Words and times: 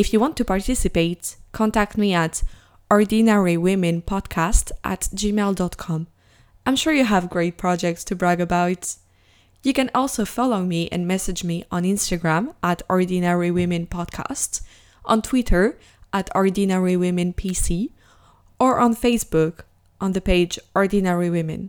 If 0.00 0.14
you 0.14 0.18
want 0.18 0.38
to 0.38 0.46
participate, 0.46 1.36
contact 1.52 1.98
me 1.98 2.14
at 2.14 2.42
ordinarywomenpodcast 2.90 4.72
at 4.82 5.00
gmail.com. 5.14 6.06
I'm 6.64 6.76
sure 6.76 6.94
you 6.94 7.04
have 7.04 7.28
great 7.28 7.58
projects 7.58 8.02
to 8.04 8.16
brag 8.16 8.40
about. 8.40 8.96
You 9.62 9.74
can 9.74 9.90
also 9.94 10.24
follow 10.24 10.62
me 10.62 10.88
and 10.88 11.06
message 11.06 11.44
me 11.44 11.64
on 11.70 11.82
Instagram 11.82 12.54
at 12.62 12.80
Ordinary 12.88 13.50
Women 13.50 13.86
Podcast, 13.86 14.62
on 15.04 15.20
Twitter 15.20 15.78
at 16.14 16.30
Ordinary 16.34 16.96
Women 16.96 17.34
PC, 17.34 17.90
or 18.58 18.78
on 18.78 18.96
Facebook 18.96 19.64
on 20.00 20.12
the 20.12 20.22
page 20.22 20.58
Ordinary 20.74 21.28
Women. 21.28 21.68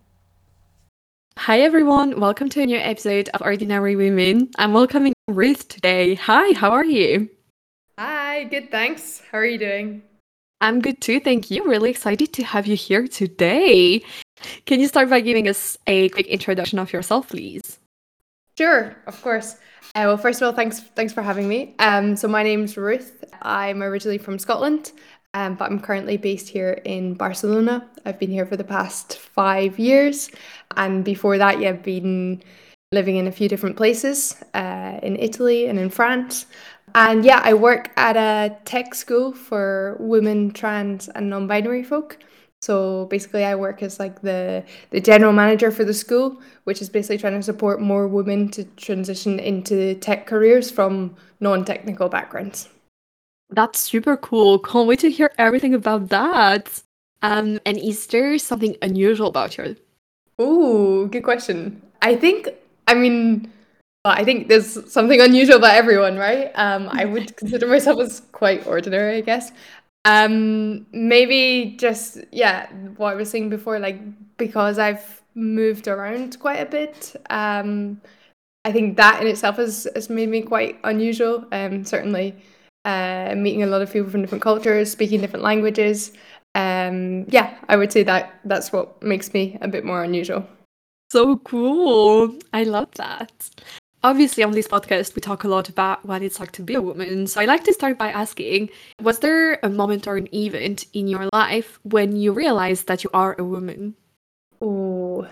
Hi 1.38 1.60
everyone, 1.60 2.18
welcome 2.18 2.48
to 2.48 2.62
a 2.62 2.66
new 2.66 2.78
episode 2.78 3.28
of 3.34 3.42
Ordinary 3.42 3.98
Women. 3.98 4.52
I'm 4.58 4.72
welcoming 4.72 5.12
Ruth 5.28 5.68
today. 5.68 6.16
Hi, 6.16 6.54
how 6.54 6.72
are 6.72 6.86
you? 6.86 7.30
Hi, 8.04 8.46
good, 8.46 8.72
thanks. 8.72 9.22
How 9.32 9.38
are 9.38 9.46
you 9.46 9.60
doing? 9.60 10.02
I'm 10.60 10.82
good 10.82 11.00
too, 11.02 11.20
thank 11.20 11.52
you. 11.52 11.64
Really 11.64 11.92
excited 11.92 12.34
to 12.34 12.44
have 12.44 12.66
you 12.66 12.76
here 12.76 13.08
today. 13.08 14.02
Can 14.66 14.80
you 14.80 14.88
start 14.88 15.08
by 15.08 15.20
giving 15.20 15.48
us 15.48 15.78
a 15.86 16.10
quick 16.10 16.26
introduction 16.26 16.80
of 16.80 16.92
yourself, 16.92 17.30
please? 17.30 17.78
Sure, 18.58 18.96
of 19.06 19.22
course. 19.22 19.58
Uh, 19.94 20.10
well, 20.10 20.18
first 20.18 20.42
of 20.42 20.48
all, 20.48 20.52
thanks 20.52 20.80
thanks 20.80 21.14
for 21.14 21.22
having 21.22 21.48
me. 21.48 21.76
Um, 21.78 22.16
so 22.16 22.28
my 22.28 22.42
name's 22.42 22.76
Ruth. 22.76 23.24
I'm 23.44 23.84
originally 23.84 24.18
from 24.18 24.40
Scotland, 24.40 24.94
um, 25.36 25.54
but 25.54 25.70
I'm 25.70 25.80
currently 25.80 26.18
based 26.18 26.50
here 26.50 26.82
in 26.84 27.14
Barcelona. 27.14 27.88
I've 28.04 28.18
been 28.18 28.32
here 28.32 28.48
for 28.48 28.58
the 28.58 28.64
past 28.64 29.20
five 29.20 29.78
years, 29.78 30.32
and 30.76 31.06
before 31.06 31.38
that, 31.38 31.60
yeah, 31.60 31.70
I've 31.70 31.84
been 31.84 32.42
living 32.94 33.16
in 33.16 33.28
a 33.28 33.32
few 33.32 33.48
different 33.48 33.78
places 33.78 34.36
uh, 34.54 35.00
in 35.02 35.16
Italy 35.16 35.68
and 35.68 35.80
in 35.80 35.90
France. 35.90 36.46
And 36.94 37.24
yeah, 37.24 37.42
I 37.44 37.54
work 37.54 37.92
at 37.98 38.18
a 38.18 38.58
tech 38.66 38.96
school 38.96 39.32
for 39.32 39.98
women, 40.00 40.52
trans, 40.52 41.10
and 41.10 41.30
non-binary 41.30 41.84
folk. 41.84 42.18
So 42.62 43.06
basically, 43.06 43.44
I 43.44 43.56
work 43.56 43.82
as 43.82 44.00
like 44.00 44.22
the 44.22 44.64
the 44.92 45.02
general 45.02 45.34
manager 45.34 45.72
for 45.72 45.84
the 45.84 45.94
school, 45.94 46.42
which 46.66 46.82
is 46.82 46.90
basically 46.90 47.18
trying 47.18 47.34
to 47.34 47.44
support 47.44 47.82
more 47.82 48.08
women 48.08 48.50
to 48.50 48.66
transition 48.76 49.40
into 49.40 49.96
tech 49.96 50.28
careers 50.28 50.70
from 50.70 51.16
non-technical 51.40 52.10
backgrounds. 52.10 52.70
That's 53.50 53.80
super 53.80 54.16
cool. 54.16 54.60
Can't 54.60 54.88
wait 54.88 55.00
to 55.00 55.10
hear 55.10 55.32
everything 55.38 55.74
about 55.74 56.10
that. 56.10 56.84
Um, 57.24 57.60
and 57.66 57.78
is 57.78 58.08
there 58.08 58.38
something 58.38 58.76
unusual 58.82 59.28
about 59.28 59.58
you? 59.58 59.76
Oh, 60.40 61.08
good 61.08 61.24
question. 61.24 61.82
I 62.02 62.16
think, 62.16 62.50
I 62.88 62.94
mean, 62.94 63.52
well, 64.04 64.16
I 64.16 64.24
think 64.24 64.48
there's 64.48 64.92
something 64.92 65.22
unusual 65.22 65.58
about 65.58 65.76
everyone, 65.76 66.18
right? 66.18 66.52
Um, 66.56 66.90
I 66.92 67.06
would 67.06 67.36
consider 67.38 67.68
myself 67.68 68.00
as 68.00 68.22
quite 68.32 68.66
ordinary, 68.66 69.18
I 69.18 69.22
guess. 69.22 69.52
Um, 70.06 70.88
maybe 70.92 71.76
just 71.78 72.18
yeah, 72.32 72.72
what 72.98 73.12
I 73.14 73.16
was 73.16 73.30
saying 73.30 73.50
before, 73.50 73.78
like 73.80 74.00
because 74.38 74.80
I've 74.80 75.22
moved 75.36 75.88
around 75.88 76.40
quite 76.40 76.60
a 76.60 76.66
bit. 76.66 77.16
Um, 77.30 78.02
I 78.66 78.72
think 78.72 78.98
that 78.98 79.22
in 79.22 79.28
itself 79.28 79.58
has 79.58 79.88
has 79.94 80.10
made 80.10 80.30
me 80.30 80.42
quite 80.42 80.80
unusual. 80.84 81.46
Um, 81.52 81.86
certainly, 81.86 82.36
uh, 82.86 83.36
meeting 83.38 83.62
a 83.62 83.68
lot 83.68 83.84
of 83.84 83.94
people 83.94 84.10
from 84.10 84.22
different 84.22 84.42
cultures, 84.42 84.92
speaking 84.92 85.22
different 85.22 85.44
languages. 85.44 86.14
Um, 86.56 87.26
yeah, 87.30 87.56
I 87.70 87.76
would 87.76 87.92
say 87.92 88.02
that 88.04 88.40
that's 88.46 88.74
what 88.74 89.02
makes 89.04 89.32
me 89.34 89.60
a 89.62 89.68
bit 89.68 89.86
more 89.86 90.04
unusual. 90.04 90.48
So 91.12 91.38
cool! 91.38 92.36
I 92.52 92.64
love 92.64 92.90
that 92.96 93.32
obviously 94.04 94.44
on 94.44 94.52
this 94.52 94.68
podcast 94.68 95.16
we 95.16 95.22
talk 95.22 95.44
a 95.44 95.48
lot 95.48 95.70
about 95.70 96.04
what 96.06 96.22
it's 96.22 96.40
like 96.40 96.52
to 96.52 96.62
be 96.62 96.74
a 96.74 96.82
woman 96.82 97.28
so 97.28 97.40
i 97.40 97.46
like 97.46 97.64
to 97.64 97.74
start 97.74 97.98
by 97.98 98.10
asking 98.12 98.70
was 99.02 99.20
there 99.20 99.60
a 99.64 99.70
moment 99.70 100.08
or 100.08 100.18
an 100.18 100.28
event 100.34 100.86
in 100.94 101.08
your 101.08 101.30
life 101.34 101.80
when 101.84 102.16
you 102.16 102.32
realized 102.32 102.88
that 102.88 103.04
you 103.04 103.10
are 103.14 103.36
a 103.38 103.44
woman? 103.44 103.96
Oh 104.62 105.28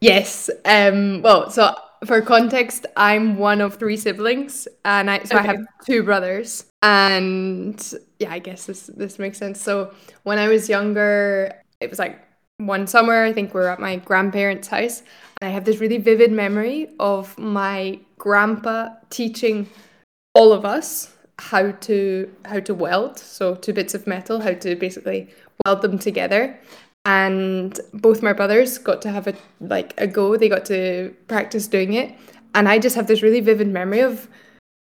yes 0.00 0.50
um 0.64 1.22
well 1.22 1.50
so 1.50 1.74
for 2.04 2.20
context 2.20 2.84
i'm 2.96 3.38
one 3.38 3.60
of 3.60 3.76
three 3.76 3.96
siblings 3.96 4.68
and 4.84 5.10
i 5.10 5.22
so 5.22 5.36
okay. 5.36 5.48
i 5.48 5.52
have 5.52 5.66
two 5.86 6.02
brothers 6.02 6.66
and 6.82 7.94
yeah 8.18 8.30
i 8.30 8.38
guess 8.38 8.66
this 8.66 8.86
this 8.88 9.18
makes 9.18 9.38
sense. 9.38 9.60
So 9.60 9.94
when 10.24 10.38
i 10.38 10.48
was 10.48 10.68
younger 10.68 11.52
it 11.80 11.88
was 11.88 11.98
like 11.98 12.25
one 12.58 12.86
summer 12.86 13.24
i 13.24 13.32
think 13.32 13.52
we 13.52 13.60
were 13.60 13.68
at 13.68 13.80
my 13.80 13.96
grandparents 13.96 14.68
house 14.68 15.02
and 15.40 15.50
I 15.50 15.52
have 15.52 15.64
this 15.64 15.80
really 15.80 15.98
vivid 15.98 16.32
memory 16.32 16.88
of 16.98 17.36
my 17.38 17.98
grandpa 18.16 18.90
teaching 19.10 19.68
all 20.34 20.52
of 20.52 20.64
us 20.64 21.14
how 21.38 21.72
to 21.72 22.32
how 22.46 22.60
to 22.60 22.74
weld, 22.74 23.18
so 23.18 23.54
two 23.54 23.74
bits 23.74 23.94
of 23.94 24.06
metal, 24.06 24.40
how 24.40 24.54
to 24.54 24.74
basically 24.76 25.28
weld 25.64 25.82
them 25.82 25.98
together. 25.98 26.58
And 27.04 27.78
both 27.92 28.22
my 28.22 28.32
brothers 28.32 28.78
got 28.78 29.02
to 29.02 29.10
have 29.10 29.26
a 29.26 29.34
like 29.60 29.92
a 29.98 30.06
go. 30.06 30.36
They 30.36 30.48
got 30.48 30.64
to 30.66 31.14
practice 31.28 31.66
doing 31.66 31.92
it, 31.92 32.14
and 32.54 32.68
I 32.68 32.78
just 32.78 32.96
have 32.96 33.06
this 33.06 33.22
really 33.22 33.40
vivid 33.40 33.68
memory 33.68 34.00
of 34.00 34.28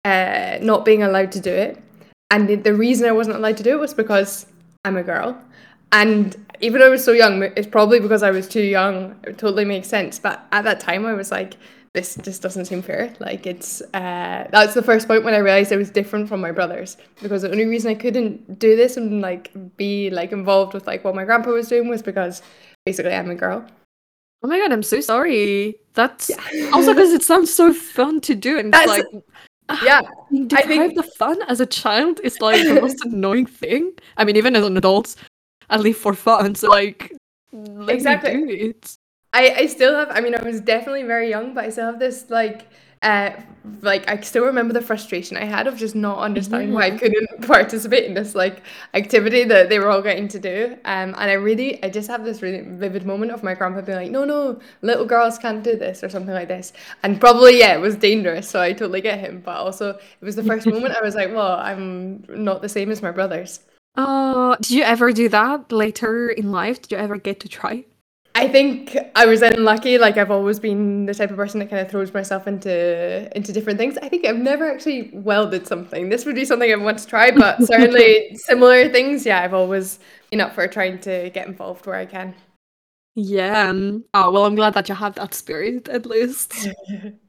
uh, 0.04 0.58
not 0.60 0.84
being 0.84 1.02
allowed 1.02 1.32
to 1.32 1.40
do 1.40 1.50
it. 1.50 1.82
And 2.30 2.48
the, 2.48 2.56
the 2.56 2.74
reason 2.74 3.08
I 3.08 3.12
wasn't 3.12 3.36
allowed 3.36 3.56
to 3.58 3.62
do 3.62 3.70
it 3.70 3.80
was 3.80 3.94
because 3.94 4.46
I'm 4.84 4.96
a 4.96 5.02
girl, 5.02 5.38
and 5.92 6.34
even 6.60 6.80
though 6.80 6.86
I 6.86 6.90
was 6.90 7.04
so 7.04 7.12
young, 7.12 7.42
it's 7.42 7.66
probably 7.66 8.00
because 8.00 8.22
I 8.22 8.30
was 8.30 8.48
too 8.48 8.62
young. 8.62 9.16
It 9.24 9.38
totally 9.38 9.64
makes 9.64 9.88
sense. 9.88 10.18
But 10.18 10.46
at 10.52 10.62
that 10.64 10.80
time, 10.80 11.04
I 11.04 11.12
was 11.12 11.30
like, 11.30 11.54
this 11.94 12.14
just 12.22 12.40
doesn't 12.40 12.64
seem 12.64 12.80
fair. 12.80 13.12
Like 13.18 13.46
it's 13.46 13.82
uh, 13.92 14.48
that's 14.50 14.72
the 14.74 14.82
first 14.82 15.06
point 15.06 15.24
when 15.24 15.34
I 15.34 15.38
realized 15.38 15.72
I 15.72 15.76
was 15.76 15.90
different 15.90 16.28
from 16.28 16.40
my 16.40 16.50
brothers 16.50 16.96
because 17.20 17.42
the 17.42 17.50
only 17.50 17.66
reason 17.66 17.90
I 17.90 17.94
couldn't 17.94 18.58
do 18.58 18.76
this 18.76 18.96
and 18.96 19.20
like 19.20 19.52
be 19.76 20.08
like 20.08 20.32
involved 20.32 20.72
with 20.72 20.86
like 20.86 21.04
what 21.04 21.14
my 21.14 21.24
grandpa 21.24 21.50
was 21.50 21.68
doing 21.68 21.88
was 21.88 22.00
because 22.00 22.40
basically 22.86 23.12
I'm 23.12 23.30
a 23.30 23.34
girl. 23.34 23.66
Oh 24.42 24.48
my 24.48 24.58
god, 24.58 24.72
I'm 24.72 24.82
so 24.82 25.00
sorry. 25.00 25.76
That's 25.92 26.30
yeah. 26.30 26.70
also 26.72 26.94
because 26.94 27.12
it 27.12 27.22
sounds 27.22 27.52
so 27.52 27.74
fun 27.74 28.20
to 28.22 28.34
do 28.34 28.58
and 28.58 28.74
it's 28.74 28.86
like 28.86 29.04
yeah, 29.82 30.00
I 30.52 30.62
think 30.62 30.94
the 30.94 31.02
fun 31.02 31.40
as 31.48 31.60
a 31.60 31.66
child 31.66 32.20
is 32.24 32.40
like 32.40 32.62
the 32.66 32.80
most 32.80 32.98
annoying 33.04 33.46
thing. 33.46 33.92
I 34.16 34.24
mean, 34.24 34.36
even 34.36 34.56
as 34.56 34.64
an 34.64 34.76
adult, 34.76 35.14
I 35.72 35.78
live 35.78 35.96
for 35.96 36.12
fun. 36.12 36.54
So 36.54 36.68
like, 36.68 37.16
exactly. 37.88 38.32
do 38.32 38.46
it. 38.48 38.98
I 39.32 39.54
I 39.62 39.66
still 39.66 39.94
have. 39.94 40.10
I 40.10 40.20
mean, 40.20 40.34
I 40.34 40.42
was 40.42 40.60
definitely 40.60 41.04
very 41.04 41.30
young, 41.30 41.54
but 41.54 41.64
I 41.64 41.70
still 41.70 41.86
have 41.86 41.98
this 41.98 42.26
like. 42.28 42.68
Uh, 43.02 43.32
like 43.80 44.08
I 44.08 44.20
still 44.20 44.44
remember 44.44 44.72
the 44.72 44.80
frustration 44.80 45.36
I 45.36 45.44
had 45.44 45.66
of 45.66 45.76
just 45.76 45.96
not 45.96 46.18
understanding 46.18 46.68
yeah. 46.68 46.74
why 46.76 46.82
I 46.82 46.90
couldn't 46.90 47.42
participate 47.48 48.04
in 48.04 48.14
this 48.14 48.36
like 48.36 48.62
activity 48.94 49.42
that 49.42 49.68
they 49.68 49.80
were 49.80 49.90
all 49.90 50.02
getting 50.02 50.28
to 50.28 50.38
do. 50.38 50.76
Um, 50.84 51.08
and 51.08 51.16
I 51.16 51.32
really, 51.32 51.82
I 51.82 51.88
just 51.90 52.08
have 52.08 52.24
this 52.24 52.42
really 52.42 52.60
vivid 52.60 53.04
moment 53.04 53.32
of 53.32 53.42
my 53.42 53.54
grandpa 53.54 53.80
being 53.80 53.98
like, 53.98 54.12
"No, 54.12 54.24
no, 54.24 54.60
little 54.82 55.04
girls 55.04 55.36
can't 55.36 55.64
do 55.64 55.74
this" 55.74 56.04
or 56.04 56.10
something 56.10 56.34
like 56.34 56.46
this. 56.46 56.72
And 57.02 57.20
probably, 57.20 57.58
yeah, 57.58 57.74
it 57.74 57.80
was 57.80 57.96
dangerous. 57.96 58.48
So 58.48 58.60
I 58.60 58.72
totally 58.72 59.00
get 59.00 59.18
him. 59.18 59.42
But 59.44 59.56
also, 59.56 59.90
it 59.90 60.24
was 60.24 60.36
the 60.36 60.44
first 60.44 60.66
moment 60.74 60.94
I 60.94 61.02
was 61.02 61.16
like, 61.16 61.34
"Well, 61.34 61.54
I'm 61.58 62.24
not 62.28 62.62
the 62.62 62.68
same 62.68 62.92
as 62.92 63.02
my 63.02 63.10
brothers." 63.10 63.60
Uh, 63.94 64.56
did 64.56 64.70
you 64.70 64.82
ever 64.82 65.12
do 65.12 65.28
that 65.28 65.70
later 65.70 66.30
in 66.30 66.50
life? 66.50 66.82
Did 66.82 66.92
you 66.92 66.98
ever 66.98 67.16
get 67.16 67.40
to 67.40 67.48
try? 67.48 67.84
I 68.34 68.48
think 68.48 68.96
I 69.14 69.26
was 69.26 69.42
unlucky. 69.42 69.98
Like 69.98 70.16
I've 70.16 70.30
always 70.30 70.58
been 70.58 71.06
the 71.06 71.14
type 71.14 71.30
of 71.30 71.36
person 71.36 71.60
that 71.60 71.68
kind 71.68 71.82
of 71.82 71.90
throws 71.90 72.14
myself 72.14 72.46
into 72.46 73.30
into 73.36 73.52
different 73.52 73.78
things. 73.78 73.98
I 73.98 74.08
think 74.08 74.26
I've 74.26 74.38
never 74.38 74.70
actually 74.70 75.10
welded 75.12 75.66
something. 75.66 76.08
This 76.08 76.24
would 76.24 76.34
be 76.34 76.46
something 76.46 76.72
I 76.72 76.76
want 76.76 76.98
to 76.98 77.06
try, 77.06 77.30
but 77.30 77.62
certainly 77.66 78.34
similar 78.36 78.88
things. 78.88 79.26
Yeah, 79.26 79.42
I've 79.42 79.54
always 79.54 79.98
been 80.30 80.40
up 80.40 80.54
for 80.54 80.66
trying 80.66 80.98
to 81.00 81.30
get 81.30 81.46
involved 81.46 81.84
where 81.86 81.96
I 81.96 82.06
can. 82.06 82.34
Yeah. 83.14 83.68
Um, 83.68 84.04
oh 84.14 84.32
well, 84.32 84.46
I'm 84.46 84.54
glad 84.54 84.74
that 84.74 84.88
you 84.88 84.94
have 84.94 85.14
that 85.16 85.34
spirit 85.34 85.88
at 85.88 86.06
least. 86.06 86.54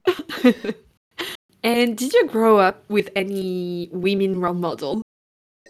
and 1.63 1.97
did 1.97 2.13
you 2.13 2.27
grow 2.27 2.59
up 2.59 2.89
with 2.89 3.09
any 3.15 3.89
women 3.91 4.39
role 4.39 4.53
model? 4.53 5.02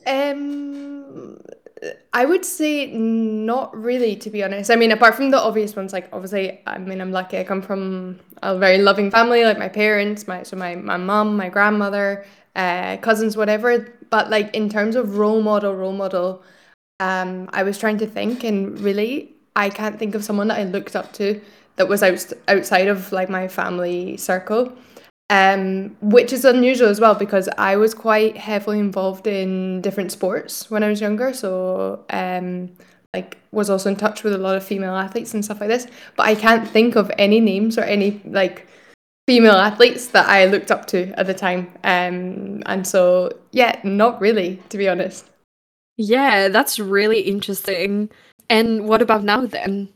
Um, 0.06 1.38
I 2.14 2.26
would 2.26 2.46
say 2.46 2.88
not 2.88 3.76
really, 3.76 4.16
to 4.18 4.30
be 4.30 4.44
honest. 4.44 4.72
I 4.72 4.76
mean, 4.76 4.92
apart 4.92 5.16
from 5.16 5.32
the 5.32 5.40
obvious 5.40 5.76
ones, 5.76 5.94
like 5.94 6.08
obviously, 6.14 6.62
I 6.66 6.78
mean, 6.78 7.02
I'm 7.02 7.12
lucky. 7.12 7.38
I 7.38 7.44
come 7.44 7.62
from 7.62 8.20
a 8.42 8.58
very 8.58 8.78
loving 8.78 9.12
family, 9.12 9.44
like 9.44 9.58
my 9.58 9.70
parents, 9.70 10.28
my 10.28 10.44
so 10.44 10.56
my 10.56 10.76
my 10.76 10.98
mom, 10.98 11.36
my 11.36 11.50
grandmother, 11.50 12.26
uh, 12.56 12.98
cousins, 12.98 13.36
whatever. 13.36 13.94
But 14.10 14.30
like 14.30 14.54
in 14.56 14.70
terms 14.70 14.96
of 14.96 15.18
role 15.18 15.42
model, 15.42 15.76
role 15.76 15.94
model, 15.94 16.44
um, 17.00 17.50
I 17.54 17.64
was 17.64 17.78
trying 17.78 17.98
to 18.00 18.08
think, 18.08 18.44
and 18.44 18.80
really, 18.80 19.34
I 19.56 19.70
can't 19.70 20.00
think 20.00 20.16
of 20.16 20.24
someone 20.24 20.48
that 20.48 20.60
I 20.60 20.64
looked 20.64 20.96
up 20.96 21.12
to 21.14 21.42
that 21.76 21.88
was 21.88 22.04
out, 22.04 22.32
outside 22.48 22.88
of 22.88 23.12
like 23.12 23.30
my 23.30 23.48
family 23.48 24.18
circle 24.18 24.72
um, 25.34 25.98
which 26.00 26.32
is 26.32 26.46
unusual 26.46 26.90
as 26.90 27.00
well 27.00 27.16
because 27.16 27.50
I 27.58 27.76
was 27.76 27.96
quite 27.96 28.38
heavily 28.38 28.78
involved 28.78 29.26
in 29.26 29.82
different 29.82 30.12
sports 30.12 30.70
when 30.70 30.84
I 30.84 30.90
was 30.90 31.02
younger. 31.02 31.34
So, 31.34 32.06
um, 32.12 32.70
like, 33.16 33.40
was 33.52 33.68
also 33.68 33.90
in 33.90 33.96
touch 33.96 34.24
with 34.24 34.34
a 34.34 34.38
lot 34.38 34.56
of 34.56 34.64
female 34.64 34.94
athletes 34.96 35.34
and 35.34 35.44
stuff 35.44 35.60
like 35.60 35.70
this. 35.70 35.88
But 36.16 36.28
I 36.28 36.36
can't 36.36 36.68
think 36.70 36.96
of 36.96 37.12
any 37.18 37.40
names 37.40 37.80
or 37.80 37.82
any 37.82 38.22
like 38.26 38.68
female 39.28 39.56
athletes 39.56 40.06
that 40.10 40.30
I 40.30 40.46
looked 40.46 40.70
up 40.70 40.86
to 40.88 41.12
at 41.20 41.26
the 41.26 41.34
time. 41.34 41.72
Um, 41.84 42.62
and 42.68 42.86
so, 42.86 43.32
yeah, 43.52 43.80
not 43.84 44.22
really, 44.22 44.62
to 44.70 44.78
be 44.78 44.88
honest. 44.88 45.28
Yeah, 45.98 46.48
that's 46.50 46.78
really 46.78 47.22
interesting. 47.22 48.12
And 48.52 48.88
what 48.88 49.02
about 49.02 49.24
now 49.24 49.48
then? 49.48 49.90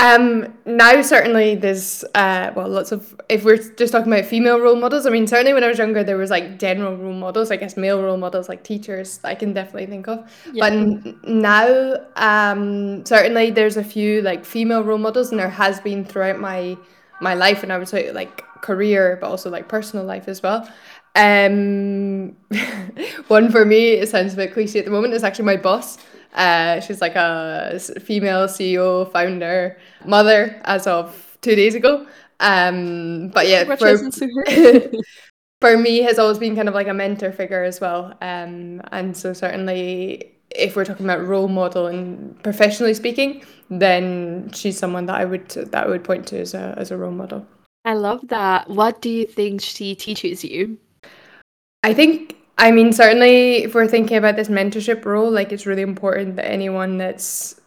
Um, 0.00 0.54
now 0.64 1.02
certainly 1.02 1.56
there's 1.56 2.04
uh 2.14 2.52
well 2.54 2.68
lots 2.68 2.92
of 2.92 3.20
if 3.28 3.44
we're 3.44 3.56
just 3.56 3.90
talking 3.92 4.12
about 4.12 4.26
female 4.26 4.60
role 4.60 4.76
models, 4.76 5.06
I 5.06 5.10
mean 5.10 5.26
certainly 5.26 5.52
when 5.52 5.64
I 5.64 5.68
was 5.68 5.78
younger 5.78 6.04
there 6.04 6.16
was 6.16 6.30
like 6.30 6.56
general 6.60 6.96
role 6.96 7.12
models, 7.12 7.50
I 7.50 7.56
guess 7.56 7.76
male 7.76 8.00
role 8.00 8.16
models 8.16 8.48
like 8.48 8.62
teachers 8.62 9.18
I 9.24 9.34
can 9.34 9.52
definitely 9.54 9.86
think 9.86 10.06
of. 10.06 10.30
Yeah. 10.52 10.60
But 10.66 10.72
n- 10.72 11.20
now 11.24 11.96
um 12.14 13.04
certainly 13.06 13.50
there's 13.50 13.76
a 13.76 13.82
few 13.82 14.22
like 14.22 14.44
female 14.44 14.84
role 14.84 14.98
models 14.98 15.30
and 15.32 15.40
there 15.40 15.50
has 15.50 15.80
been 15.80 16.04
throughout 16.04 16.38
my 16.38 16.76
my 17.20 17.34
life 17.34 17.64
and 17.64 17.72
I 17.72 17.78
would 17.78 17.88
say 17.88 18.12
like 18.12 18.44
career 18.62 19.18
but 19.20 19.28
also 19.28 19.50
like 19.50 19.68
personal 19.68 20.04
life 20.04 20.28
as 20.28 20.44
well. 20.44 20.70
Um 21.16 22.36
one 23.26 23.50
for 23.50 23.64
me 23.64 23.94
it 23.94 24.08
sounds 24.08 24.34
a 24.34 24.36
bit 24.36 24.52
cliche 24.52 24.78
at 24.78 24.84
the 24.84 24.92
moment 24.92 25.12
is 25.14 25.24
actually 25.24 25.46
my 25.46 25.56
boss. 25.56 25.98
Uh, 26.34 26.80
she's 26.80 27.00
like 27.00 27.16
a 27.16 27.78
female 28.00 28.46
CEO, 28.46 29.10
founder, 29.12 29.78
mother 30.04 30.60
as 30.64 30.86
of 30.86 31.38
two 31.40 31.54
days 31.54 31.74
ago. 31.74 32.06
Um, 32.40 33.28
but 33.28 33.48
yeah, 33.48 33.64
for, 33.76 33.98
for 35.60 35.76
me 35.76 36.02
has 36.02 36.18
always 36.18 36.38
been 36.38 36.54
kind 36.54 36.68
of 36.68 36.74
like 36.74 36.88
a 36.88 36.94
mentor 36.94 37.32
figure 37.32 37.64
as 37.64 37.80
well. 37.80 38.16
Um, 38.20 38.80
and 38.92 39.16
so 39.16 39.32
certainly 39.32 40.34
if 40.50 40.76
we're 40.76 40.84
talking 40.84 41.04
about 41.04 41.26
role 41.26 41.48
model 41.48 41.86
and 41.86 42.40
professionally 42.42 42.94
speaking, 42.94 43.44
then 43.70 44.50
she's 44.52 44.78
someone 44.78 45.06
that 45.06 45.16
I 45.16 45.24
would 45.24 45.48
that 45.48 45.86
I 45.86 45.88
would 45.88 46.04
point 46.04 46.26
to 46.28 46.40
as 46.40 46.54
a 46.54 46.74
as 46.76 46.90
a 46.90 46.96
role 46.96 47.12
model. 47.12 47.46
I 47.84 47.94
love 47.94 48.28
that. 48.28 48.68
What 48.68 49.00
do 49.00 49.10
you 49.10 49.26
think 49.26 49.60
she 49.60 49.94
teaches 49.94 50.44
you? 50.44 50.78
I 51.82 51.94
think 51.94 52.36
I 52.58 52.72
mean, 52.72 52.92
certainly, 52.92 53.64
if 53.64 53.74
we're 53.74 53.86
thinking 53.86 54.16
about 54.16 54.34
this 54.34 54.48
mentorship 54.48 55.04
role, 55.04 55.30
like 55.30 55.52
it's 55.52 55.64
really 55.64 55.82
important 55.82 56.36
that 56.36 56.50
anyone 56.50 56.98
that's 56.98 57.60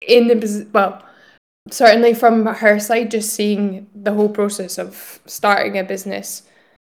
in 0.00 0.26
the 0.26 0.66
well, 0.72 1.04
certainly 1.70 2.12
from 2.12 2.46
her 2.46 2.80
side, 2.80 3.12
just 3.12 3.32
seeing 3.34 3.86
the 3.94 4.12
whole 4.12 4.28
process 4.28 4.78
of 4.78 5.20
starting 5.26 5.78
a 5.78 5.84
business. 5.84 6.42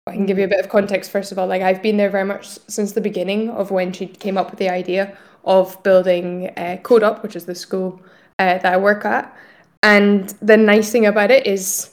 I 0.08 0.14
can 0.14 0.26
give 0.26 0.38
you 0.38 0.46
a 0.46 0.48
bit 0.48 0.60
of 0.60 0.70
context 0.70 1.12
first 1.12 1.32
of 1.32 1.40
all. 1.40 1.48
Like 1.48 1.62
I've 1.62 1.84
been 1.84 1.98
there 1.98 2.10
very 2.10 2.26
much 2.26 2.48
since 2.68 2.94
the 2.94 3.02
beginning 3.02 3.50
of 3.50 3.72
when 3.72 3.92
she 3.94 4.08
came 4.08 4.38
up 4.38 4.50
with 4.50 4.60
the 4.60 4.70
idea 4.70 5.16
of 5.46 5.82
building 5.84 6.50
uh, 6.58 6.78
Code 6.82 7.04
Up, 7.04 7.22
which 7.22 7.36
is 7.36 7.46
the 7.46 7.56
school 7.56 8.02
uh, 8.40 8.58
that 8.58 8.74
I 8.74 8.78
work 8.78 9.06
at. 9.06 9.36
And 9.84 10.30
the 10.42 10.58
nice 10.58 10.92
thing 10.92 11.06
about 11.06 11.30
it 11.30 11.46
is, 11.46 11.92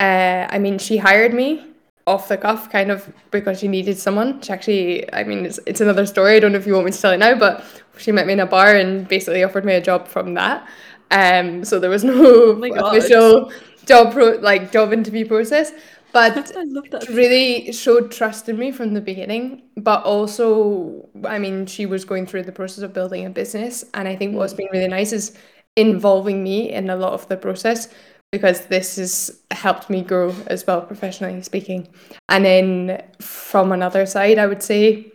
uh, 0.00 0.46
I 0.50 0.58
mean, 0.58 0.78
she 0.78 0.98
hired 0.98 1.32
me 1.32 1.71
off 2.06 2.28
the 2.28 2.36
cuff 2.36 2.70
kind 2.70 2.90
of 2.90 3.12
because 3.30 3.60
she 3.60 3.68
needed 3.68 3.98
someone. 3.98 4.40
She 4.42 4.52
actually, 4.52 5.14
I 5.14 5.24
mean, 5.24 5.46
it's, 5.46 5.60
it's 5.66 5.80
another 5.80 6.06
story. 6.06 6.36
I 6.36 6.40
don't 6.40 6.52
know 6.52 6.58
if 6.58 6.66
you 6.66 6.74
want 6.74 6.86
me 6.86 6.92
to 6.92 7.00
tell 7.00 7.12
it 7.12 7.18
now, 7.18 7.38
but 7.38 7.64
she 7.96 8.12
met 8.12 8.26
me 8.26 8.32
in 8.32 8.40
a 8.40 8.46
bar 8.46 8.74
and 8.74 9.06
basically 9.06 9.44
offered 9.44 9.64
me 9.64 9.74
a 9.74 9.80
job 9.80 10.08
from 10.08 10.34
that. 10.34 10.68
Um, 11.10 11.64
so 11.64 11.78
there 11.78 11.90
was 11.90 12.04
no 12.04 12.14
oh 12.16 12.60
official 12.86 13.52
job 13.86 14.12
pro 14.12 14.32
like 14.40 14.72
job 14.72 14.92
interview 14.92 15.26
process, 15.26 15.72
but 16.12 16.52
really 17.10 17.72
showed 17.72 18.10
trust 18.10 18.48
in 18.48 18.58
me 18.58 18.72
from 18.72 18.94
the 18.94 19.00
beginning. 19.00 19.62
But 19.76 20.02
also, 20.04 21.08
I 21.24 21.38
mean, 21.38 21.66
she 21.66 21.86
was 21.86 22.04
going 22.04 22.26
through 22.26 22.44
the 22.44 22.52
process 22.52 22.82
of 22.82 22.92
building 22.92 23.26
a 23.26 23.30
business, 23.30 23.84
and 23.94 24.08
I 24.08 24.16
think 24.16 24.34
what's 24.34 24.54
been 24.54 24.68
really 24.72 24.88
nice 24.88 25.12
is 25.12 25.36
involving 25.76 26.42
me 26.42 26.70
in 26.70 26.90
a 26.90 26.96
lot 26.96 27.12
of 27.12 27.28
the 27.28 27.36
process 27.36 27.88
because 28.32 28.66
this 28.66 28.96
has 28.96 29.42
helped 29.50 29.88
me 29.90 30.02
grow 30.02 30.34
as 30.46 30.66
well 30.66 30.80
professionally 30.80 31.40
speaking. 31.42 31.86
And 32.28 32.44
then 32.44 33.02
from 33.20 33.70
another 33.70 34.06
side, 34.06 34.38
I 34.38 34.46
would 34.46 34.62
say 34.62 35.12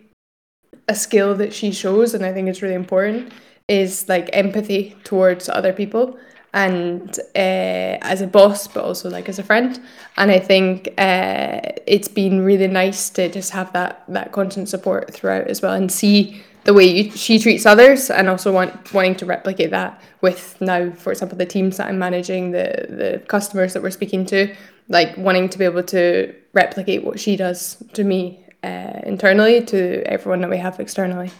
a 0.86 0.94
skill 0.94 1.34
that 1.34 1.52
she 1.52 1.72
shows, 1.72 2.14
and 2.14 2.24
I 2.24 2.32
think 2.32 2.48
it's 2.48 2.62
really 2.62 2.74
important, 2.74 3.32
is 3.66 4.08
like 4.08 4.30
empathy 4.32 4.96
towards 5.04 5.48
other 5.48 5.72
people 5.72 6.16
and 6.54 7.18
uh, 7.36 7.98
as 8.00 8.22
a 8.22 8.26
boss, 8.26 8.66
but 8.68 8.82
also 8.82 9.10
like 9.10 9.28
as 9.28 9.38
a 9.38 9.42
friend. 9.42 9.80
And 10.16 10.30
I 10.30 10.38
think 10.38 10.88
uh, 10.96 11.60
it's 11.86 12.08
been 12.08 12.40
really 12.40 12.68
nice 12.68 13.10
to 13.10 13.28
just 13.28 13.50
have 13.50 13.72
that 13.72 14.04
that 14.08 14.32
constant 14.32 14.68
support 14.68 15.12
throughout 15.12 15.48
as 15.48 15.60
well, 15.60 15.74
and 15.74 15.92
see 15.92 16.42
the 16.64 16.74
way 16.74 16.84
you, 16.84 17.10
she 17.12 17.38
treats 17.38 17.66
others 17.66 18.10
and 18.10 18.28
also 18.28 18.52
want 18.52 18.92
wanting 18.92 19.14
to 19.16 19.26
replicate 19.26 19.70
that 19.70 20.00
with 20.20 20.56
now 20.60 20.90
for 20.92 21.12
example 21.12 21.38
the 21.38 21.46
teams 21.46 21.76
that 21.76 21.88
I'm 21.88 21.98
managing 21.98 22.50
the 22.50 22.86
the 22.88 23.22
customers 23.28 23.72
that 23.72 23.82
we're 23.82 23.90
speaking 23.90 24.26
to 24.26 24.54
like 24.88 25.16
wanting 25.16 25.48
to 25.48 25.58
be 25.58 25.64
able 25.64 25.82
to 25.84 26.34
replicate 26.52 27.04
what 27.04 27.20
she 27.20 27.36
does 27.36 27.82
to 27.92 28.04
me 28.04 28.44
uh, 28.62 29.00
internally 29.04 29.62
to 29.66 30.02
everyone 30.06 30.40
that 30.40 30.50
we 30.50 30.56
have 30.56 30.80
externally. 30.80 31.30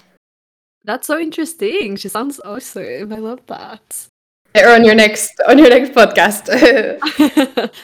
That's 0.84 1.06
so 1.06 1.18
interesting. 1.18 1.96
She 1.96 2.08
sounds 2.08 2.40
awesome. 2.44 3.12
I 3.12 3.16
love 3.16 3.40
that. 3.46 4.06
Or 4.54 4.70
on 4.70 4.84
your 4.84 4.94
next 4.94 5.32
on 5.48 5.58
your 5.58 5.70
next 5.70 5.92
podcast. 5.92 6.48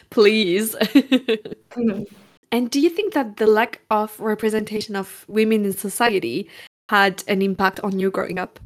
Please. 0.11 0.77
And 2.53 2.71
do 2.71 2.79
you 2.79 2.89
think 2.89 3.15
that 3.15 3.39
the 3.39 3.49
lack 3.49 3.81
of 3.91 4.21
representation 4.21 4.95
of 4.95 5.25
women 5.27 5.65
in 5.65 5.73
society 5.73 6.49
had 6.89 7.25
an 7.29 7.43
impact 7.43 7.81
on 7.81 7.99
you 7.99 8.11
growing 8.11 8.39
up? 8.39 8.61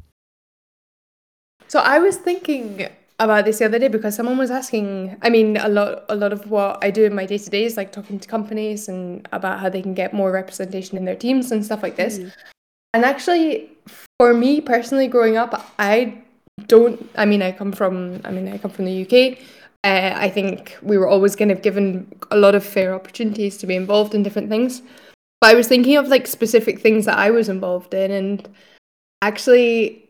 So 1.67 1.79
I 1.79 1.99
was 1.99 2.17
thinking 2.17 2.87
about 3.19 3.45
this 3.45 3.59
the 3.59 3.65
other 3.65 3.79
day 3.79 3.89
because 3.89 4.15
someone 4.15 4.37
was 4.37 4.49
asking 4.49 5.17
I 5.21 5.29
mean 5.29 5.57
a 5.57 5.67
lot 5.67 6.05
a 6.09 6.15
lot 6.15 6.31
of 6.31 6.49
what 6.49 6.83
I 6.83 6.89
do 6.89 7.03
in 7.03 7.13
my 7.13 7.25
day 7.25 7.37
to 7.37 7.49
day 7.49 7.65
is 7.65 7.75
like 7.77 7.91
talking 7.91 8.19
to 8.19 8.27
companies 8.27 8.87
and 8.87 9.27
about 9.31 9.59
how 9.59 9.69
they 9.69 9.81
can 9.81 9.93
get 9.93 10.13
more 10.13 10.31
representation 10.31 10.97
in 10.97 11.05
their 11.05 11.15
teams 11.15 11.51
and 11.51 11.63
stuff 11.63 11.83
like 11.83 11.95
this. 11.95 12.19
Mm. 12.19 12.31
And 12.93 13.05
actually 13.05 13.69
for 14.17 14.33
me 14.33 14.61
personally 14.61 15.07
growing 15.07 15.37
up 15.37 15.65
I 15.77 16.23
don't 16.67 17.09
I 17.15 17.25
mean 17.25 17.41
I 17.41 17.51
come 17.51 17.71
from 17.71 18.21
I 18.23 18.31
mean 18.31 18.47
I 18.47 18.57
come 18.57 18.71
from 18.71 18.85
the 18.85 19.03
UK. 19.03 19.39
Uh, 19.83 20.13
I 20.13 20.29
think 20.29 20.77
we 20.81 20.97
were 20.97 21.07
always 21.07 21.37
kind 21.37 21.51
of 21.51 21.61
given 21.61 22.11
a 22.31 22.37
lot 22.37 22.53
of 22.53 22.65
fair 22.65 22.93
opportunities 22.93 23.57
to 23.59 23.67
be 23.67 23.75
involved 23.75 24.13
in 24.13 24.23
different 24.23 24.49
things. 24.49 24.81
But 25.41 25.51
I 25.51 25.53
was 25.55 25.67
thinking 25.67 25.95
of 25.95 26.07
like 26.07 26.27
specific 26.27 26.79
things 26.79 27.05
that 27.05 27.17
I 27.17 27.31
was 27.31 27.49
involved 27.49 27.93
in, 27.93 28.11
and 28.11 28.49
actually, 29.21 30.09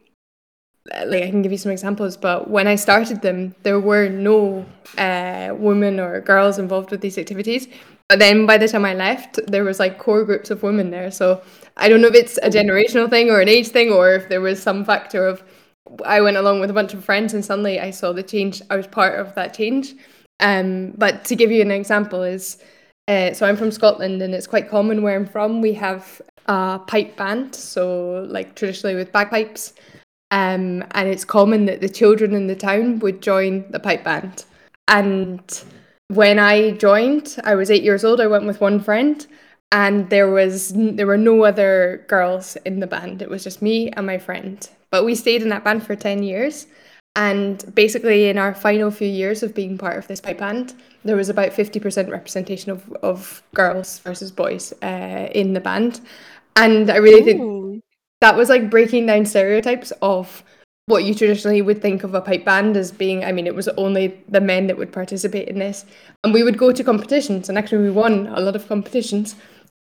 like 1.05 1.23
I 1.23 1.29
can 1.29 1.41
give 1.41 1.51
you 1.51 1.57
some 1.57 1.71
examples. 1.71 2.17
But 2.17 2.49
when 2.49 2.67
I 2.67 2.75
started 2.75 3.21
them, 3.21 3.55
there 3.63 3.79
were 3.79 4.09
no 4.09 4.65
uh, 4.97 5.53
women 5.55 5.99
or 5.99 6.21
girls 6.21 6.57
involved 6.57 6.91
with 6.91 7.01
these 7.01 7.17
activities. 7.17 7.67
But 8.07 8.17
then 8.17 8.47
by 8.47 8.57
the 8.57 8.67
time 8.67 8.85
I 8.85 8.95
left, 8.95 9.39
there 9.45 9.63
was 9.63 9.79
like 9.79 9.99
core 9.99 10.25
groups 10.25 10.49
of 10.49 10.63
women 10.63 10.89
there. 10.89 11.11
So 11.11 11.43
I 11.77 11.89
don't 11.89 12.01
know 12.01 12.07
if 12.07 12.15
it's 12.15 12.37
a 12.39 12.49
generational 12.49 13.07
thing 13.07 13.29
or 13.29 13.39
an 13.39 13.47
age 13.47 13.67
thing, 13.67 13.91
or 13.91 14.13
if 14.13 14.29
there 14.29 14.41
was 14.41 14.61
some 14.61 14.83
factor 14.83 15.27
of 15.27 15.43
I 16.05 16.21
went 16.21 16.37
along 16.37 16.59
with 16.59 16.69
a 16.69 16.73
bunch 16.73 16.93
of 16.93 17.03
friends 17.03 17.33
and 17.33 17.43
suddenly 17.43 17.79
I 17.79 17.91
saw 17.91 18.13
the 18.13 18.23
change. 18.23 18.61
I 18.69 18.75
was 18.75 18.87
part 18.87 19.19
of 19.19 19.35
that 19.35 19.53
change. 19.53 19.95
Um, 20.39 20.91
but 20.97 21.25
to 21.25 21.35
give 21.35 21.51
you 21.51 21.61
an 21.61 21.71
example 21.71 22.23
is 22.23 22.57
uh, 23.09 23.33
so 23.33 23.47
I'm 23.47 23.57
from 23.57 23.71
Scotland, 23.71 24.21
and 24.21 24.35
it's 24.35 24.47
quite 24.47 24.69
common 24.69 25.01
where 25.01 25.15
I'm 25.15 25.25
from. 25.25 25.61
We 25.61 25.73
have 25.73 26.21
a 26.45 26.79
pipe 26.85 27.17
band, 27.17 27.55
so 27.55 28.25
like 28.29 28.55
traditionally 28.55 28.95
with 28.95 29.11
bagpipes, 29.11 29.73
um, 30.31 30.83
and 30.91 31.09
it's 31.09 31.25
common 31.25 31.65
that 31.65 31.81
the 31.81 31.89
children 31.89 32.33
in 32.33 32.45
the 32.45 32.55
town 32.55 32.99
would 32.99 33.21
join 33.21 33.69
the 33.71 33.79
pipe 33.79 34.03
band. 34.03 34.45
And 34.87 35.41
when 36.09 36.37
I 36.37 36.71
joined, 36.71 37.37
I 37.43 37.55
was 37.55 37.71
eight 37.71 37.83
years 37.83 38.05
old. 38.05 38.21
I 38.21 38.27
went 38.27 38.45
with 38.45 38.61
one 38.61 38.79
friend, 38.79 39.25
and 39.71 40.09
there 40.11 40.29
was 40.29 40.71
there 40.75 41.07
were 41.07 41.17
no 41.17 41.43
other 41.43 42.05
girls 42.07 42.57
in 42.57 42.79
the 42.79 42.87
band. 42.87 43.23
It 43.23 43.29
was 43.29 43.43
just 43.43 43.61
me 43.61 43.89
and 43.91 44.05
my 44.05 44.19
friend. 44.19 44.69
But 44.91 45.03
we 45.03 45.15
stayed 45.15 45.41
in 45.41 45.49
that 45.49 45.63
band 45.63 45.83
for 45.83 45.95
ten 45.95 46.21
years, 46.21 46.67
and 47.19 47.75
basically 47.75 48.29
in 48.29 48.37
our 48.37 48.55
final 48.55 48.89
few 48.89 49.07
years 49.07 49.43
of 49.43 49.53
being 49.53 49.77
part 49.77 49.97
of 49.97 50.07
this 50.07 50.21
pipe 50.21 50.37
band 50.37 50.73
there 51.03 51.17
was 51.17 51.27
about 51.27 51.51
50% 51.51 52.09
representation 52.09 52.71
of, 52.71 52.91
of 53.03 53.43
girls 53.53 53.99
versus 53.99 54.31
boys 54.31 54.73
uh, 54.81 55.29
in 55.33 55.53
the 55.53 55.59
band. 55.59 56.01
And 56.55 56.89
I 56.89 56.97
really 56.97 57.21
Ooh. 57.21 57.25
think 57.25 57.83
that 58.21 58.35
was 58.35 58.49
like 58.49 58.69
breaking 58.69 59.05
down 59.05 59.25
stereotypes 59.25 59.91
of 60.01 60.43
what 60.87 61.03
you 61.03 61.13
traditionally 61.13 61.61
would 61.61 61.81
think 61.81 62.03
of 62.03 62.15
a 62.15 62.21
pipe 62.21 62.43
band 62.43 62.75
as 62.75 62.91
being 62.91 63.23
i 63.23 63.31
mean 63.31 63.45
it 63.45 63.53
was 63.53 63.67
only 63.77 64.19
the 64.27 64.41
men 64.41 64.65
that 64.65 64.75
would 64.75 64.91
participate 64.91 65.47
in 65.47 65.59
this 65.59 65.85
and 66.23 66.33
we 66.33 66.41
would 66.41 66.57
go 66.57 66.71
to 66.71 66.83
competitions 66.83 67.47
and 67.47 67.59
actually 67.59 67.83
we 67.83 67.91
won 67.91 68.25
a 68.29 68.39
lot 68.39 68.55
of 68.55 68.67
competitions 68.67 69.35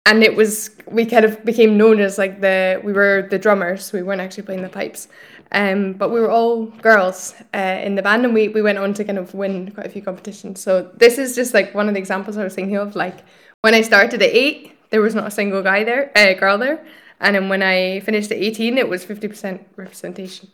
and 0.05 0.23
it 0.23 0.35
was 0.35 0.71
we 0.87 1.05
kind 1.05 1.25
of 1.25 1.43
became 1.45 1.77
known 1.77 1.99
as 1.99 2.17
like 2.17 2.41
the 2.41 2.81
we 2.83 2.93
were 2.93 3.27
the 3.29 3.37
drummers 3.37 3.91
we 3.93 4.01
weren't 4.01 4.21
actually 4.21 4.43
playing 4.43 4.61
the 4.61 4.69
pipes 4.69 5.07
um, 5.51 5.93
but 5.93 6.11
we 6.11 6.19
were 6.19 6.29
all 6.29 6.65
girls 6.65 7.33
uh, 7.55 7.79
in 7.83 7.95
the 7.95 8.01
band, 8.01 8.23
and 8.23 8.33
we, 8.33 8.49
we 8.49 8.61
went 8.61 8.77
on 8.77 8.93
to 8.93 9.03
kind 9.03 9.17
of 9.17 9.33
win 9.33 9.71
quite 9.71 9.87
a 9.87 9.89
few 9.89 10.01
competitions. 10.01 10.61
So 10.61 10.91
this 10.95 11.17
is 11.17 11.35
just 11.35 11.53
like 11.53 11.73
one 11.73 11.87
of 11.87 11.95
the 11.95 11.99
examples 11.99 12.37
I 12.37 12.43
was 12.43 12.53
thinking 12.53 12.77
of. 12.77 12.95
Like 12.95 13.17
when 13.61 13.73
I 13.73 13.81
started 13.81 14.21
at 14.21 14.29
eight, 14.29 14.77
there 14.91 15.01
was 15.01 15.15
not 15.15 15.27
a 15.27 15.31
single 15.31 15.63
guy 15.63 15.83
there, 15.83 16.11
uh, 16.15 16.33
girl 16.33 16.57
there, 16.57 16.85
and 17.19 17.35
then 17.35 17.49
when 17.49 17.63
I 17.63 18.01
finished 18.01 18.31
at 18.31 18.37
eighteen, 18.37 18.77
it 18.77 18.87
was 18.87 19.03
fifty 19.03 19.27
percent 19.27 19.67
representation 19.75 20.49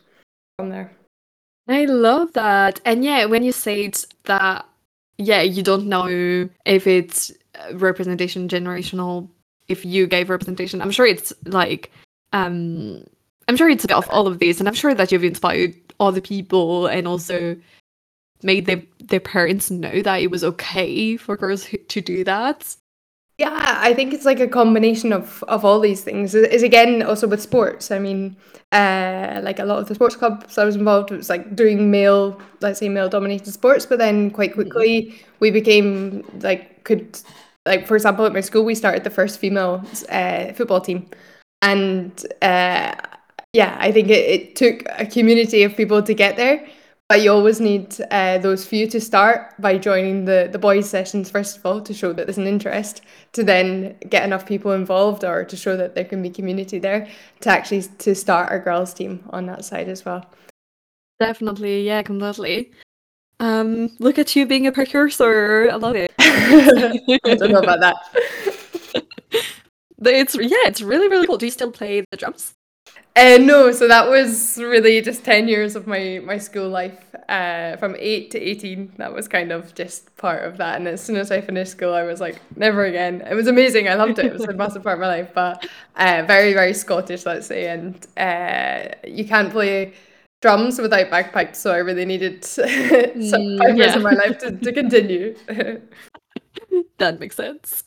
from 0.58 0.70
there. 0.70 0.92
I 1.68 1.84
love 1.84 2.32
that, 2.32 2.80
and 2.84 3.04
yeah, 3.04 3.26
when 3.26 3.42
you 3.42 3.52
say 3.52 3.92
that, 4.24 4.66
yeah, 5.18 5.42
you 5.42 5.62
don't 5.62 5.88
know 5.88 6.48
if 6.64 6.86
it's 6.86 7.32
uh, 7.54 7.76
representation 7.76 8.48
generational 8.48 9.28
if 9.68 9.84
you 9.84 10.06
gave 10.06 10.30
representation 10.30 10.80
i'm 10.80 10.90
sure 10.90 11.06
it's 11.06 11.32
like 11.44 11.90
um 12.32 13.02
i'm 13.48 13.56
sure 13.56 13.68
it's 13.68 13.84
a 13.84 13.88
bit 13.88 13.96
of 13.96 14.08
all 14.10 14.26
of 14.26 14.38
this 14.38 14.58
and 14.58 14.68
i'm 14.68 14.74
sure 14.74 14.94
that 14.94 15.12
you've 15.12 15.24
inspired 15.24 15.74
other 16.00 16.20
people 16.20 16.86
and 16.86 17.06
also 17.06 17.56
made 18.42 18.66
their 18.66 18.82
their 19.00 19.20
parents 19.20 19.70
know 19.70 20.02
that 20.02 20.20
it 20.20 20.30
was 20.30 20.44
okay 20.44 21.16
for 21.16 21.36
girls 21.36 21.68
to 21.88 22.00
do 22.00 22.24
that 22.24 22.76
yeah, 23.38 23.78
I 23.82 23.92
think 23.92 24.14
it's 24.14 24.24
like 24.24 24.40
a 24.40 24.48
combination 24.48 25.12
of 25.12 25.44
of 25.46 25.62
all 25.64 25.78
these 25.78 26.02
things. 26.02 26.34
Is 26.34 26.62
again 26.62 27.02
also 27.02 27.26
with 27.28 27.42
sports. 27.42 27.90
I 27.90 27.98
mean, 27.98 28.34
uh, 28.72 29.40
like 29.42 29.58
a 29.58 29.64
lot 29.66 29.78
of 29.78 29.88
the 29.88 29.94
sports 29.94 30.16
clubs 30.16 30.56
I 30.56 30.64
was 30.64 30.76
involved 30.76 31.10
with 31.10 31.18
was 31.18 31.28
like 31.28 31.54
doing 31.54 31.90
male, 31.90 32.40
let's 32.60 32.78
say 32.78 32.88
male 32.88 33.10
dominated 33.10 33.52
sports, 33.52 33.84
but 33.84 33.98
then 33.98 34.30
quite 34.30 34.52
mm-hmm. 34.52 34.62
quickly 34.62 35.22
we 35.40 35.50
became 35.50 36.24
like 36.40 36.82
could 36.84 37.20
like 37.66 37.86
for 37.86 37.96
example 37.96 38.24
at 38.24 38.32
my 38.32 38.40
school 38.40 38.64
we 38.64 38.74
started 38.74 39.04
the 39.04 39.10
first 39.10 39.38
female 39.38 39.84
uh, 40.08 40.52
football 40.52 40.80
team, 40.80 41.08
and 41.62 42.24
uh, 42.40 42.94
yeah, 43.52 43.76
I 43.78 43.92
think 43.92 44.08
it, 44.08 44.24
it 44.30 44.56
took 44.56 44.84
a 44.98 45.06
community 45.06 45.62
of 45.62 45.76
people 45.76 46.02
to 46.02 46.14
get 46.14 46.36
there. 46.36 46.66
But 47.08 47.22
you 47.22 47.30
always 47.30 47.60
need 47.60 47.96
uh, 48.10 48.38
those 48.38 48.66
few 48.66 48.88
to 48.88 49.00
start 49.00 49.54
by 49.60 49.78
joining 49.78 50.24
the, 50.24 50.48
the 50.50 50.58
boys 50.58 50.90
sessions 50.90 51.30
first 51.30 51.56
of 51.56 51.64
all 51.64 51.80
to 51.80 51.94
show 51.94 52.12
that 52.12 52.26
there's 52.26 52.36
an 52.36 52.48
interest 52.48 53.02
to 53.32 53.44
then 53.44 53.96
get 54.08 54.24
enough 54.24 54.44
people 54.44 54.72
involved 54.72 55.22
or 55.22 55.44
to 55.44 55.56
show 55.56 55.76
that 55.76 55.94
there 55.94 56.04
can 56.04 56.20
be 56.20 56.30
community 56.30 56.80
there 56.80 57.06
to 57.40 57.48
actually 57.48 57.82
to 57.98 58.12
start 58.12 58.52
a 58.52 58.58
girls 58.58 58.92
team 58.92 59.22
on 59.30 59.46
that 59.46 59.64
side 59.64 59.88
as 59.88 60.04
well. 60.04 60.26
Definitely 61.20 61.86
yeah 61.86 62.02
completely 62.02 62.72
um 63.40 63.90
look 63.98 64.18
at 64.18 64.34
you 64.34 64.46
being 64.46 64.66
a 64.66 64.72
precursor 64.72 65.68
i 65.70 65.76
love 65.76 65.96
it 65.96 66.12
i 66.18 67.34
don't 67.34 67.52
know 67.52 67.58
about 67.58 67.80
that 67.80 67.96
it's 70.04 70.34
yeah 70.34 70.66
it's 70.66 70.80
really 70.82 71.08
really 71.08 71.26
cool 71.26 71.36
do 71.36 71.46
you 71.46 71.52
still 71.52 71.70
play 71.70 72.02
the 72.10 72.16
drums 72.16 72.54
uh, 73.16 73.38
no, 73.40 73.72
so 73.72 73.88
that 73.88 74.10
was 74.10 74.58
really 74.58 75.00
just 75.00 75.24
10 75.24 75.48
years 75.48 75.74
of 75.74 75.86
my, 75.86 76.20
my 76.22 76.36
school 76.36 76.68
life. 76.68 77.02
Uh, 77.30 77.76
from 77.78 77.96
8 77.98 78.30
to 78.32 78.38
18, 78.38 78.92
that 78.98 79.12
was 79.12 79.26
kind 79.26 79.52
of 79.52 79.74
just 79.74 80.14
part 80.16 80.44
of 80.44 80.58
that. 80.58 80.76
And 80.76 80.86
as 80.86 81.02
soon 81.02 81.16
as 81.16 81.32
I 81.32 81.40
finished 81.40 81.72
school, 81.72 81.94
I 81.94 82.02
was 82.02 82.20
like, 82.20 82.38
never 82.56 82.84
again. 82.84 83.22
It 83.22 83.34
was 83.34 83.46
amazing. 83.46 83.88
I 83.88 83.94
loved 83.94 84.18
it. 84.18 84.26
It 84.26 84.32
was 84.34 84.44
a 84.44 84.52
massive 84.52 84.82
part 84.82 84.98
of 84.98 85.00
my 85.00 85.06
life, 85.06 85.30
but 85.34 85.66
uh, 85.96 86.24
very, 86.26 86.52
very 86.52 86.74
Scottish, 86.74 87.24
let's 87.24 87.46
say. 87.46 87.68
And 87.68 88.06
uh, 88.18 88.94
you 89.08 89.24
can't 89.24 89.50
play 89.50 89.94
drums 90.46 90.80
without 90.80 91.10
bagpipes, 91.10 91.58
so 91.58 91.72
I 91.72 91.78
really 91.78 92.04
needed 92.04 92.44
some 92.44 92.66
mm, 92.66 93.58
five 93.58 93.76
years 93.76 93.90
yeah. 93.90 93.96
of 93.96 94.02
my 94.02 94.12
life 94.12 94.38
to, 94.38 94.52
to 94.52 94.72
continue. 94.72 95.34
that 96.98 97.18
makes 97.18 97.34
sense. 97.34 97.82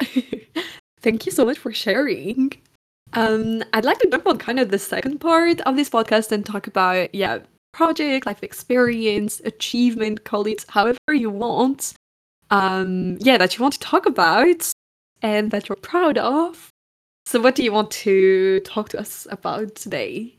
Thank 1.01 1.25
you 1.25 1.31
so 1.31 1.45
much 1.45 1.57
for 1.57 1.71
sharing. 1.71 2.51
Um, 3.13 3.63
I'd 3.71 3.85
like 3.85 3.99
to 3.99 4.09
jump 4.09 4.27
on 4.27 4.37
kind 4.39 4.59
of 4.59 4.71
the 4.71 4.77
second 4.77 5.19
part 5.19 5.61
of 5.61 5.77
this 5.77 5.89
podcast 5.89 6.33
and 6.33 6.45
talk 6.45 6.67
about, 6.67 7.15
yeah, 7.15 7.39
project, 7.71 8.25
life 8.25 8.43
experience, 8.43 9.39
achievement, 9.45 10.25
call 10.25 10.45
it 10.45 10.65
however 10.67 11.13
you 11.13 11.29
want. 11.29 11.93
Um, 12.51 13.17
yeah, 13.21 13.37
that 13.37 13.57
you 13.57 13.61
want 13.61 13.75
to 13.75 13.79
talk 13.79 14.05
about 14.05 14.69
and 15.21 15.51
that 15.51 15.69
you're 15.69 15.77
proud 15.77 16.17
of. 16.17 16.71
So, 17.25 17.39
what 17.39 17.55
do 17.55 17.63
you 17.63 17.71
want 17.71 17.91
to 17.91 18.59
talk 18.65 18.89
to 18.89 18.99
us 18.99 19.27
about 19.31 19.75
today? 19.75 20.38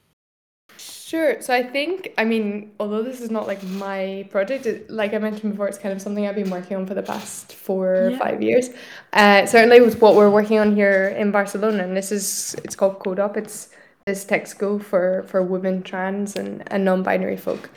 Sure. 0.80 1.42
So 1.42 1.52
I 1.52 1.64
think, 1.64 2.14
I 2.18 2.24
mean, 2.24 2.70
although 2.78 3.02
this 3.02 3.20
is 3.20 3.32
not 3.32 3.48
like 3.48 3.60
my 3.64 4.28
project, 4.30 4.64
it, 4.64 4.88
like 4.88 5.12
I 5.12 5.18
mentioned 5.18 5.52
before, 5.52 5.66
it's 5.66 5.76
kind 5.76 5.92
of 5.92 6.00
something 6.00 6.24
I've 6.24 6.36
been 6.36 6.50
working 6.50 6.76
on 6.76 6.86
for 6.86 6.94
the 6.94 7.02
past 7.02 7.52
four 7.52 7.96
or 7.96 8.10
yeah. 8.10 8.18
five 8.18 8.40
years. 8.40 8.70
Uh, 9.12 9.44
certainly 9.44 9.80
with 9.80 10.00
what 10.00 10.14
we're 10.14 10.30
working 10.30 10.60
on 10.60 10.76
here 10.76 11.08
in 11.08 11.32
Barcelona, 11.32 11.82
and 11.82 11.96
this 11.96 12.12
is, 12.12 12.54
it's 12.62 12.76
called 12.76 13.00
Code 13.00 13.18
Up. 13.18 13.36
It's 13.36 13.70
this 14.06 14.24
tech 14.24 14.46
school 14.46 14.78
for, 14.78 15.24
for 15.26 15.42
women, 15.42 15.82
trans, 15.82 16.36
and, 16.36 16.62
and 16.72 16.84
non-binary 16.84 17.38
folk. 17.38 17.70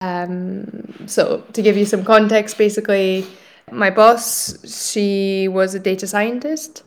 Um, 0.00 1.06
so 1.06 1.44
to 1.52 1.62
give 1.62 1.76
you 1.76 1.86
some 1.86 2.04
context, 2.04 2.58
basically, 2.58 3.24
my 3.70 3.90
boss, 3.90 4.58
she 4.68 5.46
was 5.46 5.76
a 5.76 5.78
data 5.78 6.08
scientist, 6.08 6.82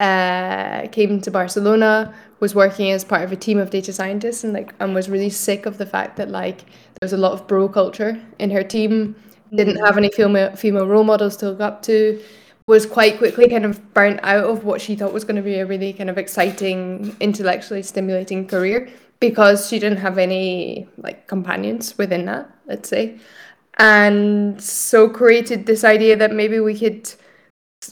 uh, 0.00 0.88
came 0.88 1.20
to 1.20 1.30
Barcelona, 1.30 2.12
was 2.40 2.54
working 2.54 2.90
as 2.90 3.04
part 3.04 3.22
of 3.22 3.32
a 3.32 3.36
team 3.36 3.58
of 3.58 3.70
data 3.70 3.92
scientists 3.92 4.44
and 4.44 4.52
like 4.52 4.74
and 4.80 4.94
was 4.94 5.08
really 5.08 5.30
sick 5.30 5.66
of 5.66 5.78
the 5.78 5.86
fact 5.86 6.16
that 6.16 6.30
like 6.30 6.58
there 6.64 7.02
was 7.02 7.12
a 7.12 7.16
lot 7.16 7.32
of 7.32 7.46
bro 7.46 7.68
culture 7.68 8.20
in 8.38 8.50
her 8.50 8.62
team 8.62 9.16
didn't 9.54 9.76
have 9.76 9.96
any 9.96 10.10
female 10.10 10.54
female 10.56 10.86
role 10.86 11.04
models 11.04 11.36
to 11.36 11.50
look 11.50 11.60
up 11.60 11.82
to 11.82 12.20
was 12.66 12.84
quite 12.84 13.16
quickly 13.16 13.48
kind 13.48 13.64
of 13.64 13.94
burnt 13.94 14.18
out 14.24 14.44
of 14.44 14.64
what 14.64 14.80
she 14.80 14.96
thought 14.96 15.12
was 15.12 15.24
going 15.24 15.36
to 15.36 15.42
be 15.42 15.54
a 15.56 15.66
really 15.66 15.92
kind 15.92 16.10
of 16.10 16.18
exciting 16.18 17.16
intellectually 17.20 17.82
stimulating 17.82 18.46
career 18.46 18.88
because 19.20 19.68
she 19.68 19.78
didn't 19.78 19.98
have 19.98 20.18
any 20.18 20.86
like 20.98 21.26
companions 21.26 21.96
within 21.96 22.24
that 22.26 22.50
let's 22.66 22.88
say. 22.88 23.18
And 23.78 24.60
so 24.62 25.08
created 25.08 25.66
this 25.66 25.84
idea 25.84 26.16
that 26.16 26.32
maybe 26.32 26.60
we 26.60 26.78
could 26.78 27.12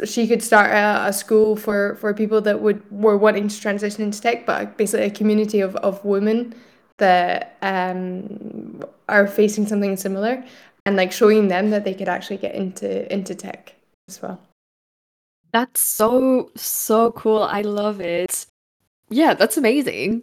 she 0.04 0.26
could 0.26 0.42
start 0.42 0.70
a, 0.70 1.08
a, 1.08 1.12
school 1.12 1.56
for 1.56 1.96
for 1.96 2.12
people 2.14 2.40
that 2.42 2.60
would 2.60 2.82
were 2.90 3.16
wanting 3.16 3.48
to 3.48 3.60
transition 3.60 4.02
into 4.02 4.20
tech, 4.20 4.46
but 4.46 4.76
basically 4.76 5.06
a 5.06 5.10
community 5.10 5.60
of, 5.60 5.76
of 5.76 6.04
women 6.04 6.54
that 6.98 7.56
um, 7.62 8.82
are 9.08 9.26
facing 9.26 9.66
something 9.66 9.96
similar, 9.96 10.44
and 10.86 10.96
like 10.96 11.12
showing 11.12 11.48
them 11.48 11.70
that 11.70 11.84
they 11.84 11.94
could 11.94 12.08
actually 12.08 12.36
get 12.36 12.54
into 12.54 13.12
into 13.12 13.34
tech 13.34 13.74
as 14.08 14.20
well. 14.20 14.40
That's 15.52 15.80
so 15.80 16.50
so 16.56 17.12
cool. 17.12 17.42
I 17.42 17.62
love 17.62 18.00
it. 18.00 18.46
Yeah, 19.10 19.34
that's 19.34 19.56
amazing. 19.56 20.22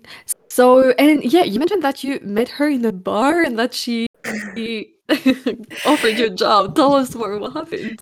So 0.49 0.91
and 0.91 1.23
yeah, 1.23 1.43
you 1.43 1.59
mentioned 1.59 1.83
that 1.83 2.03
you 2.03 2.19
met 2.21 2.49
her 2.49 2.67
in 2.67 2.83
a 2.85 2.91
bar 2.91 3.41
and 3.41 3.57
that 3.57 3.73
she 3.73 4.07
offered 5.85 6.17
you 6.17 6.27
a 6.27 6.29
job. 6.29 6.75
Tell 6.75 6.95
us 6.95 7.15
more. 7.15 7.37
What 7.39 7.53
happened? 7.53 8.01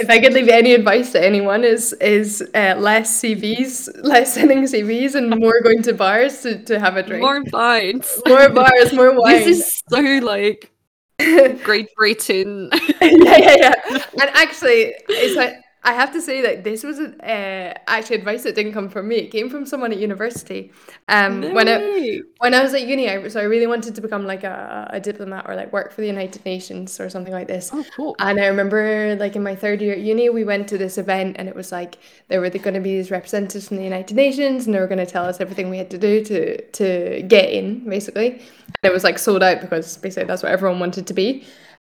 If 0.00 0.08
I 0.08 0.18
could 0.18 0.32
leave 0.32 0.48
any 0.48 0.72
advice 0.72 1.12
to 1.12 1.22
anyone, 1.22 1.62
is 1.62 1.92
is 1.94 2.42
uh, 2.54 2.74
less 2.78 3.20
CVs, 3.20 4.02
less 4.02 4.34
sending 4.34 4.62
CVs, 4.64 5.14
and 5.14 5.28
more 5.28 5.60
going 5.62 5.82
to 5.82 5.92
bars 5.92 6.40
to, 6.42 6.62
to 6.64 6.80
have 6.80 6.96
a 6.96 7.02
drink. 7.02 7.22
More 7.22 7.44
bars, 7.44 8.22
more 8.26 8.48
bars, 8.48 8.92
more 8.92 9.12
wine. 9.14 9.42
This 9.44 9.58
is 9.58 9.82
so 9.88 10.00
like 10.00 10.72
Great 11.62 11.88
Britain. 11.96 12.70
yeah, 13.00 13.36
yeah, 13.36 13.56
yeah. 13.58 14.04
And 14.20 14.30
actually, 14.32 14.94
it's 15.08 15.36
like 15.36 15.54
I 15.82 15.94
have 15.94 16.12
to 16.12 16.20
say 16.20 16.42
that 16.42 16.62
this 16.62 16.84
was 16.84 16.98
uh, 16.98 17.74
actually 17.86 18.16
advice 18.16 18.42
that 18.42 18.54
didn't 18.54 18.72
come 18.72 18.90
from 18.90 19.08
me. 19.08 19.16
It 19.16 19.30
came 19.30 19.48
from 19.48 19.64
someone 19.64 19.92
at 19.92 19.98
university. 19.98 20.72
Um, 21.08 21.40
no 21.40 21.54
when 21.54 21.68
I 21.68 22.20
when 22.38 22.52
I 22.52 22.62
was 22.62 22.74
at 22.74 22.86
uni, 22.86 23.08
I, 23.08 23.28
so 23.28 23.40
I 23.40 23.44
really 23.44 23.66
wanted 23.66 23.94
to 23.94 24.02
become 24.02 24.26
like 24.26 24.44
a, 24.44 24.88
a 24.90 25.00
diplomat 25.00 25.46
or 25.48 25.56
like 25.56 25.72
work 25.72 25.92
for 25.92 26.02
the 26.02 26.06
United 26.06 26.44
Nations 26.44 27.00
or 27.00 27.08
something 27.08 27.32
like 27.32 27.46
this. 27.46 27.70
Oh, 27.72 27.84
cool! 27.96 28.16
And 28.18 28.38
I 28.38 28.46
remember 28.46 29.16
like 29.16 29.36
in 29.36 29.42
my 29.42 29.56
third 29.56 29.80
year 29.80 29.94
at 29.94 30.00
uni, 30.00 30.28
we 30.28 30.44
went 30.44 30.68
to 30.68 30.76
this 30.76 30.98
event, 30.98 31.36
and 31.38 31.48
it 31.48 31.56
was 31.56 31.72
like 31.72 31.96
there 32.28 32.42
were 32.42 32.50
going 32.50 32.74
to 32.74 32.80
be 32.80 32.96
these 32.96 33.10
representatives 33.10 33.68
from 33.68 33.78
the 33.78 33.84
United 33.84 34.14
Nations, 34.14 34.66
and 34.66 34.74
they 34.74 34.80
were 34.80 34.86
going 34.86 34.98
to 34.98 35.06
tell 35.06 35.24
us 35.24 35.40
everything 35.40 35.70
we 35.70 35.78
had 35.78 35.90
to 35.90 35.98
do 35.98 36.22
to 36.24 36.60
to 36.60 37.22
get 37.22 37.48
in, 37.48 37.88
basically. 37.88 38.32
And 38.32 38.90
it 38.90 38.92
was 38.92 39.02
like 39.02 39.18
sold 39.18 39.42
out 39.42 39.62
because 39.62 39.96
basically 39.96 40.26
that's 40.26 40.42
what 40.42 40.52
everyone 40.52 40.78
wanted 40.78 41.06
to 41.06 41.14
be. 41.14 41.46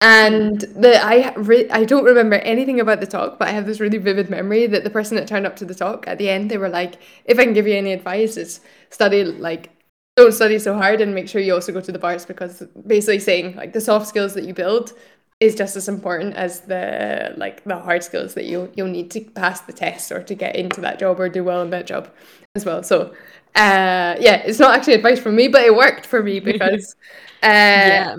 And 0.03 0.61
the 0.61 0.99
I 1.03 1.35
re- 1.35 1.69
I 1.69 1.85
don't 1.85 2.05
remember 2.05 2.37
anything 2.37 2.81
about 2.81 3.01
the 3.01 3.07
talk, 3.07 3.39
but 3.39 3.49
I 3.49 3.51
have 3.53 3.67
this 3.67 3.81
really 3.81 3.99
vivid 3.99 4.31
memory 4.31 4.67
that 4.67 4.83
the 4.83 4.89
person 4.91 5.17
that 5.17 5.29
turned 5.29 5.47
up 5.47 5.57
to 5.57 5.67
the 5.67 5.75
talk 5.75 6.07
at 6.09 6.17
the 6.17 6.31
end, 6.31 6.51
they 6.51 6.57
were 6.57 6.71
like, 6.71 6.95
"If 7.27 7.39
I 7.39 7.45
can 7.45 7.53
give 7.53 7.67
you 7.67 7.75
any 7.75 7.93
advice, 7.93 8.37
is 8.39 8.61
study 8.89 9.25
like 9.25 9.71
don't 10.17 10.33
study 10.33 10.59
so 10.59 10.75
hard 10.75 11.01
and 11.03 11.15
make 11.15 11.29
sure 11.29 11.41
you 11.41 11.53
also 11.55 11.73
go 11.73 11.81
to 11.83 11.93
the 11.93 11.99
bars 11.99 12.25
because 12.25 12.63
basically 12.87 13.19
saying 13.19 13.57
like 13.57 13.73
the 13.75 13.81
soft 13.81 14.07
skills 14.07 14.35
that 14.35 14.45
you 14.45 14.55
build 14.55 14.93
is 15.39 15.55
just 15.55 15.77
as 15.77 15.89
important 15.89 16.35
as 16.35 16.61
the 16.61 17.35
like 17.37 17.63
the 17.65 17.77
hard 17.79 18.03
skills 18.03 18.35
that 18.35 18.45
you 18.45 18.71
you'll 18.75 18.89
need 18.89 19.11
to 19.11 19.21
pass 19.21 19.61
the 19.63 19.73
test 19.73 20.11
or 20.13 20.23
to 20.23 20.35
get 20.35 20.57
into 20.57 20.81
that 20.81 20.99
job 20.99 21.21
or 21.21 21.29
do 21.29 21.45
well 21.45 21.61
in 21.63 21.71
that 21.71 21.87
job 21.87 22.09
as 22.55 22.65
well." 22.65 22.83
So 22.83 23.13
uh 23.57 24.15
yeah 24.21 24.37
it's 24.47 24.61
not 24.61 24.75
actually 24.77 24.95
advice 24.95 25.19
from 25.21 25.35
me 25.37 25.49
but 25.49 25.63
it 25.63 25.75
worked 25.75 26.07
for 26.07 26.23
me 26.23 26.39
because 26.41 26.95
uh 27.43 27.47
yeah 27.49 28.17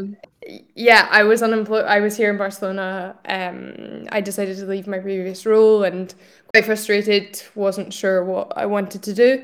yeah, 0.76 1.08
I 1.12 1.24
was 1.24 1.42
unemployed. 1.44 1.86
I 1.86 2.00
was 2.00 2.18
here 2.18 2.30
in 2.30 2.38
Barcelona. 2.38 3.16
Um, 3.26 4.08
I 4.12 4.22
decided 4.22 4.58
to 4.58 4.66
leave 4.66 4.88
my 4.88 5.00
previous 5.00 5.46
role 5.46 5.84
and 5.84 6.14
quite 6.54 6.66
frustrated, 6.66 7.42
wasn't 7.56 7.94
sure 7.94 8.24
what 8.24 8.52
I 8.56 8.66
wanted 8.66 9.04
to 9.04 9.14
do, 9.14 9.44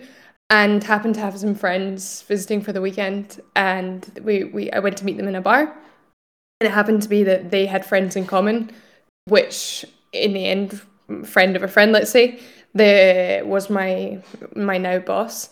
and 0.49 0.83
happened 0.83 1.15
to 1.15 1.21
have 1.21 1.37
some 1.37 1.55
friends 1.55 2.23
visiting 2.23 2.61
for 2.61 2.73
the 2.73 2.81
weekend. 2.81 3.41
And 3.55 4.19
we, 4.23 4.45
we 4.45 4.71
I 4.71 4.79
went 4.79 4.97
to 4.97 5.05
meet 5.05 5.17
them 5.17 5.27
in 5.27 5.35
a 5.35 5.41
bar, 5.41 5.61
and 5.61 6.67
it 6.67 6.71
happened 6.71 7.01
to 7.03 7.09
be 7.09 7.23
that 7.23 7.51
they 7.51 7.65
had 7.65 7.85
friends 7.85 8.15
in 8.15 8.25
common, 8.25 8.71
which 9.25 9.85
in 10.13 10.33
the 10.33 10.45
end, 10.45 10.81
friend 11.23 11.55
of 11.55 11.63
a 11.63 11.67
friend, 11.67 11.91
let's 11.91 12.11
say, 12.11 12.39
there 12.73 13.45
was 13.45 13.69
my 13.69 14.21
my 14.55 14.77
now 14.77 14.99
boss, 14.99 15.49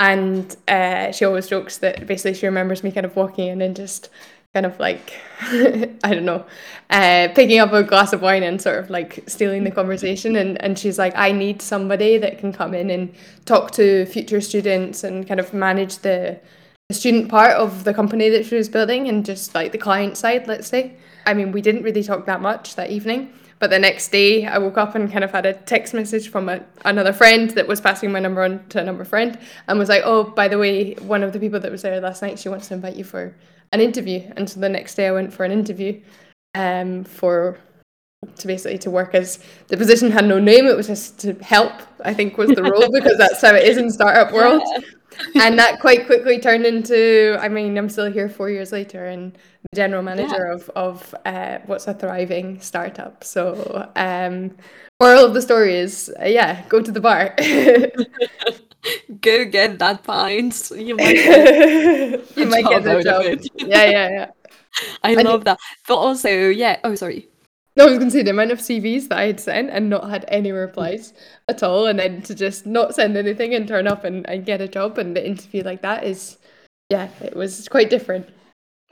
and 0.00 0.56
uh, 0.68 1.12
she 1.12 1.24
always 1.24 1.48
jokes 1.48 1.78
that 1.78 2.06
basically 2.06 2.34
she 2.34 2.46
remembers 2.46 2.82
me 2.82 2.92
kind 2.92 3.06
of 3.06 3.16
walking 3.16 3.48
in 3.48 3.62
and 3.62 3.76
just 3.76 4.10
kind 4.56 4.64
of 4.64 4.80
like 4.80 5.12
I 5.42 6.14
don't 6.14 6.24
know, 6.24 6.46
uh, 6.88 7.28
picking 7.34 7.58
up 7.58 7.74
a 7.74 7.82
glass 7.82 8.14
of 8.14 8.22
wine 8.22 8.42
and 8.42 8.60
sort 8.60 8.78
of 8.78 8.88
like 8.88 9.22
stealing 9.26 9.64
the 9.64 9.70
conversation. 9.70 10.34
And 10.36 10.60
and 10.64 10.78
she's 10.78 10.98
like, 10.98 11.14
I 11.14 11.30
need 11.30 11.60
somebody 11.60 12.16
that 12.16 12.38
can 12.38 12.54
come 12.54 12.72
in 12.72 12.88
and 12.88 13.14
talk 13.44 13.72
to 13.72 14.06
future 14.06 14.40
students 14.40 15.04
and 15.04 15.28
kind 15.28 15.40
of 15.40 15.52
manage 15.52 15.98
the, 15.98 16.40
student 16.92 17.28
part 17.28 17.54
of 17.64 17.82
the 17.82 17.92
company 17.92 18.30
that 18.30 18.46
she 18.46 18.54
was 18.54 18.68
building 18.68 19.08
and 19.08 19.26
just 19.26 19.54
like 19.56 19.72
the 19.72 19.78
client 19.88 20.16
side, 20.16 20.46
let's 20.46 20.68
say. 20.68 20.82
I 21.26 21.34
mean, 21.34 21.50
we 21.50 21.60
didn't 21.60 21.82
really 21.82 22.04
talk 22.04 22.26
that 22.26 22.40
much 22.40 22.76
that 22.76 22.90
evening. 22.90 23.32
But 23.58 23.70
the 23.70 23.78
next 23.78 24.12
day, 24.12 24.46
I 24.46 24.58
woke 24.58 24.78
up 24.78 24.94
and 24.94 25.10
kind 25.10 25.24
of 25.24 25.32
had 25.32 25.46
a 25.46 25.54
text 25.54 25.94
message 25.94 26.28
from 26.28 26.48
a, 26.48 26.60
another 26.84 27.12
friend 27.12 27.50
that 27.50 27.66
was 27.66 27.80
passing 27.80 28.12
my 28.12 28.20
number 28.20 28.42
on 28.42 28.64
to 28.68 28.78
another 28.78 29.04
friend 29.04 29.36
and 29.66 29.78
was 29.78 29.88
like, 29.88 30.02
Oh, 30.04 30.22
by 30.22 30.46
the 30.48 30.58
way, 30.58 30.94
one 31.14 31.24
of 31.24 31.32
the 31.32 31.40
people 31.40 31.58
that 31.60 31.72
was 31.72 31.82
there 31.82 32.00
last 32.00 32.22
night, 32.22 32.38
she 32.38 32.48
wants 32.48 32.68
to 32.68 32.74
invite 32.74 32.96
you 32.96 33.04
for 33.04 33.34
an 33.72 33.80
interview. 33.80 34.30
And 34.36 34.48
so 34.48 34.60
the 34.60 34.68
next 34.68 34.94
day 34.94 35.06
I 35.06 35.12
went 35.12 35.32
for 35.32 35.44
an 35.44 35.52
interview 35.52 36.00
um, 36.54 37.04
for 37.04 37.58
to 38.36 38.46
basically 38.46 38.78
to 38.78 38.90
work 38.90 39.14
as 39.14 39.38
the 39.68 39.76
position 39.76 40.10
had 40.10 40.26
no 40.26 40.38
name. 40.38 40.66
It 40.66 40.76
was 40.76 40.86
just 40.86 41.18
to 41.20 41.34
help, 41.34 41.72
I 42.04 42.14
think 42.14 42.36
was 42.36 42.50
the 42.50 42.62
role 42.62 42.90
because 42.92 43.18
that's 43.18 43.40
how 43.40 43.54
it 43.54 43.64
is 43.64 43.76
in 43.76 43.90
startup 43.90 44.32
world. 44.32 44.62
and 45.34 45.58
that 45.58 45.80
quite 45.80 46.06
quickly 46.06 46.38
turned 46.38 46.66
into 46.66 47.36
I 47.40 47.48
mean, 47.48 47.76
I'm 47.78 47.88
still 47.88 48.10
here 48.10 48.28
four 48.28 48.50
years 48.50 48.72
later 48.72 49.06
and 49.06 49.32
the 49.32 49.76
general 49.76 50.02
manager 50.02 50.46
yeah. 50.48 50.54
of, 50.54 50.70
of 50.70 51.14
uh, 51.24 51.58
what's 51.66 51.86
a 51.86 51.94
thriving 51.94 52.60
startup. 52.60 53.24
So 53.24 53.90
um 53.96 54.56
moral 55.00 55.24
of 55.24 55.34
the 55.34 55.42
story 55.42 55.76
is 55.76 56.12
uh, 56.20 56.26
yeah, 56.26 56.64
go 56.68 56.82
to 56.82 56.90
the 56.90 57.00
bar. 57.00 57.34
go 59.20 59.44
get 59.44 59.78
that 59.78 60.02
pint. 60.04 60.70
You 60.74 60.96
might 60.96 61.14
get, 61.14 62.36
you 62.36 62.46
might 62.46 62.64
get 62.64 62.82
the 62.82 63.02
job. 63.02 63.40
Yeah, 63.56 63.84
yeah, 63.84 64.08
yeah. 64.10 64.30
I 65.02 65.14
love 65.14 65.44
that. 65.44 65.58
But 65.88 65.96
also, 65.96 66.28
yeah. 66.28 66.80
Oh, 66.84 66.94
sorry. 66.94 67.28
No, 67.76 67.84
I 67.84 67.90
was 67.90 67.98
going 67.98 68.10
to 68.10 68.16
say 68.16 68.22
the 68.22 68.30
amount 68.30 68.52
of 68.52 68.58
CVs 68.58 69.08
that 69.08 69.18
I 69.18 69.26
had 69.26 69.38
sent 69.38 69.68
and 69.68 69.90
not 69.90 70.08
had 70.08 70.24
any 70.28 70.50
replies 70.50 71.12
at 71.48 71.62
all, 71.62 71.86
and 71.86 71.98
then 71.98 72.22
to 72.22 72.34
just 72.34 72.66
not 72.66 72.94
send 72.94 73.16
anything 73.16 73.54
and 73.54 73.68
turn 73.68 73.86
up 73.86 74.04
and, 74.04 74.28
and 74.28 74.46
get 74.46 74.60
a 74.60 74.68
job 74.68 74.98
and 74.98 75.14
the 75.14 75.26
interview 75.26 75.62
like 75.62 75.82
that 75.82 76.04
is, 76.04 76.38
yeah, 76.90 77.08
it 77.20 77.36
was 77.36 77.68
quite 77.68 77.90
different. 77.90 78.28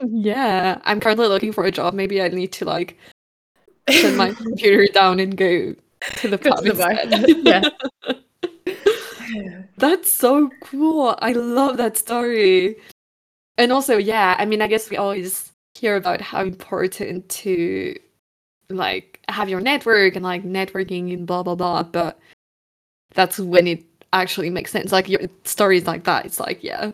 Yeah, 0.01 0.79
I'm 0.83 0.99
currently 0.99 1.27
looking 1.27 1.53
for 1.53 1.65
a 1.65 1.71
job. 1.71 1.93
Maybe 1.93 2.21
I 2.21 2.27
need 2.27 2.51
to 2.53 2.65
like 2.65 2.97
set 3.89 4.15
my 4.15 4.33
computer 4.33 4.91
down 4.91 5.19
and 5.19 5.35
go 5.35 5.73
to 6.17 6.27
the 6.27 6.37
pub 6.37 6.65
instead. 6.65 7.43
yeah. 7.43 7.63
That's 9.77 10.11
so 10.11 10.49
cool. 10.61 11.17
I 11.21 11.31
love 11.31 11.77
that 11.77 11.97
story. 11.97 12.75
And 13.57 13.71
also, 13.71 13.97
yeah, 13.97 14.35
I 14.37 14.45
mean, 14.45 14.61
I 14.61 14.67
guess 14.67 14.89
we 14.89 14.97
always 14.97 15.51
hear 15.75 15.95
about 15.95 16.21
how 16.21 16.41
important 16.41 17.27
to 17.29 17.95
like 18.69 19.19
have 19.29 19.49
your 19.49 19.61
network 19.61 20.15
and 20.15 20.23
like 20.23 20.43
networking 20.43 21.13
and 21.13 21.25
blah 21.27 21.43
blah 21.43 21.55
blah, 21.55 21.83
but 21.83 22.19
that's 23.13 23.39
when 23.39 23.67
it 23.67 23.83
actually 24.13 24.49
makes 24.49 24.71
sense. 24.71 24.91
Like 24.91 25.09
your 25.09 25.21
stories 25.43 25.85
like 25.85 26.03
that, 26.05 26.25
it's 26.25 26.39
like, 26.39 26.63
yeah. 26.63 26.91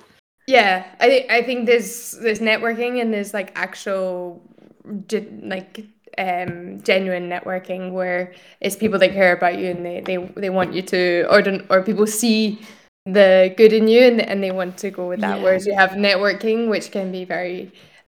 Yeah, 0.47 0.85
I 0.99 1.07
think 1.07 1.31
I 1.31 1.41
think 1.43 1.65
there's 1.65 2.11
there's 2.21 2.39
networking 2.39 3.01
and 3.01 3.13
there's 3.13 3.33
like 3.33 3.51
actual 3.55 4.41
like 5.43 5.85
um, 6.17 6.81
genuine 6.81 7.29
networking 7.29 7.91
where 7.91 8.33
it's 8.59 8.75
people 8.75 8.99
that 8.99 9.13
care 9.13 9.33
about 9.33 9.57
you 9.57 9.69
and 9.69 9.85
they, 9.85 10.01
they, 10.01 10.17
they 10.35 10.49
want 10.49 10.73
you 10.73 10.81
to 10.81 11.25
or 11.29 11.41
don't, 11.41 11.65
or 11.69 11.81
people 11.81 12.05
see 12.07 12.59
the 13.05 13.53
good 13.57 13.73
in 13.73 13.87
you 13.87 14.01
and, 14.01 14.21
and 14.21 14.43
they 14.43 14.51
want 14.51 14.77
to 14.77 14.91
go 14.91 15.07
with 15.07 15.21
that 15.21 15.37
yeah. 15.37 15.43
whereas 15.43 15.65
you 15.65 15.73
have 15.73 15.91
networking 15.91 16.69
which 16.69 16.91
can 16.91 17.11
be 17.11 17.25
very 17.25 17.71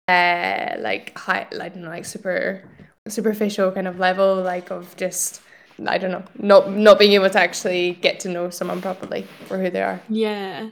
uh 0.09 0.75
like 0.79 1.17
high 1.17 1.47
I 1.51 1.69
don't 1.69 1.83
know 1.83 1.89
like 1.89 2.05
super 2.05 2.63
superficial 3.07 3.71
kind 3.71 3.87
of 3.87 3.99
level 3.99 4.41
like 4.41 4.71
of 4.71 4.95
just 4.95 5.41
I 5.87 5.97
don't 5.97 6.11
know 6.11 6.23
not 6.37 6.71
not 6.71 6.99
being 6.99 7.13
able 7.13 7.29
to 7.29 7.39
actually 7.39 7.93
get 8.01 8.19
to 8.21 8.29
know 8.29 8.49
someone 8.49 8.81
properly 8.81 9.27
for 9.45 9.57
who 9.57 9.69
they 9.69 9.81
are. 9.81 10.01
Yeah. 10.09 10.69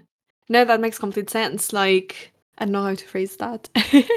No 0.47 0.63
that 0.65 0.79
makes 0.79 0.97
complete 0.97 1.29
sense. 1.29 1.73
Like 1.73 2.31
I 2.57 2.65
don't 2.65 2.71
know 2.73 2.83
how 2.83 2.95
to 2.95 3.07
phrase 3.07 3.35
that. 3.38 3.69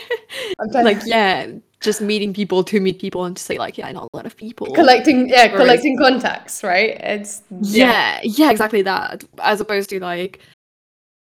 Like 0.72 1.00
yeah 1.04 1.48
just 1.80 2.00
meeting 2.00 2.32
people 2.32 2.64
to 2.64 2.80
meet 2.80 2.98
people 2.98 3.24
and 3.24 3.36
to 3.36 3.42
say 3.42 3.58
like 3.58 3.76
yeah 3.76 3.86
i 3.86 3.92
know 3.92 4.08
a 4.12 4.16
lot 4.16 4.26
of 4.26 4.36
people. 4.36 4.72
Collecting 4.74 5.28
yeah 5.28 5.46
Whereas, 5.46 5.60
collecting 5.60 5.98
contacts 5.98 6.62
right? 6.62 6.90
It's 7.00 7.42
yeah. 7.60 8.20
yeah 8.20 8.20
yeah 8.22 8.50
exactly 8.50 8.82
that. 8.82 9.24
As 9.38 9.60
opposed 9.60 9.90
to 9.90 10.00
like 10.00 10.40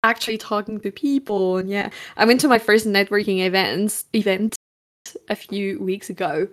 actually 0.03 0.39
talking 0.39 0.81
to 0.81 0.91
people. 0.91 1.59
And 1.59 1.69
yeah 1.69 1.91
i 2.17 2.25
went 2.25 2.41
to 2.41 2.49
my 2.49 2.59
first 2.59 2.87
networking 2.87 3.45
events 3.47 4.05
event 4.13 4.57
a 5.29 5.37
few 5.37 5.79
weeks 5.81 6.11
ago 6.11 6.49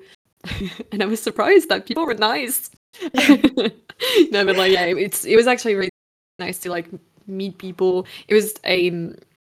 and 0.91 1.01
i 1.01 1.05
was 1.05 1.21
surprised 1.21 1.69
that 1.69 1.85
people 1.85 2.05
were 2.05 2.13
nice 2.13 2.69
no 3.13 4.45
but 4.45 4.55
like 4.55 4.71
yeah 4.71 4.85
it's 4.85 5.25
it 5.25 5.35
was 5.35 5.47
actually 5.47 5.75
really 5.75 5.89
nice 6.39 6.59
to 6.59 6.69
like 6.69 6.87
meet 7.27 7.57
people 7.57 8.05
it 8.27 8.33
was 8.33 8.53
a 8.65 8.91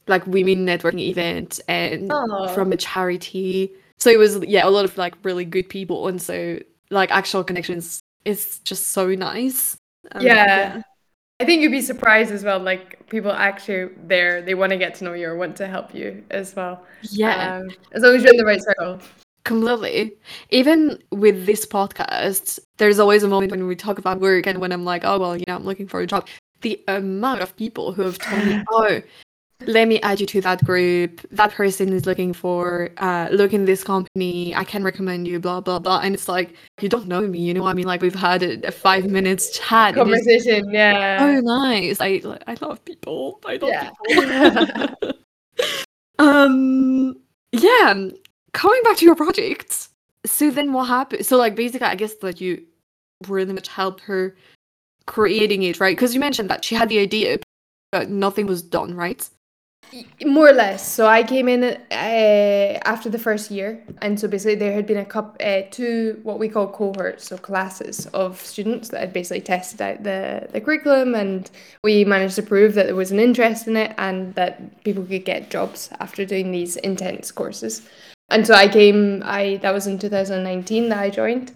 like 0.08 0.26
women 0.28 0.65
networking 0.65 1.00
event 1.00 1.60
and 1.68 2.12
oh. 2.12 2.48
from 2.50 2.72
a 2.72 2.78
charity 2.78 3.72
so 3.98 4.10
it 4.10 4.18
was 4.18 4.44
yeah 4.46 4.68
a 4.68 4.70
lot 4.70 4.86
of 4.86 4.98
like 4.98 5.13
really 5.24 5.46
good 5.46 5.70
people 5.70 6.08
and 6.08 6.22
so 6.22 6.60
like 6.89 7.12
actual 7.12 7.44
connections 7.44 8.00
is 8.26 8.60
just 8.60 8.88
so 8.88 9.10
nice 9.10 9.78
um, 10.12 10.22
yeah. 10.22 10.46
yeah. 10.46 10.82
I 11.39 11.44
think 11.44 11.62
you'd 11.62 11.72
be 11.72 11.82
surprised 11.82 12.32
as 12.32 12.44
well. 12.44 12.60
Like 12.60 13.10
people 13.10 13.32
actually 13.32 13.94
there, 14.06 14.41
they 14.41 14.56
want 14.56 14.72
to 14.72 14.78
get 14.78 14.96
to 14.96 15.04
know 15.04 15.13
you 15.13 15.28
or 15.28 15.36
want 15.36 15.58
to 15.58 15.68
help 15.68 15.94
you 15.94 16.24
as 16.32 16.56
well. 16.56 16.84
Yeah, 17.02 17.58
um, 17.58 17.70
as 17.91 18.04
long 18.04 18.15
as 18.15 18.24
you're 18.24 18.32
in 18.32 18.38
the 18.38 18.46
right 18.46 18.62
circle. 18.62 19.00
Completely. 19.46 20.18
Even 20.50 21.02
with 21.12 21.46
this 21.46 21.66
podcast, 21.68 22.60
there's 22.78 23.00
always 23.00 23.22
a 23.22 23.28
moment 23.28 23.52
when 23.52 23.68
we 23.68 23.76
talk 23.76 24.00
about 24.00 24.20
work 24.20 24.48
and 24.48 24.60
when 24.60 24.72
I'm 24.72 24.84
like, 24.84 25.06
oh 25.06 25.20
well, 25.20 25.38
you 25.38 25.44
know, 25.48 25.56
I'm 25.56 25.64
looking 25.64 25.88
for 25.88 26.02
a 26.02 26.08
job. 26.08 26.28
The 26.62 26.84
amount 26.88 27.42
of 27.42 27.56
people 27.56 27.94
who 27.94 28.02
have 28.02 28.18
told 28.18 28.44
me, 28.44 28.64
oh, 28.72 29.02
let 29.62 29.88
me 29.88 30.02
add 30.02 30.20
you 30.20 30.26
to 30.26 30.42
that 30.42 30.66
group. 30.66 31.22
That 31.30 31.52
person 31.52 31.94
is 31.94 32.08
looking 32.08 32.34
for, 32.34 32.90
uh, 32.98 33.30
look 33.32 33.54
in 33.54 33.66
this 33.66 33.84
company. 33.84 34.56
I 34.56 34.64
can 34.64 34.84
recommend 34.84 35.28
you, 35.28 35.40
blah, 35.40 35.62
blah, 35.62 35.78
blah. 35.78 36.00
And 36.00 36.16
it's 36.16 36.28
like, 36.28 36.56
you 36.82 36.90
don't 36.90 37.08
know 37.08 37.22
me, 37.22 37.40
you 37.40 37.54
know? 37.54 37.62
what 37.62 37.70
I 37.70 37.74
mean, 37.74 37.86
like, 37.86 38.02
we've 38.02 38.16
had 38.16 38.42
a, 38.42 38.68
a 38.68 38.72
five 38.72 39.06
minutes 39.06 39.60
chat. 39.60 39.94
Conversation, 39.94 40.72
yeah. 40.72 41.20
Oh, 41.22 41.40
nice. 41.40 42.02
I, 42.02 42.22
I 42.48 42.58
love 42.62 42.84
people. 42.84 43.40
I 43.46 43.58
love 43.58 43.70
yeah. 43.70 43.92
people. 44.08 45.14
um, 46.20 47.16
yeah. 47.52 48.10
Coming 48.56 48.82
back 48.84 48.96
to 48.98 49.06
your 49.06 49.15
project. 49.15 49.89
So 50.26 50.50
then 50.50 50.72
what 50.72 50.86
happened? 50.86 51.26
So, 51.26 51.38
like, 51.38 51.56
basically, 51.56 51.88
I 51.88 51.96
guess 51.96 52.15
that 52.15 52.39
you 52.39 52.63
really 53.28 53.52
much 53.52 53.68
helped 53.68 54.00
her 54.04 54.34
creating 55.08 55.63
it, 55.63 55.82
right? 55.82 55.96
Because 55.96 56.13
you 56.13 56.22
mentioned 56.22 56.50
that 56.50 56.63
she 56.63 56.74
had 56.74 56.88
the 56.88 57.00
idea, 57.00 57.39
but 57.91 58.10
nothing 58.10 58.48
was 58.48 58.62
done, 58.62 58.96
right? 58.96 59.30
More 60.26 60.48
or 60.48 60.54
less. 60.54 60.89
So 60.89 61.06
I 61.06 61.22
came 61.24 61.50
in 61.50 61.63
uh, 61.63 62.80
after 62.86 63.10
the 63.10 63.20
first 63.20 63.52
year, 63.52 63.84
and 64.02 64.18
so 64.18 64.28
basically 64.30 64.56
there 64.56 64.72
had 64.72 64.88
been 64.88 64.98
a 64.98 65.06
couple, 65.06 65.36
uh, 65.46 65.63
two 65.70 66.22
what 66.24 66.39
we 66.39 66.48
call 66.48 66.68
cohorts, 66.68 67.28
so 67.28 67.38
classes 67.38 68.08
of 68.08 68.39
students 68.39 68.88
that 68.89 69.02
had 69.02 69.13
basically 69.13 69.41
tested 69.41 69.82
out 69.82 70.04
the 70.04 70.48
the 70.54 70.62
curriculum, 70.62 71.13
and 71.13 71.52
we 71.84 72.06
managed 72.06 72.36
to 72.36 72.41
prove 72.41 72.74
that 72.76 72.86
there 72.86 72.96
was 72.96 73.12
an 73.12 73.20
interest 73.20 73.68
in 73.68 73.76
it 73.76 73.94
and 73.98 74.34
that 74.36 74.84
people 74.86 75.04
could 75.04 75.26
get 75.26 75.52
jobs 75.52 75.89
after 76.00 76.26
doing 76.26 76.52
these 76.52 76.78
intense 76.78 77.32
courses. 77.32 77.88
And 78.30 78.46
so 78.46 78.54
I 78.54 78.68
came. 78.68 79.22
I 79.24 79.58
that 79.62 79.74
was 79.74 79.88
in 79.88 80.00
2019 80.00 80.90
that 80.90 81.00
I 81.00 81.10
joined, 81.10 81.52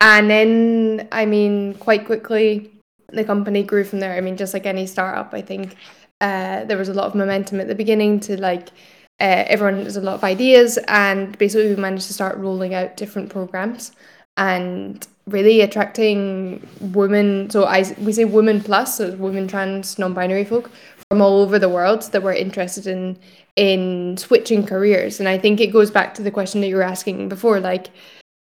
and 0.00 0.30
then 0.30 1.08
I 1.10 1.26
mean 1.26 1.74
quite 1.74 2.06
quickly 2.06 2.70
the 3.12 3.24
company 3.24 3.62
grew 3.62 3.84
from 3.84 4.00
there. 4.00 4.14
I 4.14 4.20
mean, 4.20 4.36
just 4.36 4.54
like 4.54 4.66
any 4.66 4.86
startup, 4.86 5.34
I 5.34 5.42
think 5.42 5.76
uh, 6.20 6.64
there 6.64 6.78
was 6.78 6.88
a 6.88 6.94
lot 6.94 7.06
of 7.06 7.14
momentum 7.14 7.60
at 7.60 7.68
the 7.68 7.74
beginning 7.74 8.20
to 8.20 8.40
like 8.40 8.68
uh, 9.20 9.44
everyone 9.46 9.84
has 9.84 9.96
a 9.96 10.00
lot 10.00 10.14
of 10.14 10.24
ideas 10.24 10.78
and 10.88 11.36
basically 11.38 11.68
we 11.68 11.76
managed 11.76 12.06
to 12.06 12.12
start 12.12 12.36
rolling 12.38 12.74
out 12.74 12.96
different 12.96 13.30
programs 13.30 13.92
and 14.36 15.06
really 15.26 15.60
attracting 15.60 16.66
women 16.80 17.48
so 17.50 17.64
I 17.64 17.84
we 17.98 18.12
say 18.12 18.24
women 18.24 18.60
plus 18.60 18.96
so 18.96 19.14
women 19.16 19.46
trans 19.46 19.98
non-binary 19.98 20.44
folk 20.44 20.70
from 21.12 21.20
all 21.20 21.42
over 21.42 21.58
the 21.58 21.68
world 21.68 22.00
that 22.12 22.22
were 22.22 22.32
interested 22.32 22.86
in 22.86 23.18
in 23.54 24.16
switching 24.16 24.64
careers 24.64 25.20
and 25.20 25.28
I 25.28 25.36
think 25.36 25.60
it 25.60 25.66
goes 25.66 25.90
back 25.90 26.14
to 26.14 26.22
the 26.22 26.30
question 26.30 26.62
that 26.62 26.68
you 26.68 26.76
were 26.76 26.90
asking 26.96 27.28
before 27.28 27.60
like 27.60 27.88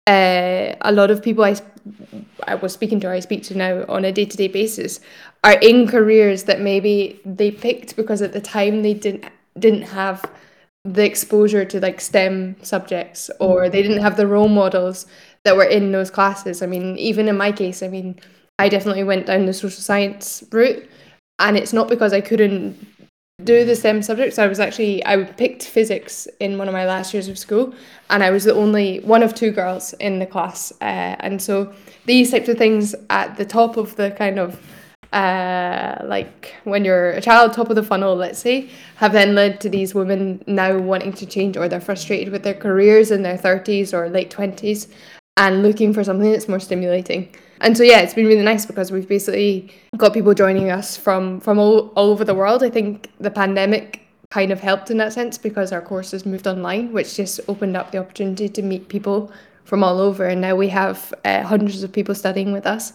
uh, 0.06 0.76
a 0.82 0.92
lot 0.92 1.10
of 1.10 1.20
people 1.20 1.42
I, 1.42 1.56
I 2.46 2.54
was 2.54 2.72
speaking 2.72 3.00
to 3.00 3.08
or 3.08 3.12
I 3.12 3.18
speak 3.18 3.42
to 3.44 3.56
now 3.56 3.84
on 3.88 4.04
a 4.04 4.12
day-to-day 4.12 4.46
basis 4.46 5.00
are 5.42 5.58
in 5.58 5.88
careers 5.88 6.44
that 6.44 6.60
maybe 6.60 7.20
they 7.24 7.50
picked 7.50 7.96
because 7.96 8.22
at 8.22 8.34
the 8.34 8.40
time 8.40 8.82
they 8.82 8.94
didn't 8.94 9.24
didn't 9.58 9.88
have 9.88 10.24
the 10.84 11.04
exposure 11.04 11.64
to 11.64 11.80
like 11.80 12.00
STEM 12.00 12.54
subjects 12.62 13.32
or 13.40 13.68
they 13.68 13.82
didn't 13.82 14.02
have 14.02 14.16
the 14.16 14.28
role 14.28 14.46
models 14.46 15.06
that 15.44 15.56
were 15.56 15.64
in 15.64 15.90
those 15.90 16.12
classes. 16.12 16.62
I 16.62 16.66
mean, 16.66 16.96
even 16.98 17.26
in 17.26 17.36
my 17.36 17.50
case, 17.50 17.82
I 17.82 17.88
mean, 17.88 18.20
I 18.60 18.68
definitely 18.68 19.02
went 19.02 19.26
down 19.26 19.46
the 19.46 19.52
social 19.52 19.82
science 19.82 20.44
route 20.52 20.88
and 21.40 21.56
it's 21.56 21.72
not 21.72 21.88
because 21.88 22.12
I 22.12 22.20
couldn't 22.20 22.86
do 23.44 23.64
the 23.64 23.74
STEM 23.74 24.02
subjects. 24.02 24.38
I 24.38 24.46
was 24.46 24.60
actually 24.60 25.04
I 25.04 25.24
picked 25.24 25.64
physics 25.64 26.28
in 26.38 26.58
one 26.58 26.68
of 26.68 26.74
my 26.74 26.86
last 26.86 27.12
years 27.12 27.28
of 27.28 27.38
school, 27.38 27.74
and 28.10 28.22
I 28.22 28.30
was 28.30 28.44
the 28.44 28.54
only 28.54 29.00
one 29.00 29.22
of 29.22 29.34
two 29.34 29.50
girls 29.50 29.94
in 29.94 30.18
the 30.18 30.26
class. 30.26 30.72
Uh, 30.80 31.16
and 31.20 31.40
so 31.42 31.72
these 32.06 32.30
types 32.30 32.48
of 32.48 32.58
things 32.58 32.94
at 33.08 33.36
the 33.36 33.44
top 33.44 33.76
of 33.76 33.96
the 33.96 34.10
kind 34.12 34.38
of 34.38 34.60
uh, 35.12 35.96
like 36.04 36.54
when 36.64 36.84
you're 36.84 37.10
a 37.10 37.20
child, 37.20 37.52
top 37.52 37.68
of 37.68 37.76
the 37.76 37.82
funnel, 37.82 38.14
let's 38.14 38.38
say, 38.38 38.70
have 38.96 39.12
then 39.12 39.34
led 39.34 39.60
to 39.60 39.68
these 39.68 39.94
women 39.94 40.42
now 40.46 40.78
wanting 40.78 41.12
to 41.12 41.26
change 41.26 41.56
or 41.56 41.68
they're 41.68 41.80
frustrated 41.80 42.30
with 42.30 42.44
their 42.44 42.54
careers 42.54 43.10
in 43.10 43.22
their 43.22 43.36
30s 43.36 43.92
or 43.92 44.08
late 44.08 44.30
20s 44.30 44.86
and 45.36 45.62
looking 45.62 45.92
for 45.92 46.04
something 46.04 46.30
that's 46.30 46.48
more 46.48 46.60
stimulating. 46.60 47.34
And 47.60 47.76
so 47.76 47.82
yeah, 47.82 48.00
it's 48.00 48.14
been 48.14 48.26
really 48.26 48.42
nice 48.42 48.64
because 48.66 48.90
we've 48.90 49.08
basically 49.08 49.72
got 49.96 50.14
people 50.14 50.34
joining 50.34 50.70
us 50.70 50.96
from 50.96 51.40
from 51.40 51.58
all, 51.58 51.88
all 51.96 52.10
over 52.10 52.24
the 52.24 52.34
world. 52.34 52.62
I 52.62 52.70
think 52.70 53.10
the 53.20 53.30
pandemic 53.30 54.00
kind 54.30 54.52
of 54.52 54.60
helped 54.60 54.90
in 54.90 54.96
that 54.98 55.12
sense 55.12 55.36
because 55.36 55.72
our 55.72 55.82
courses 55.82 56.24
moved 56.24 56.46
online, 56.46 56.92
which 56.92 57.16
just 57.16 57.40
opened 57.48 57.76
up 57.76 57.90
the 57.90 57.98
opportunity 57.98 58.48
to 58.48 58.62
meet 58.62 58.88
people 58.88 59.32
from 59.64 59.84
all 59.84 60.00
over. 60.00 60.26
And 60.26 60.40
now 60.40 60.56
we 60.56 60.68
have 60.68 61.12
uh, 61.24 61.42
hundreds 61.42 61.82
of 61.82 61.92
people 61.92 62.14
studying 62.14 62.52
with 62.52 62.66
us. 62.66 62.92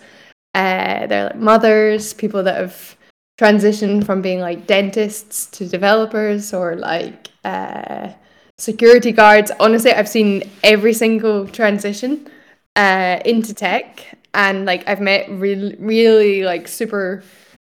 Uh, 0.54 1.06
they're 1.08 1.26
like 1.26 1.36
mothers, 1.36 2.14
people 2.14 2.42
that 2.44 2.58
have 2.58 2.96
transitioned 3.38 4.06
from 4.06 4.22
being 4.22 4.40
like 4.40 4.66
dentists 4.66 5.46
to 5.48 5.68
developers 5.68 6.54
or 6.54 6.76
like 6.76 7.28
uh, 7.44 8.10
security 8.58 9.12
guards. 9.12 9.52
Honestly, 9.60 9.92
I've 9.92 10.08
seen 10.08 10.50
every 10.64 10.94
single 10.94 11.48
transition 11.48 12.30
uh, 12.78 13.20
into 13.26 13.54
tech, 13.54 14.15
and 14.36 14.66
like 14.66 14.88
I've 14.88 15.02
met 15.02 15.30
really, 15.30 15.76
really 15.80 16.44
like 16.44 16.68
super, 16.68 17.24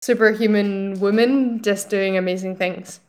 superhuman 0.02 1.00
women 1.00 1.62
just 1.62 1.90
doing 1.90 2.18
amazing 2.18 2.56
things. 2.56 3.00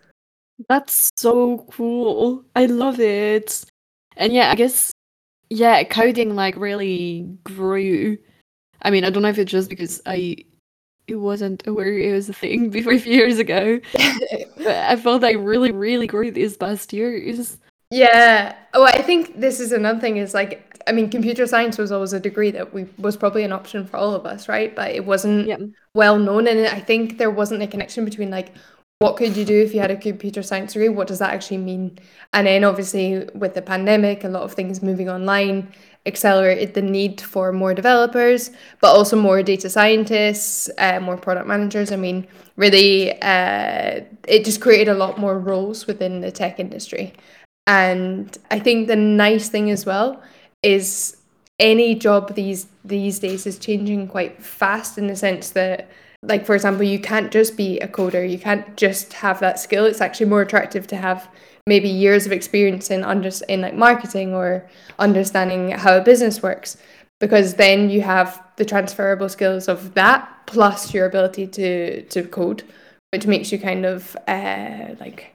That's 0.69 1.11
so 1.17 1.67
cool. 1.71 2.45
I 2.57 2.67
love 2.67 3.01
it. 3.01 3.65
And 4.17 4.33
yeah, 4.33 4.51
I 4.51 4.55
guess 4.55 4.93
yeah, 5.51 5.85
coding 5.85 6.35
like 6.35 6.57
really 6.57 7.29
grew. 7.45 8.19
I 8.83 8.91
mean, 8.91 9.05
I 9.05 9.11
don't 9.11 9.23
know 9.23 9.29
if 9.29 9.39
it's 9.39 9.53
just 9.53 9.69
because 9.69 10.01
I 10.07 10.37
it 11.09 11.17
wasn't 11.17 11.67
aware 11.67 11.99
it 11.99 12.13
was 12.13 12.29
a 12.29 12.33
thing 12.33 12.71
before 12.71 12.95
a 12.95 12.99
few 12.99 13.13
years 13.13 13.39
ago. 13.39 13.81
but 14.57 14.67
I 14.67 14.97
felt 14.97 15.23
like 15.23 15.37
really, 15.39 15.73
really 15.73 16.07
grew 16.07 16.31
these 16.31 16.57
past 16.57 16.93
years. 16.93 17.59
Yeah. 17.91 18.57
Oh, 18.73 18.85
I 18.85 19.03
think 19.03 19.39
this 19.39 19.61
is 19.61 19.73
another 19.73 20.01
thing 20.01 20.17
is 20.17 20.33
like 20.33 20.72
I 20.87 20.93
mean, 20.93 21.11
computer 21.11 21.47
science 21.47 21.79
was 21.79 21.93
always 21.93 22.13
a 22.13 22.21
degree 22.21 22.51
that 22.53 22.73
we 22.75 22.87
was 22.99 23.17
probably 23.17 23.45
an 23.45 23.53
option 23.53 23.87
for 23.87 23.97
all 23.97 24.15
of 24.15 24.27
us, 24.27 24.49
right? 24.49 24.75
But 24.75 24.93
it 24.93 25.05
wasn't 25.05 25.49
yeah. 25.49 25.59
well 25.95 26.19
known, 26.19 26.47
and 26.47 26.67
I 26.67 26.81
think 26.81 27.19
there 27.19 27.31
wasn't 27.31 27.63
a 27.63 27.67
connection 27.67 28.05
between 28.05 28.31
like 28.31 28.53
what 29.03 29.17
could 29.17 29.37
you 29.37 29.45
do 29.45 29.61
if 29.61 29.75
you 29.75 29.81
had 29.81 29.91
a 29.91 29.97
computer 29.97 30.45
science 30.45 30.75
degree? 30.75 30.89
What 30.89 31.09
does 31.09 31.19
that 31.19 31.35
actually 31.35 31.59
mean? 31.59 31.99
And 32.33 32.47
then 32.47 32.63
obviously 32.63 33.29
with 33.35 33.55
the 33.55 33.61
pandemic, 33.61 34.23
a 34.23 34.29
lot 34.29 34.45
of 34.45 34.53
things 34.53 34.81
moving 34.81 35.11
online 35.11 35.73
accelerated 36.07 36.75
the 36.75 36.83
need 36.83 37.21
for 37.21 37.53
more 37.53 37.75
developers, 37.75 38.53
but 38.81 38.95
also 38.95 39.17
more 39.17 39.43
data 39.43 39.69
scientists, 39.69 40.71
uh, 40.79 41.01
more 41.01 41.17
product 41.17 41.49
managers. 41.49 41.91
I 41.91 41.97
mean, 41.97 42.29
really, 42.55 43.21
uh, 43.23 44.03
it 44.29 44.45
just 44.45 44.61
created 44.61 44.89
a 44.89 44.95
lot 44.95 45.19
more 45.19 45.37
roles 45.37 45.89
within 45.89 46.21
the 46.21 46.31
tech 46.31 46.61
industry. 46.61 47.13
And 47.67 48.39
I 48.53 48.61
think 48.61 48.87
the 48.87 48.97
nice 48.97 49.49
thing 49.49 49.69
as 49.71 49.85
well 49.85 50.23
is 50.63 51.17
any 51.59 51.95
job 51.95 52.35
these 52.35 52.67
these 52.85 53.19
days 53.19 53.47
is 53.47 53.59
changing 53.59 54.09
quite 54.09 54.43
fast 54.43 54.99
in 54.99 55.07
the 55.07 55.17
sense 55.17 55.51
that 55.51 55.89
like 56.23 56.47
for 56.47 56.55
example 56.55 56.85
you 56.85 56.99
can't 56.99 57.31
just 57.31 57.57
be 57.57 57.79
a 57.81 57.89
coder. 57.89 58.29
You 58.29 58.39
can't 58.39 58.77
just 58.77 59.13
have 59.15 59.41
that 59.41 59.59
skill. 59.59 59.85
It's 59.85 60.01
actually 60.01 60.27
more 60.27 60.43
attractive 60.43 60.87
to 60.89 60.97
have 60.97 61.29
maybe 61.67 61.89
years 61.89 62.27
of 62.27 62.33
experience 62.33 62.91
in 62.91 63.05
under 63.05 63.31
in 63.49 63.61
like 63.61 63.75
marketing 63.75 64.35
or 64.35 64.69
understanding 64.99 65.71
how 65.71 65.97
a 65.97 66.01
business 66.01 66.43
works 66.43 66.77
because 67.21 67.55
then 67.55 67.89
you 67.89 68.01
have 68.03 68.43
the 68.57 68.65
transferable 68.65 69.29
skills 69.29 69.69
of 69.69 69.95
that 69.95 70.29
plus 70.47 70.93
your 70.93 71.07
ability 71.07 71.47
to 71.47 72.03
to 72.07 72.25
code 72.25 72.65
which 73.13 73.27
makes 73.27 73.53
you 73.53 73.59
kind 73.59 73.87
of 73.87 74.17
uh, 74.27 74.95
like 74.99 75.32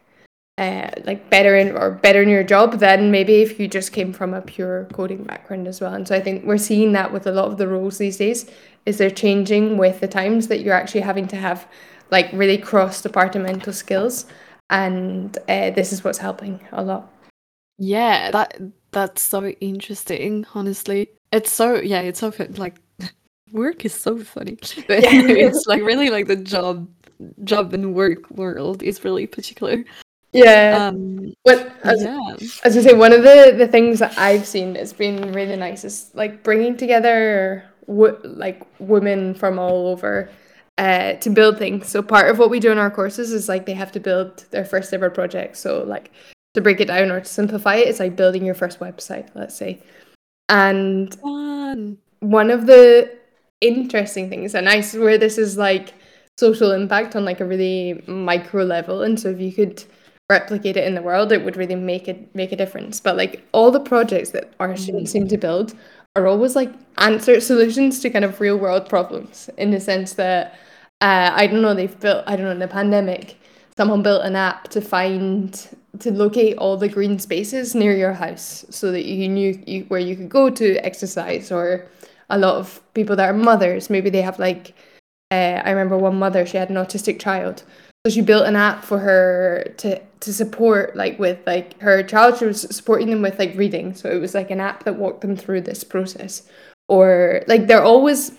uh, 0.58 0.90
like 1.06 1.30
better 1.30 1.56
in 1.56 1.72
or 1.78 1.92
better 1.92 2.22
in 2.22 2.30
your 2.30 2.44
job 2.44 2.80
than 2.80 3.12
maybe 3.12 3.42
if 3.42 3.60
you 3.60 3.68
just 3.68 3.92
came 3.92 4.12
from 4.12 4.34
a 4.34 4.42
pure 4.42 4.86
coding 4.92 5.24
background 5.24 5.68
as 5.68 5.80
well. 5.80 5.94
And 5.94 6.08
so 6.08 6.16
I 6.16 6.20
think 6.20 6.46
we're 6.46 6.58
seeing 6.58 6.94
that 6.94 7.14
with 7.14 7.28
a 7.28 7.32
lot 7.32 7.46
of 7.46 7.58
the 7.58 7.68
roles 7.68 8.00
these 8.00 8.18
days 8.18 8.50
is 8.86 8.98
they're 8.98 9.12
changing 9.12 9.78
with 9.78 10.00
the 10.00 10.08
times 10.08 10.48
that 10.48 10.62
you're 10.62 10.74
actually 10.74 11.02
having 11.02 11.28
to 11.28 11.36
have 11.36 11.68
like 12.10 12.30
really 12.34 12.58
cross 12.58 13.02
departmental 13.02 13.74
skills, 13.74 14.26
and 14.70 15.38
uh, 15.50 15.70
this 15.72 15.92
is 15.92 16.04
what's 16.04 16.18
helping 16.18 16.60
a 16.72 16.84
lot. 16.84 17.12
Yeah, 17.78 18.32
that 18.32 18.60
that's 18.92 19.22
so 19.22 19.48
interesting. 19.48 20.46
Honestly, 20.56 21.10
it's 21.32 21.52
so 21.52 21.76
yeah, 21.76 22.02
it's 22.02 22.20
so 22.20 22.34
like 22.56 22.76
work 23.52 23.86
is 23.86 23.94
so 23.94 24.18
funny, 24.18 24.54
but 24.88 25.04
it's 25.04 25.68
like 25.68 25.84
really 25.84 26.10
like 26.10 26.28
the 26.28 26.38
job 26.38 26.88
job 27.44 27.74
and 27.74 27.94
work 27.94 28.30
world 28.32 28.82
is 28.84 29.04
really 29.04 29.28
particular 29.28 29.84
yeah. 30.38 30.88
Um, 30.88 31.34
what 31.44 31.72
as, 31.84 32.04
yeah. 32.04 32.36
as 32.64 32.78
I 32.78 32.82
say, 32.82 32.94
one 32.94 33.14
of 33.14 33.24
the 33.24 33.54
the 33.58 33.68
things 33.68 34.00
that 34.00 34.18
I've 34.18 34.46
seen 34.46 34.74
that's 34.74 34.94
been 34.94 35.34
really 35.34 35.56
nice 35.56 35.84
is 35.84 36.12
like 36.14 36.44
bringing 36.44 36.78
together 36.78 37.64
like 37.88 38.62
women 38.80 39.34
from 39.34 39.60
all 39.60 39.88
over 39.88 40.30
uh, 40.78 41.14
to 41.14 41.30
build 41.30 41.58
things. 41.58 41.88
So 41.88 42.02
part 42.02 42.30
of 42.30 42.38
what 42.38 42.50
we 42.50 42.60
do 42.60 42.72
in 42.72 42.78
our 42.78 42.92
courses 42.92 43.32
is 43.32 43.50
like 43.50 43.66
they 43.66 43.74
have 43.74 43.92
to 43.94 44.00
build 44.00 44.46
their 44.52 44.66
first 44.66 44.94
ever 44.94 45.10
project. 45.10 45.58
So 45.58 45.84
like 45.84 46.12
to 46.54 46.62
break 46.62 46.80
it 46.80 46.86
down 46.88 47.12
or 47.12 47.20
to 47.20 47.26
simplify 47.26 47.76
it, 47.76 47.88
it's 47.88 48.00
like 48.00 48.16
building 48.16 48.46
your 48.46 48.56
first 48.56 48.80
website, 48.80 49.30
let's 49.36 49.56
say. 49.56 49.82
And 50.50 51.14
Fun. 51.16 51.98
one 52.20 52.52
of 52.52 52.68
the 52.68 53.16
interesting 53.62 54.30
things, 54.30 54.56
and 54.56 54.70
I 54.70 54.82
swear 54.82 55.18
this 55.18 55.38
is 55.38 55.58
like 55.58 55.94
social 56.38 56.72
impact 56.72 57.16
on 57.16 57.26
like 57.26 57.42
a 57.42 57.46
really 57.46 58.04
micro 58.08 58.64
level. 58.64 59.02
And 59.02 59.20
so 59.20 59.30
if 59.30 59.40
you 59.40 59.52
could 59.52 59.84
replicate 60.30 60.78
it 60.78 60.86
in 60.86 60.96
the 60.96 61.02
world, 61.02 61.32
it 61.32 61.44
would 61.44 61.58
really 61.58 61.76
make 61.76 62.08
it 62.08 62.34
make 62.36 62.52
a 62.52 62.56
difference. 62.56 63.00
But 63.00 63.18
like 63.18 63.48
all 63.52 63.72
the 63.72 63.80
projects 63.80 64.32
that 64.32 64.54
our 64.60 64.76
students 64.76 65.12
seem 65.12 65.28
to 65.30 65.38
build 65.38 65.74
are 66.16 66.28
always 66.28 66.56
like 66.56 66.74
answer 66.98 67.40
solutions 67.40 68.00
to 68.02 68.10
kind 68.10 68.26
of 68.26 68.40
real 68.42 68.58
world 68.58 68.90
problems. 68.90 69.50
In 69.58 69.72
the 69.72 69.80
sense 69.80 70.14
that 70.14 70.56
uh, 71.02 71.32
I 71.34 71.48
don't 71.48 71.62
know 71.62 71.74
they've 71.74 72.00
built 72.00 72.24
I 72.28 72.36
don't 72.36 72.46
know 72.46 72.52
in 72.52 72.60
the 72.60 72.68
pandemic 72.68 73.38
someone 73.78 74.02
built 74.02 74.26
an 74.26 74.36
app 74.36 74.68
to 74.70 74.82
find 74.82 75.54
to 76.00 76.12
locate 76.12 76.58
all 76.58 76.78
the 76.78 76.90
green 76.90 77.20
spaces 77.20 77.76
near 77.76 77.96
your 77.96 78.14
house 78.14 78.66
so 78.70 78.92
that 78.92 79.06
you 79.06 79.28
knew 79.30 79.62
you, 79.66 79.84
where 79.88 80.00
you 80.00 80.16
could 80.16 80.30
go 80.30 80.50
to 80.50 80.76
exercise 80.86 81.52
or 81.52 81.88
a 82.30 82.38
lot 82.38 82.56
of 82.56 82.82
people 82.94 83.16
that 83.16 83.30
are 83.30 83.34
mothers 83.34 83.90
maybe 83.90 84.10
they 84.10 84.22
have 84.22 84.40
like 84.40 84.74
uh, 85.32 85.62
I 85.64 85.72
remember 85.72 85.98
one 85.98 86.18
mother 86.20 86.46
she 86.46 86.58
had 86.58 86.70
an 86.70 86.76
autistic 86.76 87.20
child. 87.20 87.64
So 88.06 88.12
she 88.12 88.22
built 88.22 88.48
an 88.48 88.56
app 88.56 88.84
for 88.84 89.00
her 89.00 89.74
to 89.78 90.02
to 90.20 90.34
support 90.34 90.96
like 90.96 91.20
with 91.20 91.40
like 91.46 91.80
her 91.80 92.02
child 92.04 92.38
she 92.38 92.46
was 92.46 92.62
supporting 92.76 93.10
them 93.10 93.22
with 93.22 93.38
like 93.40 93.56
reading. 93.56 93.94
So 93.94 94.10
it 94.10 94.20
was 94.20 94.34
like 94.34 94.52
an 94.52 94.60
app 94.60 94.84
that 94.84 94.96
walked 94.96 95.22
them 95.22 95.36
through 95.36 95.62
this 95.62 95.84
process. 95.84 96.48
Or 96.88 97.44
like 97.48 97.68
they're 97.68 97.84
always 97.84 98.32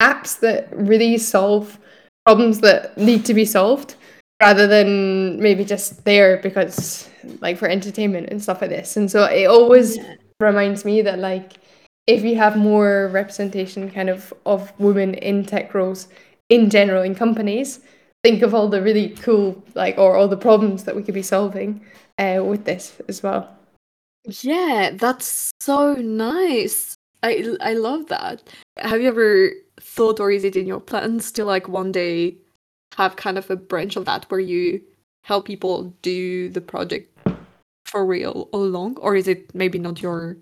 apps 0.00 0.40
that 0.40 0.68
really 0.76 1.18
solve 1.18 1.78
problems 2.24 2.60
that 2.60 2.96
need 2.96 3.24
to 3.24 3.34
be 3.34 3.44
solved 3.44 3.96
rather 4.40 4.66
than 4.66 5.40
maybe 5.40 5.64
just 5.64 6.04
there 6.04 6.36
because 6.38 7.08
like 7.40 7.56
for 7.56 7.68
entertainment 7.68 8.28
and 8.30 8.42
stuff 8.42 8.60
like 8.60 8.70
this. 8.70 8.96
And 8.96 9.10
so 9.10 9.24
it 9.24 9.46
always 9.46 9.96
yeah. 9.96 10.14
reminds 10.40 10.84
me 10.84 11.02
that 11.02 11.18
like 11.18 11.54
if 12.06 12.22
you 12.22 12.36
have 12.36 12.56
more 12.56 13.08
representation 13.12 13.90
kind 13.90 14.08
of 14.08 14.32
of 14.44 14.72
women 14.78 15.14
in 15.14 15.44
tech 15.44 15.74
roles 15.74 16.08
in 16.48 16.70
general 16.70 17.02
in 17.02 17.14
companies 17.14 17.80
think 18.26 18.42
of 18.42 18.52
all 18.54 18.68
the 18.68 18.82
really 18.82 19.10
cool 19.10 19.62
like 19.74 19.96
or 19.98 20.16
all 20.16 20.26
the 20.26 20.36
problems 20.36 20.82
that 20.82 20.96
we 20.96 21.02
could 21.04 21.14
be 21.14 21.22
solving 21.22 21.80
uh, 22.18 22.42
with 22.44 22.64
this 22.64 23.00
as 23.08 23.22
well. 23.22 23.48
Yeah, 24.42 24.90
that's 24.94 25.52
so 25.60 25.94
nice. 25.94 26.96
I 27.22 27.56
I 27.60 27.74
love 27.74 28.06
that. 28.08 28.42
Have 28.78 29.00
you 29.00 29.08
ever 29.08 29.50
thought 29.80 30.18
or 30.18 30.32
is 30.32 30.42
it 30.42 30.56
in 30.56 30.66
your 30.66 30.80
plans 30.80 31.30
to 31.32 31.44
like 31.44 31.68
one 31.68 31.92
day 31.92 32.34
have 32.96 33.14
kind 33.14 33.38
of 33.38 33.48
a 33.48 33.56
branch 33.56 33.94
of 33.94 34.06
that 34.06 34.24
where 34.28 34.40
you 34.40 34.80
help 35.22 35.46
people 35.46 35.94
do 36.02 36.48
the 36.48 36.60
project 36.60 37.06
for 37.84 38.04
real 38.04 38.48
all 38.52 38.64
along 38.64 38.96
or 38.96 39.14
is 39.14 39.28
it 39.28 39.54
maybe 39.54 39.78
not 39.78 40.02
your 40.02 40.36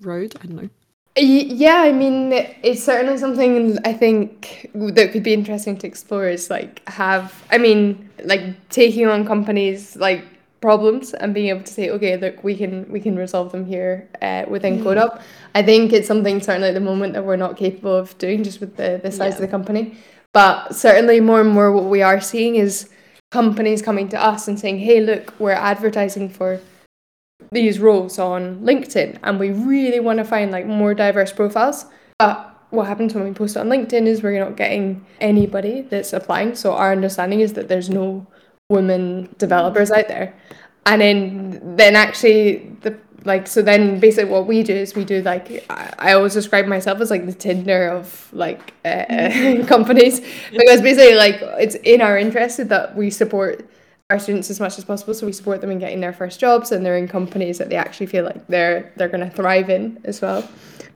road? 0.00 0.34
I 0.42 0.46
don't 0.46 0.62
know. 0.62 0.70
Yeah, 1.16 1.76
I 1.76 1.92
mean, 1.92 2.32
it's 2.32 2.82
certainly 2.82 3.18
something 3.18 3.78
I 3.84 3.92
think 3.92 4.68
that 4.74 5.12
could 5.12 5.22
be 5.22 5.32
interesting 5.32 5.76
to 5.78 5.86
explore. 5.86 6.26
Is 6.26 6.50
like 6.50 6.86
have, 6.88 7.44
I 7.50 7.58
mean, 7.58 8.10
like 8.24 8.68
taking 8.68 9.06
on 9.06 9.24
companies 9.24 9.94
like 9.94 10.24
problems 10.60 11.14
and 11.14 11.32
being 11.32 11.50
able 11.50 11.62
to 11.62 11.72
say, 11.72 11.90
okay, 11.90 12.16
look, 12.16 12.42
we 12.42 12.56
can 12.56 12.90
we 12.90 12.98
can 12.98 13.14
resolve 13.16 13.52
them 13.52 13.64
here 13.64 14.08
uh, 14.22 14.44
within 14.48 14.80
mm. 14.80 14.82
CodeUp. 14.82 15.22
I 15.54 15.62
think 15.62 15.92
it's 15.92 16.08
something 16.08 16.40
certainly 16.40 16.68
at 16.68 16.74
the 16.74 16.80
moment 16.80 17.12
that 17.12 17.24
we're 17.24 17.36
not 17.36 17.56
capable 17.56 17.94
of 17.94 18.18
doing 18.18 18.42
just 18.42 18.58
with 18.60 18.76
the 18.76 19.00
the 19.00 19.12
size 19.12 19.34
yeah. 19.34 19.36
of 19.36 19.40
the 19.40 19.48
company. 19.48 19.96
But 20.32 20.74
certainly 20.74 21.20
more 21.20 21.40
and 21.40 21.50
more, 21.50 21.70
what 21.70 21.84
we 21.84 22.02
are 22.02 22.20
seeing 22.20 22.56
is 22.56 22.88
companies 23.30 23.82
coming 23.82 24.08
to 24.08 24.20
us 24.20 24.48
and 24.48 24.58
saying, 24.58 24.78
hey, 24.80 25.00
look, 25.00 25.32
we're 25.38 25.52
advertising 25.52 26.28
for 26.28 26.60
these 27.52 27.78
roles 27.78 28.18
on 28.18 28.60
LinkedIn 28.60 29.18
and 29.22 29.38
we 29.38 29.50
really 29.50 30.00
want 30.00 30.18
to 30.18 30.24
find 30.24 30.50
like 30.50 30.66
more 30.66 30.94
diverse 30.94 31.32
profiles. 31.32 31.86
But 32.18 32.54
what 32.70 32.86
happens 32.86 33.14
when 33.14 33.24
we 33.24 33.32
post 33.32 33.56
it 33.56 33.60
on 33.60 33.68
LinkedIn 33.68 34.06
is 34.06 34.22
we're 34.22 34.38
not 34.38 34.56
getting 34.56 35.04
anybody 35.20 35.82
that's 35.82 36.12
applying. 36.12 36.54
So 36.54 36.74
our 36.74 36.92
understanding 36.92 37.40
is 37.40 37.54
that 37.54 37.68
there's 37.68 37.88
no 37.90 38.26
women 38.68 39.34
developers 39.38 39.90
out 39.90 40.08
there. 40.08 40.34
And 40.86 41.00
then 41.00 41.76
then 41.76 41.96
actually 41.96 42.76
the 42.82 42.98
like 43.24 43.46
so 43.46 43.62
then 43.62 44.00
basically 44.00 44.30
what 44.30 44.46
we 44.46 44.62
do 44.62 44.74
is 44.74 44.94
we 44.94 45.04
do 45.04 45.22
like 45.22 45.64
I, 45.70 45.94
I 45.98 46.12
always 46.12 46.34
describe 46.34 46.66
myself 46.66 47.00
as 47.00 47.10
like 47.10 47.24
the 47.24 47.32
Tinder 47.32 47.88
of 47.88 48.28
like 48.34 48.74
uh, 48.84 49.64
companies 49.66 50.20
because 50.50 50.82
basically 50.82 51.14
like 51.14 51.38
it's 51.40 51.74
in 51.76 52.02
our 52.02 52.18
interest 52.18 52.68
that 52.68 52.94
we 52.94 53.10
support 53.10 53.66
our 54.10 54.18
students 54.18 54.50
as 54.50 54.60
much 54.60 54.76
as 54.76 54.84
possible 54.84 55.14
so 55.14 55.24
we 55.24 55.32
support 55.32 55.60
them 55.62 55.70
in 55.70 55.78
getting 55.78 56.00
their 56.00 56.12
first 56.12 56.38
jobs 56.38 56.72
and 56.72 56.84
they're 56.84 56.96
in 56.96 57.08
companies 57.08 57.56
that 57.56 57.70
they 57.70 57.76
actually 57.76 58.06
feel 58.06 58.24
like 58.24 58.46
they're 58.48 58.92
they're 58.96 59.08
going 59.08 59.26
to 59.28 59.34
thrive 59.34 59.70
in 59.70 59.98
as 60.04 60.20
well. 60.20 60.46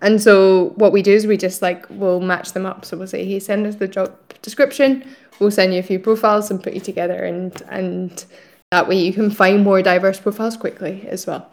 And 0.03 0.21
so 0.21 0.75
what 0.77 0.93
we 0.93 1.03
do 1.03 1.13
is 1.13 1.27
we 1.27 1.37
just 1.37 1.63
like 1.63 1.87
we'll 1.89 2.21
match 2.21 2.53
them 2.53 2.67
up. 2.67 2.85
So 2.85 2.97
we'll 2.99 3.07
say 3.07 3.25
hey 3.25 3.39
send 3.39 3.67
us 3.67 3.77
the 3.77 3.89
job 3.89 4.15
description. 4.43 5.05
We'll 5.41 5.51
send 5.51 5.73
you 5.73 5.81
a 5.81 5.83
few 5.83 5.99
profiles 5.99 6.51
and 6.51 6.63
put 6.63 6.75
you 6.75 6.81
together 6.81 7.25
and 7.25 7.61
and 7.71 8.25
that 8.71 8.87
way 8.87 8.99
you 8.99 9.15
can 9.15 9.31
find 9.31 9.65
more 9.65 9.81
diverse 9.81 10.21
profiles 10.21 10.57
quickly 10.59 11.07
as 11.09 11.27
well. 11.27 11.51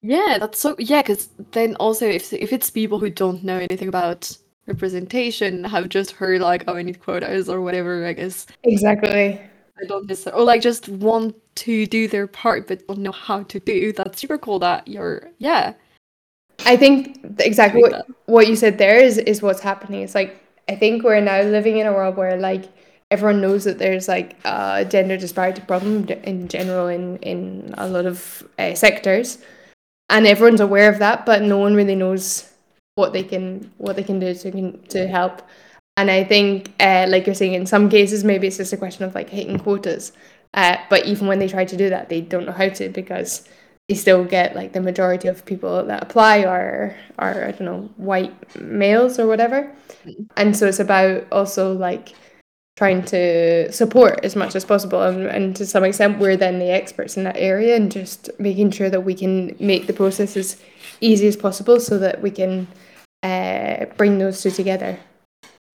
Yeah 0.00 0.38
that's 0.40 0.58
so 0.58 0.74
yeah 0.78 1.02
because 1.02 1.28
then 1.52 1.76
also 1.76 2.08
if 2.08 2.32
if 2.32 2.54
it's 2.54 2.70
people 2.70 2.98
who 2.98 3.10
don't 3.10 3.44
know 3.44 3.58
anything 3.58 3.88
about 3.88 4.34
representation 4.66 5.64
have 5.64 5.90
just 5.90 6.12
heard 6.12 6.40
like 6.40 6.62
oh 6.68 6.76
i 6.76 6.82
need 6.82 7.00
quotas 7.02 7.50
or 7.50 7.60
whatever 7.60 8.06
i 8.06 8.14
guess. 8.14 8.46
Exactly 8.62 9.38
I 9.82 9.86
don't 9.86 10.06
necessarily, 10.06 10.42
or 10.42 10.44
like 10.44 10.60
just 10.60 10.88
want 10.88 11.34
to 11.56 11.86
do 11.86 12.08
their 12.08 12.26
part 12.26 12.68
but 12.68 12.86
don't 12.86 12.98
know 12.98 13.12
how 13.12 13.42
to 13.44 13.60
do. 13.60 13.92
That's 13.92 14.20
super 14.20 14.38
cool 14.38 14.58
that 14.60 14.86
you're, 14.88 15.30
yeah. 15.38 15.74
I 16.66 16.76
think 16.76 17.18
exactly 17.38 17.82
what, 17.82 18.06
what 18.26 18.46
you 18.46 18.56
said 18.56 18.78
there 18.78 18.98
is 19.02 19.18
is 19.18 19.42
what's 19.42 19.60
happening. 19.60 20.02
It's 20.02 20.14
like 20.14 20.40
I 20.68 20.76
think 20.76 21.02
we're 21.02 21.20
now 21.20 21.42
living 21.42 21.78
in 21.78 21.86
a 21.86 21.92
world 21.92 22.16
where 22.16 22.36
like 22.36 22.64
everyone 23.10 23.40
knows 23.40 23.64
that 23.64 23.78
there's 23.78 24.06
like 24.06 24.36
a 24.44 24.84
gender 24.84 25.16
disparity 25.16 25.62
problem 25.62 26.06
in 26.24 26.48
general 26.48 26.86
in 26.86 27.16
in 27.18 27.74
a 27.76 27.88
lot 27.88 28.06
of 28.06 28.46
uh, 28.58 28.74
sectors, 28.74 29.38
and 30.10 30.26
everyone's 30.26 30.60
aware 30.60 30.88
of 30.88 30.98
that, 31.00 31.26
but 31.26 31.42
no 31.42 31.58
one 31.58 31.74
really 31.74 31.96
knows 31.96 32.52
what 32.94 33.12
they 33.12 33.24
can 33.24 33.70
what 33.78 33.96
they 33.96 34.04
can 34.04 34.20
do 34.20 34.32
to 34.34 34.72
to 34.88 35.08
help. 35.08 35.42
And 36.00 36.10
I 36.10 36.24
think, 36.24 36.72
uh, 36.80 37.04
like 37.10 37.26
you're 37.26 37.34
saying, 37.34 37.52
in 37.52 37.66
some 37.66 37.90
cases, 37.90 38.24
maybe 38.24 38.46
it's 38.46 38.56
just 38.56 38.72
a 38.72 38.78
question 38.78 39.04
of 39.04 39.14
like 39.14 39.28
hitting 39.28 39.58
quotas. 39.58 40.12
Uh, 40.54 40.78
but 40.88 41.04
even 41.04 41.26
when 41.26 41.38
they 41.38 41.46
try 41.46 41.66
to 41.66 41.76
do 41.76 41.90
that, 41.90 42.08
they 42.08 42.22
don't 42.22 42.46
know 42.46 42.52
how 42.52 42.70
to 42.70 42.88
because 42.88 43.46
they 43.86 43.94
still 43.94 44.24
get 44.24 44.56
like 44.56 44.72
the 44.72 44.80
majority 44.80 45.28
of 45.28 45.44
people 45.44 45.84
that 45.84 46.02
apply 46.02 46.44
are 46.44 46.96
are 47.18 47.44
I 47.44 47.50
don't 47.50 47.66
know 47.66 47.90
white 47.98 48.32
males 48.58 49.18
or 49.18 49.26
whatever. 49.26 49.70
And 50.38 50.56
so 50.56 50.66
it's 50.68 50.80
about 50.80 51.26
also 51.30 51.74
like 51.74 52.14
trying 52.76 53.04
to 53.04 53.70
support 53.70 54.20
as 54.24 54.34
much 54.34 54.56
as 54.56 54.64
possible 54.64 55.02
and, 55.02 55.26
and 55.26 55.54
to 55.56 55.66
some 55.66 55.84
extent 55.84 56.18
we're 56.18 56.34
then 56.34 56.58
the 56.60 56.70
experts 56.70 57.18
in 57.18 57.24
that 57.24 57.36
area 57.36 57.76
and 57.76 57.92
just 57.92 58.30
making 58.38 58.70
sure 58.70 58.88
that 58.88 59.02
we 59.02 59.14
can 59.14 59.54
make 59.60 59.86
the 59.86 59.92
process 59.92 60.34
as 60.34 60.56
easy 61.02 61.26
as 61.26 61.36
possible 61.36 61.78
so 61.78 61.98
that 61.98 62.22
we 62.22 62.30
can 62.30 62.66
uh, 63.22 63.84
bring 63.98 64.16
those 64.16 64.42
two 64.42 64.50
together 64.50 64.98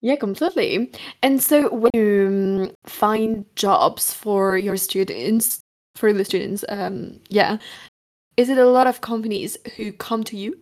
yeah, 0.02 0.16
completely. 0.16 0.92
And 1.22 1.42
so 1.42 1.74
when 1.74 1.92
you 1.94 2.68
um, 2.70 2.76
find 2.86 3.46
jobs 3.56 4.14
for 4.14 4.58
your 4.58 4.78
students, 4.78 5.62
for 5.96 6.14
the 6.14 6.26
students, 6.26 6.64
um, 6.70 7.20
yeah, 7.30 7.58
is 8.38 8.50
it 8.50 8.58
a 8.58 8.68
lot 8.68 8.88
of 8.88 9.02
companies 9.02 9.58
who 9.76 9.92
come 9.94 10.24
to 10.26 10.38
you, 10.38 10.60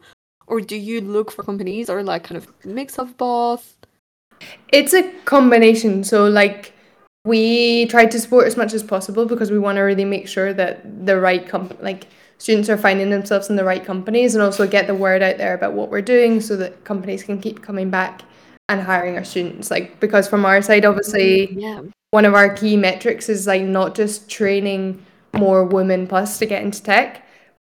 or 0.47 0.61
do 0.61 0.75
you 0.75 1.01
look 1.01 1.31
for 1.31 1.43
companies, 1.43 1.89
or 1.89 2.03
like 2.03 2.23
kind 2.23 2.37
of 2.37 2.51
mix 2.65 2.99
of 2.99 3.17
both? 3.17 3.75
It's 4.71 4.93
a 4.93 5.11
combination. 5.25 6.03
So 6.03 6.27
like 6.27 6.73
we 7.25 7.85
try 7.87 8.05
to 8.05 8.19
support 8.19 8.47
as 8.47 8.57
much 8.57 8.73
as 8.73 8.83
possible 8.83 9.25
because 9.25 9.49
we 9.49 9.59
want 9.59 9.77
to 9.77 9.81
really 9.81 10.05
make 10.05 10.27
sure 10.27 10.53
that 10.53 11.05
the 11.05 11.19
right 11.19 11.47
comp 11.47 11.81
like 11.81 12.07
students 12.37 12.69
are 12.69 12.77
finding 12.77 13.09
themselves 13.09 13.49
in 13.49 13.55
the 13.55 13.63
right 13.63 13.85
companies 13.85 14.35
and 14.35 14.43
also 14.43 14.67
get 14.67 14.87
the 14.87 14.95
word 14.95 15.21
out 15.21 15.37
there 15.37 15.53
about 15.53 15.73
what 15.73 15.89
we're 15.89 16.01
doing 16.01 16.41
so 16.41 16.57
that 16.57 16.83
companies 16.83 17.23
can 17.23 17.39
keep 17.39 17.61
coming 17.61 17.89
back 17.89 18.23
and 18.69 18.81
hiring 18.81 19.17
our 19.17 19.23
students 19.23 19.69
like 19.69 19.99
because 19.99 20.27
from 20.27 20.45
our 20.45 20.61
side 20.61 20.85
obviously 20.85 21.53
yeah. 21.53 21.81
one 22.11 22.25
of 22.25 22.33
our 22.33 22.53
key 22.53 22.77
metrics 22.77 23.27
is 23.27 23.45
like 23.45 23.61
not 23.61 23.93
just 23.93 24.29
training 24.29 25.03
more 25.33 25.65
women 25.65 26.07
plus 26.07 26.39
to 26.39 26.45
get 26.45 26.63
into 26.63 26.81
tech 26.81 27.23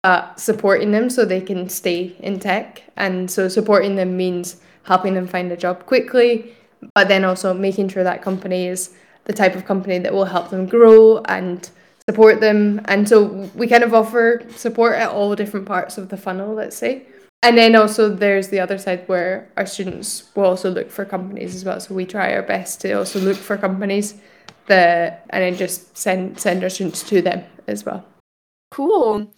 but 0.07 0.39
supporting 0.39 0.93
them 0.93 1.11
so 1.11 1.25
they 1.25 1.41
can 1.41 1.69
stay 1.69 2.15
in 2.21 2.39
tech. 2.39 2.85
And 2.97 3.29
so 3.29 3.49
supporting 3.49 3.97
them 3.97 4.17
means 4.17 4.61
helping 4.85 5.15
them 5.15 5.27
find 5.27 5.51
a 5.51 5.57
job 5.57 5.85
quickly 5.85 6.55
but 6.95 7.09
then 7.09 7.25
also 7.25 7.53
making 7.53 7.89
sure 7.89 8.05
that 8.05 8.23
company 8.23 8.69
is 8.69 8.95
the 9.25 9.33
type 9.33 9.57
of 9.57 9.65
company 9.65 9.99
that 9.99 10.13
will 10.13 10.27
help 10.27 10.51
them 10.51 10.67
grow 10.67 11.19
and 11.25 11.69
support 12.09 12.41
them. 12.41 12.81
And 12.85 13.09
so 13.09 13.51
we 13.57 13.67
kind 13.67 13.83
of 13.83 13.93
offer 13.93 14.45
support 14.55 14.95
at 14.95 15.11
all 15.11 15.35
different 15.35 15.67
parts 15.67 15.99
of 15.99 16.09
the 16.09 16.17
funnel 16.17 16.55
let's 16.55 16.77
say 16.77 17.03
and 17.47 17.57
then 17.57 17.77
also 17.77 18.09
there's 18.09 18.49
the 18.49 18.59
other 18.59 18.77
side 18.77 19.07
where 19.07 19.49
our 19.57 19.67
students 19.67 20.35
will 20.35 20.47
also 20.47 20.69
look 20.69 20.91
for 20.91 21.05
companies 21.05 21.55
as 21.55 21.65
well. 21.65 21.79
So 21.79 21.95
we 21.95 22.05
try 22.05 22.35
our 22.35 22.43
best 22.43 22.81
to 22.81 22.93
also 22.93 23.21
look 23.21 23.37
for 23.37 23.57
companies 23.57 24.15
that 24.67 25.25
and 25.31 25.45
then 25.45 25.57
just 25.57 25.97
send 25.97 26.41
send 26.41 26.65
our 26.65 26.71
students 26.71 27.05
to 27.05 27.23
them 27.23 27.45
as 27.69 27.85
well. 27.85 28.05
Cool. 28.73 29.33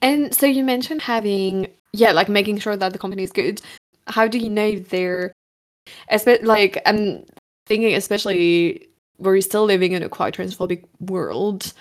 And 0.00 0.34
so 0.34 0.46
you 0.46 0.64
mentioned 0.64 1.02
having 1.02 1.68
yeah, 1.92 2.12
like 2.12 2.30
making 2.30 2.58
sure 2.58 2.76
that 2.76 2.92
the 2.92 2.98
company 2.98 3.22
is 3.22 3.30
good. 3.30 3.60
How 4.06 4.26
do 4.26 4.38
you 4.38 4.48
know 4.48 4.78
they're 4.78 5.32
like 6.42 6.80
I'm 6.86 7.26
thinking 7.66 7.94
especially 7.94 8.88
we're 9.18 9.40
still 9.42 9.64
living 9.64 9.92
in 9.92 10.02
a 10.02 10.08
quite 10.08 10.34
transphobic 10.34 10.84
world 10.98 11.74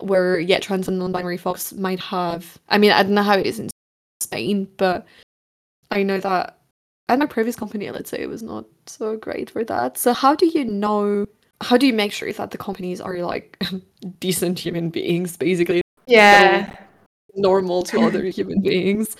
where 0.00 0.38
yeah 0.38 0.58
trans 0.60 0.86
and 0.86 0.98
non-binary 0.98 1.38
folks 1.38 1.72
might 1.72 1.98
have 1.98 2.58
I 2.68 2.76
mean 2.76 2.92
I 2.92 3.02
don't 3.02 3.14
know 3.14 3.22
how 3.22 3.38
it 3.38 3.46
is 3.46 3.58
in 3.58 3.70
Spain, 4.20 4.68
but 4.76 5.06
I 5.90 6.02
know 6.02 6.18
that 6.18 6.58
at 7.08 7.18
my 7.18 7.26
previous 7.26 7.56
company, 7.56 7.90
let's 7.90 8.10
say 8.10 8.20
it 8.20 8.28
was 8.28 8.42
not 8.42 8.66
so 8.86 9.16
great 9.16 9.50
for 9.50 9.64
that. 9.64 9.96
So 9.98 10.12
how 10.12 10.34
do 10.34 10.46
you 10.46 10.64
know? 10.64 11.26
How 11.60 11.76
do 11.76 11.86
you 11.86 11.92
make 11.92 12.12
sure 12.12 12.32
that 12.32 12.50
the 12.52 12.58
companies 12.58 13.00
are 13.00 13.18
like 13.18 13.62
decent 14.20 14.58
human 14.58 14.90
beings, 14.90 15.36
basically? 15.36 15.82
Yeah. 16.06 16.72
Normal 17.34 17.82
to 17.84 18.00
other 18.00 18.24
human 18.38 18.60
beings. 18.60 19.16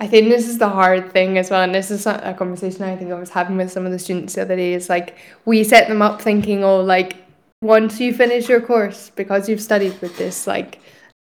I 0.00 0.06
think 0.06 0.28
this 0.28 0.48
is 0.48 0.58
the 0.58 0.68
hard 0.68 1.12
thing 1.12 1.38
as 1.38 1.50
well, 1.50 1.62
and 1.62 1.74
this 1.74 1.90
is 1.90 2.06
a 2.06 2.34
conversation 2.38 2.84
I 2.84 2.96
think 2.96 3.10
I 3.10 3.18
was 3.18 3.30
having 3.30 3.56
with 3.56 3.72
some 3.72 3.84
of 3.84 3.90
the 3.90 3.98
students 3.98 4.34
the 4.34 4.42
other 4.42 4.54
day. 4.54 4.74
Is 4.74 4.88
like 4.88 5.16
we 5.44 5.64
set 5.64 5.88
them 5.88 6.02
up 6.02 6.22
thinking, 6.22 6.62
oh, 6.62 6.80
like 6.80 7.16
once 7.62 7.98
you 7.98 8.14
finish 8.14 8.48
your 8.48 8.60
course 8.60 9.10
because 9.16 9.48
you've 9.48 9.60
studied 9.60 10.00
with 10.00 10.16
this, 10.16 10.46
like 10.46 10.80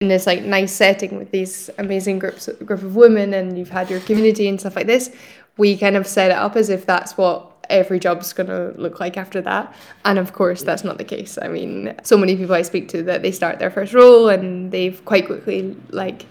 in 0.01 0.07
this 0.07 0.25
like 0.25 0.43
nice 0.43 0.71
setting 0.71 1.17
with 1.17 1.31
these 1.31 1.69
amazing 1.77 2.19
groups 2.19 2.47
group 2.65 2.83
of 2.83 2.95
women 2.95 3.33
and 3.33 3.57
you've 3.57 3.69
had 3.69 3.89
your 3.89 3.99
community 4.01 4.47
and 4.47 4.59
stuff 4.59 4.75
like 4.75 4.87
this 4.87 5.11
we 5.57 5.77
kind 5.77 5.97
of 5.97 6.07
set 6.07 6.31
it 6.31 6.37
up 6.37 6.55
as 6.55 6.69
if 6.69 6.85
that's 6.85 7.17
what 7.17 7.51
every 7.69 7.99
job's 7.99 8.33
going 8.33 8.47
to 8.47 8.73
look 8.81 8.99
like 8.99 9.17
after 9.17 9.41
that. 9.41 9.75
And 10.05 10.17
of 10.17 10.33
course 10.33 10.63
that's 10.63 10.83
not 10.83 10.97
the 10.97 11.03
case. 11.03 11.37
I 11.39 11.47
mean 11.49 11.93
so 12.03 12.17
many 12.17 12.35
people 12.35 12.55
i 12.55 12.61
speak 12.61 12.87
to 12.89 13.03
that 13.03 13.21
they 13.21 13.31
start 13.31 13.59
their 13.59 13.69
first 13.69 13.93
role 13.93 14.29
and 14.29 14.71
they've 14.71 15.03
quite 15.05 15.27
quickly 15.27 15.75
like 15.89 16.25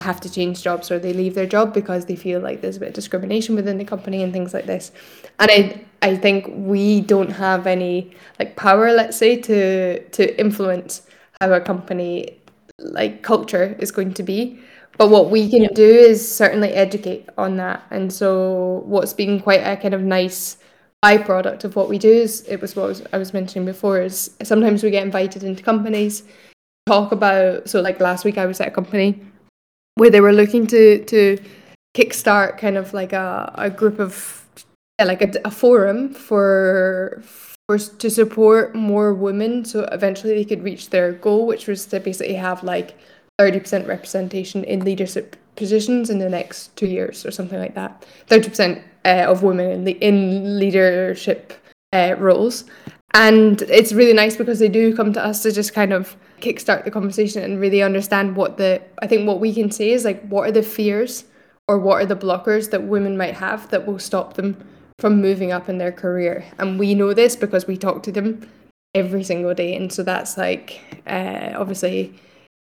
have 0.00 0.20
to 0.20 0.30
change 0.30 0.62
jobs 0.62 0.92
or 0.92 0.98
they 1.00 1.12
leave 1.12 1.34
their 1.34 1.46
job 1.46 1.74
because 1.74 2.06
they 2.06 2.14
feel 2.14 2.40
like 2.40 2.60
there's 2.60 2.76
a 2.76 2.80
bit 2.80 2.90
of 2.90 2.94
discrimination 2.94 3.56
within 3.56 3.78
the 3.78 3.84
company 3.84 4.22
and 4.22 4.32
things 4.32 4.54
like 4.54 4.66
this. 4.66 4.92
And 5.38 5.50
i 5.50 5.84
i 6.00 6.16
think 6.16 6.46
we 6.48 7.00
don't 7.00 7.30
have 7.30 7.66
any 7.66 8.12
like 8.38 8.54
power 8.54 8.92
let's 8.92 9.16
say 9.16 9.36
to 9.36 10.00
to 10.10 10.40
influence 10.40 11.02
how 11.40 11.52
a 11.52 11.60
company 11.60 12.37
like 12.78 13.22
culture 13.22 13.76
is 13.78 13.90
going 13.90 14.14
to 14.14 14.22
be. 14.22 14.60
But 14.96 15.10
what 15.10 15.30
we 15.30 15.48
can 15.48 15.72
do 15.74 15.84
is 15.84 16.20
certainly 16.34 16.70
educate 16.70 17.28
on 17.38 17.56
that. 17.56 17.84
And 17.90 18.12
so 18.12 18.82
what's 18.86 19.12
been 19.12 19.40
quite 19.40 19.60
a 19.60 19.76
kind 19.76 19.94
of 19.94 20.02
nice 20.02 20.56
byproduct 21.04 21.62
of 21.62 21.76
what 21.76 21.88
we 21.88 21.98
do 21.98 22.10
is 22.10 22.42
it 22.48 22.60
was 22.60 22.74
what 22.74 22.84
I 22.84 22.88
was, 22.88 23.02
I 23.12 23.18
was 23.18 23.32
mentioning 23.32 23.64
before 23.64 24.00
is 24.00 24.34
sometimes 24.42 24.82
we 24.82 24.90
get 24.90 25.04
invited 25.04 25.44
into 25.44 25.62
companies 25.62 26.24
talk 26.88 27.12
about 27.12 27.68
so 27.68 27.80
like 27.80 28.00
last 28.00 28.24
week 28.24 28.38
I 28.38 28.46
was 28.46 28.60
at 28.60 28.68
a 28.68 28.70
company 28.70 29.20
where 29.94 30.10
they 30.10 30.20
were 30.20 30.32
looking 30.32 30.66
to 30.68 31.04
to 31.04 31.38
kickstart 31.94 32.58
kind 32.58 32.76
of 32.76 32.92
like 32.94 33.12
a, 33.12 33.52
a 33.54 33.70
group 33.70 34.00
of 34.00 34.46
yeah, 34.98 35.04
like 35.04 35.22
a, 35.22 35.30
a 35.44 35.50
forum 35.50 36.12
for 36.12 37.22
for 37.68 37.78
to 37.78 38.08
support 38.08 38.74
more 38.74 39.12
women 39.12 39.64
so 39.64 39.84
eventually 39.92 40.34
they 40.34 40.44
could 40.44 40.64
reach 40.64 40.90
their 40.90 41.12
goal 41.12 41.46
which 41.46 41.66
was 41.66 41.84
to 41.86 42.00
basically 42.00 42.34
have 42.34 42.62
like 42.62 42.96
30% 43.38 43.86
representation 43.86 44.64
in 44.64 44.80
leadership 44.80 45.36
positions 45.54 46.10
in 46.10 46.18
the 46.18 46.28
next 46.28 46.74
two 46.76 46.86
years 46.86 47.24
or 47.24 47.30
something 47.30 47.58
like 47.58 47.74
that. 47.74 48.06
30% 48.28 48.82
uh, 49.04 49.30
of 49.30 49.42
women 49.42 49.70
in, 49.70 49.84
the, 49.84 49.92
in 49.92 50.58
leadership 50.58 51.52
uh, 51.92 52.14
roles. 52.18 52.64
And 53.14 53.62
it's 53.62 53.92
really 53.92 54.12
nice 54.12 54.36
because 54.36 54.58
they 54.58 54.68
do 54.68 54.94
come 54.94 55.12
to 55.12 55.24
us 55.24 55.42
to 55.42 55.52
just 55.52 55.72
kind 55.72 55.92
of 55.92 56.16
kickstart 56.40 56.84
the 56.84 56.90
conversation 56.90 57.42
and 57.42 57.60
really 57.60 57.82
understand 57.82 58.36
what 58.36 58.58
the 58.58 58.80
I 59.02 59.06
think 59.06 59.26
what 59.26 59.40
we 59.40 59.52
can 59.52 59.70
say 59.70 59.90
is 59.90 60.04
like 60.04 60.22
what 60.28 60.48
are 60.48 60.52
the 60.52 60.62
fears 60.62 61.24
or 61.66 61.78
what 61.78 62.02
are 62.02 62.06
the 62.06 62.14
blockers 62.14 62.70
that 62.70 62.84
women 62.84 63.16
might 63.16 63.34
have 63.34 63.68
that 63.70 63.86
will 63.86 63.98
stop 63.98 64.34
them 64.34 64.56
from 64.98 65.20
moving 65.20 65.52
up 65.52 65.68
in 65.68 65.78
their 65.78 65.92
career. 65.92 66.44
And 66.58 66.78
we 66.78 66.94
know 66.94 67.14
this 67.14 67.36
because 67.36 67.66
we 67.66 67.76
talk 67.76 68.02
to 68.04 68.12
them 68.12 68.48
every 68.94 69.22
single 69.22 69.54
day. 69.54 69.74
And 69.76 69.92
so 69.92 70.02
that's 70.02 70.36
like 70.36 71.02
uh, 71.06 71.52
obviously 71.56 72.14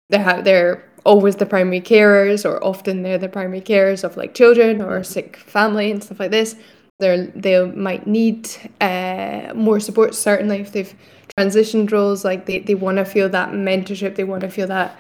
they 0.09 0.17
have 0.19 0.43
they're 0.43 0.83
always 1.05 1.35
the 1.35 1.45
primary 1.45 1.81
carers 1.81 2.49
or 2.49 2.63
often 2.63 3.03
they're 3.03 3.17
the 3.17 3.29
primary 3.29 3.61
carers 3.61 4.03
of 4.03 4.17
like 4.17 4.33
children 4.33 4.81
or 4.81 5.03
sick 5.03 5.37
family 5.37 5.91
and 5.91 6.03
stuff 6.03 6.19
like 6.19 6.31
this 6.31 6.55
they 6.99 7.31
they 7.35 7.63
might 7.71 8.07
need 8.07 8.49
uh, 8.81 9.51
more 9.53 9.79
support 9.79 10.15
certainly 10.15 10.59
if 10.59 10.71
they've 10.71 10.95
transitioned 11.37 11.91
roles 11.91 12.25
like 12.25 12.45
they, 12.45 12.59
they 12.59 12.73
want 12.73 12.97
to 12.97 13.05
feel 13.05 13.29
that 13.29 13.49
mentorship 13.49 14.15
they 14.15 14.23
want 14.23 14.41
to 14.41 14.49
feel 14.49 14.67
that 14.67 14.97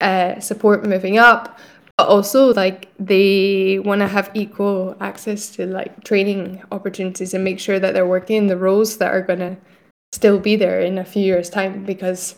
uh, 0.00 0.38
support 0.38 0.84
moving 0.84 1.18
up 1.18 1.58
but 1.98 2.08
also 2.08 2.54
like 2.54 2.88
they 2.98 3.80
want 3.80 4.00
to 4.00 4.06
have 4.06 4.30
equal 4.32 4.96
access 5.00 5.50
to 5.50 5.66
like 5.66 6.04
training 6.04 6.62
opportunities 6.70 7.34
and 7.34 7.42
make 7.42 7.58
sure 7.58 7.80
that 7.80 7.92
they're 7.92 8.06
working 8.06 8.46
the 8.46 8.56
roles 8.56 8.98
that 8.98 9.12
are 9.12 9.20
going 9.20 9.40
to 9.40 9.56
still 10.14 10.38
be 10.38 10.54
there 10.54 10.80
in 10.80 10.96
a 10.96 11.04
few 11.04 11.22
years 11.22 11.50
time 11.50 11.84
because 11.84 12.36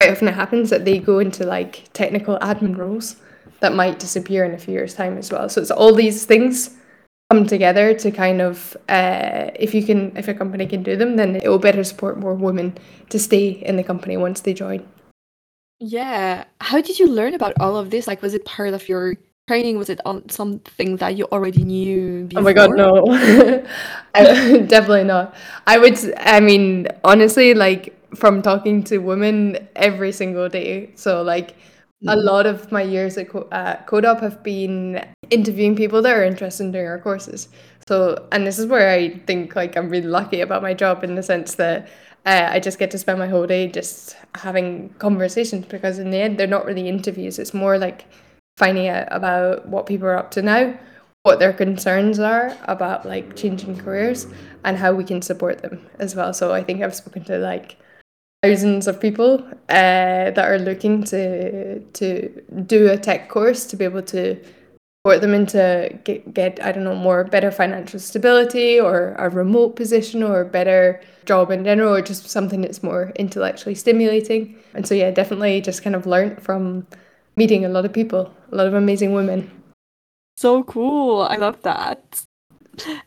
quite 0.00 0.12
often 0.12 0.28
it 0.28 0.34
happens 0.34 0.70
that 0.70 0.84
they 0.84 0.98
go 0.98 1.18
into 1.18 1.44
like 1.44 1.92
technical 1.92 2.38
admin 2.38 2.76
roles 2.76 3.16
that 3.58 3.74
might 3.74 3.98
disappear 3.98 4.44
in 4.44 4.54
a 4.54 4.58
few 4.58 4.72
years 4.72 4.94
time 4.94 5.18
as 5.18 5.30
well. 5.30 5.48
So 5.48 5.60
it's 5.60 5.72
all 5.72 5.92
these 5.92 6.24
things 6.24 6.76
come 7.30 7.46
together 7.46 7.92
to 7.94 8.12
kind 8.12 8.40
of 8.40 8.76
uh, 8.88 9.50
if 9.56 9.74
you 9.74 9.84
can 9.84 10.16
if 10.16 10.28
a 10.28 10.34
company 10.34 10.66
can 10.66 10.82
do 10.82 10.96
them 10.96 11.16
then 11.16 11.36
it 11.36 11.48
will 11.48 11.58
better 11.58 11.84
support 11.84 12.18
more 12.18 12.34
women 12.34 12.76
to 13.08 13.18
stay 13.18 13.48
in 13.48 13.76
the 13.76 13.84
company 13.84 14.16
once 14.16 14.40
they 14.40 14.52
join 14.52 14.84
yeah 15.80 16.44
how 16.60 16.80
did 16.80 16.98
you 16.98 17.06
learn 17.06 17.34
about 17.34 17.54
all 17.58 17.76
of 17.76 17.90
this 17.90 18.06
like 18.06 18.20
was 18.22 18.34
it 18.34 18.44
part 18.44 18.74
of 18.74 18.88
your 18.88 19.16
training 19.48 19.78
was 19.78 19.88
it 19.88 20.00
on 20.04 20.28
something 20.28 20.96
that 20.96 21.16
you 21.16 21.24
already 21.32 21.64
knew 21.64 22.24
before? 22.24 22.40
oh 22.40 22.44
my 22.44 22.52
god 22.52 22.70
no 22.76 23.04
definitely 24.14 25.04
not 25.04 25.34
i 25.66 25.78
would 25.78 25.98
i 26.18 26.38
mean 26.38 26.86
honestly 27.02 27.54
like 27.54 27.96
from 28.14 28.42
talking 28.42 28.84
to 28.84 28.98
women 28.98 29.56
every 29.74 30.12
single 30.12 30.48
day 30.48 30.90
so 30.94 31.22
like 31.22 31.56
a 32.02 32.16
mm-hmm. 32.16 32.26
lot 32.26 32.46
of 32.46 32.72
my 32.72 32.82
years 32.82 33.18
at 33.18 33.28
Co- 33.28 33.48
uh, 33.52 33.76
CodeOp 33.84 34.20
have 34.20 34.42
been 34.42 35.04
interviewing 35.28 35.76
people 35.76 36.00
that 36.02 36.16
are 36.16 36.24
interested 36.24 36.64
in 36.64 36.72
doing 36.72 36.86
our 36.86 36.98
courses. 36.98 37.48
So, 37.86 38.26
and 38.32 38.46
this 38.46 38.58
is 38.58 38.66
where 38.66 38.90
I 38.90 39.18
think 39.26 39.54
like 39.54 39.76
I'm 39.76 39.90
really 39.90 40.06
lucky 40.06 40.40
about 40.40 40.62
my 40.62 40.72
job 40.72 41.04
in 41.04 41.14
the 41.14 41.22
sense 41.22 41.56
that 41.56 41.88
uh, 42.26 42.48
I 42.50 42.60
just 42.60 42.78
get 42.78 42.90
to 42.90 42.98
spend 42.98 43.18
my 43.18 43.28
whole 43.28 43.46
day 43.46 43.68
just 43.68 44.16
having 44.34 44.90
conversations 44.98 45.66
because 45.66 45.98
in 45.98 46.10
the 46.10 46.18
end 46.18 46.38
they're 46.38 46.46
not 46.46 46.66
really 46.66 46.88
interviews. 46.88 47.38
It's 47.38 47.54
more 47.54 47.78
like 47.78 48.04
finding 48.56 48.88
out 48.88 49.08
about 49.10 49.66
what 49.66 49.86
people 49.86 50.06
are 50.06 50.16
up 50.16 50.30
to 50.32 50.42
now, 50.42 50.78
what 51.22 51.38
their 51.38 51.52
concerns 51.52 52.18
are 52.18 52.56
about 52.64 53.06
like 53.06 53.36
changing 53.36 53.78
careers, 53.78 54.26
and 54.64 54.76
how 54.76 54.92
we 54.92 55.04
can 55.04 55.22
support 55.22 55.62
them 55.62 55.86
as 55.98 56.14
well. 56.14 56.34
So 56.34 56.52
I 56.52 56.62
think 56.62 56.82
I've 56.82 56.94
spoken 56.94 57.24
to 57.24 57.38
like 57.38 57.76
thousands 58.42 58.86
of 58.86 59.00
people 59.00 59.42
uh, 59.68 60.30
that 60.30 60.38
are 60.38 60.58
looking 60.58 61.04
to 61.04 61.80
to 61.80 62.28
do 62.66 62.90
a 62.90 62.96
tech 62.96 63.28
course 63.28 63.64
to 63.66 63.76
be 63.76 63.84
able 63.84 64.02
to 64.02 64.36
support 65.00 65.22
them 65.22 65.32
into 65.32 65.98
get, 66.04 66.34
get 66.34 66.62
I 66.62 66.72
don't 66.72 66.84
know 66.84 66.94
more 66.94 67.24
better 67.24 67.50
financial 67.50 67.98
stability 67.98 68.78
or 68.78 69.14
a 69.18 69.30
remote 69.30 69.74
position 69.74 70.22
or 70.22 70.42
a 70.42 70.44
better 70.44 71.00
job 71.24 71.50
in 71.50 71.64
general 71.64 71.94
or 71.94 72.02
just 72.02 72.28
something 72.28 72.60
that's 72.60 72.82
more 72.82 73.10
intellectually 73.16 73.74
stimulating. 73.74 74.56
And 74.74 74.86
so 74.86 74.94
yeah 74.94 75.10
definitely 75.10 75.62
just 75.62 75.82
kind 75.82 75.96
of 75.96 76.04
learned 76.04 76.42
from 76.42 76.86
meeting 77.36 77.64
a 77.64 77.70
lot 77.70 77.86
of 77.86 77.94
people 77.94 78.30
a 78.52 78.54
lot 78.54 78.66
of 78.66 78.74
amazing 78.74 79.14
women. 79.14 79.50
So 80.36 80.64
cool. 80.64 81.22
I 81.22 81.36
love 81.36 81.62
that. 81.62 82.22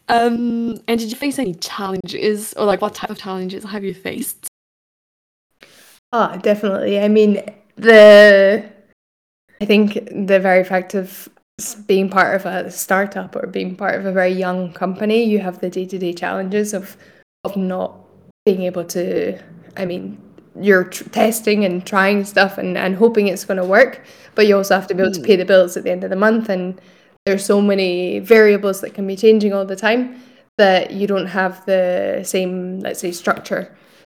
Um 0.10 0.80
and 0.88 1.00
did 1.00 1.12
you 1.12 1.16
face 1.16 1.38
any 1.38 1.54
challenges 1.54 2.54
or 2.56 2.66
like 2.66 2.82
what 2.82 2.96
type 2.96 3.12
of 3.12 3.20
challenges 3.20 3.64
have 3.66 3.84
you 3.84 3.94
faced? 3.94 4.48
Oh, 6.12 6.38
definitely. 6.38 7.00
I 7.00 7.08
mean, 7.08 7.44
the 7.76 8.68
I 9.62 9.66
think 9.66 9.94
the 9.94 10.40
very 10.40 10.64
fact 10.64 10.96
of 10.96 11.30
being 11.86 12.10
part 12.10 12.36
of 12.36 12.46
a 12.46 12.72
startup 12.72 13.36
or 13.36 13.48
being 13.48 13.76
part 13.76 13.96
of 13.96 14.06
a 14.06 14.12
very 14.12 14.32
young 14.32 14.74
company, 14.74 15.24
you 15.24 15.40
have 15.40 15.60
the 15.60 15.70
day 15.70 15.86
to 15.86 15.98
day 15.98 16.14
challenges 16.14 16.74
of 16.74 16.98
of 17.44 17.56
not 17.56 17.96
being 18.46 18.64
able 18.64 18.86
to. 18.86 19.40
I 19.78 19.86
mean, 19.86 20.18
you're 20.60 20.86
tr- 20.86 21.10
testing 21.10 21.66
and 21.66 21.86
trying 21.86 22.26
stuff 22.26 22.58
and, 22.58 22.78
and 22.78 22.96
hoping 22.96 23.28
it's 23.28 23.46
going 23.46 23.58
to 23.58 23.66
work, 23.66 24.04
but 24.36 24.48
you 24.48 24.56
also 24.56 24.76
have 24.76 24.88
to 24.88 24.94
be 24.94 25.02
able 25.02 25.14
to 25.14 25.22
pay 25.22 25.36
the 25.36 25.46
bills 25.46 25.76
at 25.78 25.84
the 25.84 25.92
end 25.92 26.04
of 26.04 26.10
the 26.10 26.16
month. 26.16 26.50
And 26.50 26.80
there's 27.26 27.46
so 27.46 27.62
many 27.62 28.20
variables 28.20 28.82
that 28.82 28.94
can 28.94 29.08
be 29.08 29.16
changing 29.16 29.54
all 29.54 29.66
the 29.66 29.76
time 29.76 30.22
that 30.58 30.92
you 30.92 31.08
don't 31.08 31.26
have 31.26 31.66
the 31.66 32.22
same, 32.24 32.80
let's 32.82 33.00
say, 33.00 33.12
structure 33.12 33.76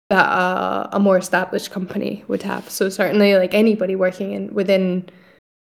that 0.09 0.25
uh, 0.25 0.87
a 0.91 0.99
more 0.99 1.17
established 1.17 1.71
company 1.71 2.23
would 2.27 2.43
have. 2.43 2.69
So 2.69 2.89
certainly, 2.89 3.35
like 3.35 3.53
anybody 3.53 3.95
working 3.95 4.31
in 4.31 4.53
within 4.53 5.09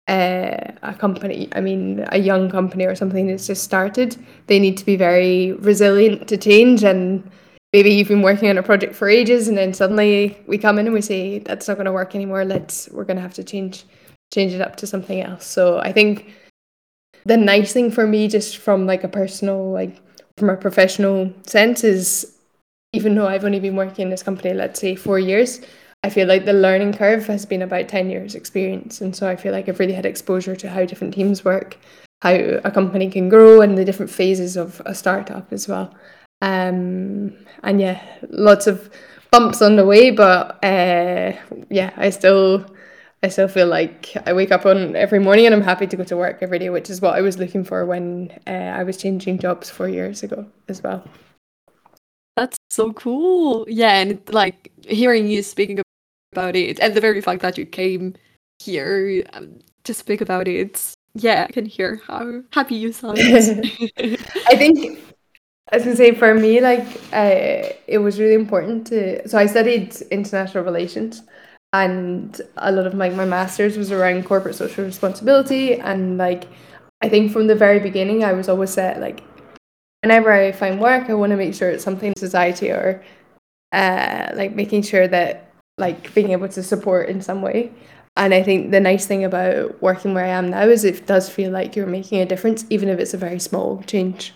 uh, 0.08 0.72
a 0.82 0.94
company, 0.94 1.48
I 1.52 1.60
mean, 1.60 2.04
a 2.12 2.18
young 2.18 2.50
company 2.50 2.84
or 2.84 2.94
something 2.94 3.26
that's 3.26 3.46
just 3.46 3.64
started, 3.64 4.16
they 4.46 4.58
need 4.58 4.76
to 4.76 4.84
be 4.84 4.96
very 4.96 5.52
resilient 5.52 6.28
to 6.28 6.36
change. 6.36 6.84
And 6.84 7.28
maybe 7.72 7.90
you've 7.90 8.08
been 8.08 8.22
working 8.22 8.48
on 8.48 8.58
a 8.58 8.62
project 8.62 8.94
for 8.94 9.08
ages, 9.08 9.48
and 9.48 9.56
then 9.56 9.74
suddenly 9.74 10.38
we 10.46 10.58
come 10.58 10.78
in 10.78 10.86
and 10.86 10.94
we 10.94 11.02
say 11.02 11.40
that's 11.40 11.66
not 11.66 11.74
going 11.74 11.86
to 11.86 11.92
work 11.92 12.14
anymore. 12.14 12.44
Let's 12.44 12.88
we're 12.90 13.04
going 13.04 13.16
to 13.16 13.22
have 13.22 13.34
to 13.34 13.44
change 13.44 13.84
change 14.32 14.52
it 14.52 14.60
up 14.60 14.76
to 14.76 14.86
something 14.86 15.20
else. 15.20 15.46
So 15.46 15.78
I 15.78 15.92
think 15.92 16.32
the 17.24 17.36
nice 17.36 17.72
thing 17.72 17.90
for 17.90 18.06
me, 18.06 18.28
just 18.28 18.58
from 18.58 18.86
like 18.86 19.02
a 19.02 19.08
personal 19.08 19.72
like 19.72 20.00
from 20.36 20.50
a 20.50 20.56
professional 20.56 21.32
sense, 21.44 21.82
is 21.82 22.36
even 22.92 23.14
though 23.14 23.26
I've 23.26 23.44
only 23.44 23.60
been 23.60 23.76
working 23.76 24.04
in 24.04 24.10
this 24.10 24.22
company, 24.22 24.54
let's 24.54 24.80
say 24.80 24.94
four 24.94 25.18
years, 25.18 25.60
I 26.06 26.08
feel 26.08 26.28
like 26.28 26.44
the 26.44 26.52
learning 26.52 26.92
curve 26.92 27.26
has 27.26 27.44
been 27.44 27.62
about 27.62 27.88
10 27.88 28.10
years 28.10 28.36
experience. 28.36 29.00
And 29.00 29.16
so 29.16 29.28
I 29.28 29.34
feel 29.34 29.50
like 29.50 29.68
I've 29.68 29.80
really 29.80 29.92
had 29.92 30.06
exposure 30.06 30.54
to 30.54 30.70
how 30.70 30.84
different 30.84 31.14
teams 31.14 31.44
work, 31.44 31.78
how 32.22 32.30
a 32.30 32.70
company 32.70 33.10
can 33.10 33.28
grow, 33.28 33.60
and 33.60 33.76
the 33.76 33.84
different 33.84 34.12
phases 34.12 34.56
of 34.56 34.80
a 34.86 34.94
startup 34.94 35.52
as 35.52 35.66
well. 35.66 35.92
Um, 36.42 37.36
and 37.64 37.80
yeah, 37.80 38.00
lots 38.28 38.68
of 38.68 38.88
bumps 39.32 39.60
on 39.60 39.74
the 39.74 39.84
way, 39.84 40.12
but 40.12 40.64
uh, 40.64 41.32
yeah, 41.70 41.92
I 41.96 42.10
still. 42.10 42.64
I 43.22 43.28
still 43.28 43.48
feel 43.48 43.66
like 43.66 44.14
I 44.26 44.34
wake 44.34 44.52
up 44.52 44.66
on 44.66 44.94
every 44.94 45.18
morning 45.18 45.46
and 45.46 45.54
I'm 45.54 45.62
happy 45.62 45.86
to 45.86 45.96
go 45.96 46.04
to 46.04 46.16
work 46.16 46.38
every 46.42 46.58
day, 46.60 46.68
which 46.68 46.90
is 46.90 47.00
what 47.00 47.14
I 47.14 47.22
was 47.22 47.38
looking 47.38 47.64
for 47.64 47.84
when 47.86 48.30
uh, 48.46 48.50
I 48.50 48.84
was 48.84 48.98
changing 48.98 49.38
jobs 49.38 49.70
four 49.70 49.88
years 49.88 50.22
ago 50.22 50.46
as 50.68 50.82
well. 50.82 51.02
That's 52.36 52.58
so 52.70 52.92
cool. 52.92 53.64
Yeah, 53.68 53.98
and 53.98 54.20
like 54.28 54.70
hearing 54.86 55.26
you 55.26 55.42
speaking 55.42 55.80
about 56.36 56.56
it, 56.56 56.78
and 56.80 56.94
the 56.94 57.00
very 57.00 57.20
fact 57.20 57.42
that 57.42 57.56
you 57.56 57.64
came 57.64 58.14
here 58.58 59.24
um, 59.32 59.60
to 59.84 59.94
speak 59.94 60.20
about 60.20 60.48
it, 60.48 60.96
yeah, 61.14 61.46
I 61.48 61.52
can 61.52 61.66
hear 61.66 62.00
how 62.06 62.42
happy 62.52 62.74
you 62.74 62.92
sound. 62.92 63.18
I 63.18 64.56
think, 64.56 64.98
I 65.72 65.78
say, 65.78 66.14
for 66.14 66.34
me, 66.34 66.60
like 66.60 66.86
uh, 67.12 67.72
it 67.86 67.98
was 67.98 68.20
really 68.20 68.34
important 68.34 68.86
to. 68.88 69.26
So 69.28 69.38
I 69.38 69.46
studied 69.46 69.96
international 70.10 70.64
relations, 70.64 71.22
and 71.72 72.38
a 72.58 72.70
lot 72.70 72.86
of 72.86 72.94
like 72.94 73.14
my 73.14 73.24
master's 73.24 73.78
was 73.78 73.90
around 73.90 74.24
corporate 74.26 74.56
social 74.56 74.84
responsibility, 74.84 75.74
and 75.74 76.18
like 76.18 76.44
I 77.02 77.08
think 77.08 77.32
from 77.32 77.46
the 77.46 77.54
very 77.54 77.80
beginning, 77.80 78.24
I 78.24 78.32
was 78.32 78.48
always 78.48 78.70
set 78.70 79.00
like 79.00 79.22
whenever 80.02 80.30
I 80.32 80.52
find 80.52 80.80
work, 80.80 81.08
I 81.08 81.14
want 81.14 81.30
to 81.30 81.36
make 81.36 81.54
sure 81.54 81.70
it's 81.70 81.84
something 81.84 82.12
society 82.18 82.70
or 82.70 83.02
uh, 83.72 84.30
like 84.34 84.54
making 84.54 84.82
sure 84.82 85.08
that 85.08 85.45
like 85.78 86.14
being 86.14 86.30
able 86.30 86.48
to 86.48 86.62
support 86.62 87.08
in 87.08 87.20
some 87.20 87.42
way. 87.42 87.72
And 88.16 88.32
I 88.32 88.42
think 88.42 88.70
the 88.70 88.80
nice 88.80 89.06
thing 89.06 89.24
about 89.24 89.80
working 89.82 90.14
where 90.14 90.24
I 90.24 90.28
am 90.28 90.48
now 90.48 90.62
is 90.62 90.84
it 90.84 91.06
does 91.06 91.28
feel 91.28 91.50
like 91.50 91.76
you're 91.76 91.86
making 91.86 92.20
a 92.20 92.26
difference, 92.26 92.64
even 92.70 92.88
if 92.88 92.98
it's 92.98 93.12
a 93.12 93.18
very 93.18 93.38
small 93.38 93.82
change. 93.82 94.32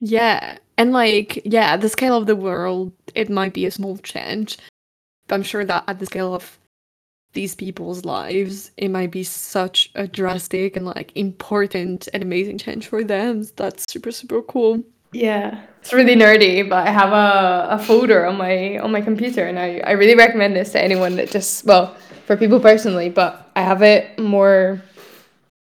Yeah. 0.00 0.58
And 0.76 0.92
like, 0.92 1.42
yeah, 1.44 1.72
at 1.72 1.80
the 1.80 1.88
scale 1.88 2.16
of 2.16 2.26
the 2.26 2.36
world, 2.36 2.92
it 3.16 3.28
might 3.28 3.52
be 3.52 3.66
a 3.66 3.70
small 3.72 3.98
change. 3.98 4.58
But 5.26 5.34
I'm 5.34 5.42
sure 5.42 5.64
that 5.64 5.84
at 5.88 5.98
the 5.98 6.06
scale 6.06 6.34
of 6.34 6.58
these 7.32 7.54
people's 7.54 8.04
lives, 8.04 8.70
it 8.76 8.90
might 8.90 9.10
be 9.10 9.24
such 9.24 9.90
a 9.94 10.06
drastic 10.06 10.76
and 10.76 10.86
like 10.86 11.14
important 11.16 12.08
and 12.12 12.22
amazing 12.22 12.58
change 12.58 12.86
for 12.86 13.02
them. 13.04 13.44
That's 13.56 13.90
super 13.90 14.12
super 14.12 14.40
cool. 14.42 14.82
Yeah, 15.12 15.62
it's 15.80 15.92
really 15.92 16.16
nerdy, 16.16 16.68
but 16.68 16.86
I 16.86 16.90
have 16.90 17.12
a, 17.12 17.68
a 17.70 17.78
folder 17.78 18.26
on 18.26 18.36
my 18.36 18.78
on 18.78 18.92
my 18.92 19.00
computer, 19.00 19.46
and 19.46 19.58
I, 19.58 19.78
I 19.78 19.92
really 19.92 20.14
recommend 20.14 20.54
this 20.54 20.72
to 20.72 20.82
anyone 20.82 21.16
that 21.16 21.30
just 21.30 21.64
well 21.64 21.96
for 22.26 22.36
people 22.36 22.60
personally, 22.60 23.08
but 23.08 23.50
I 23.56 23.62
have 23.62 23.82
it 23.82 24.18
more 24.18 24.82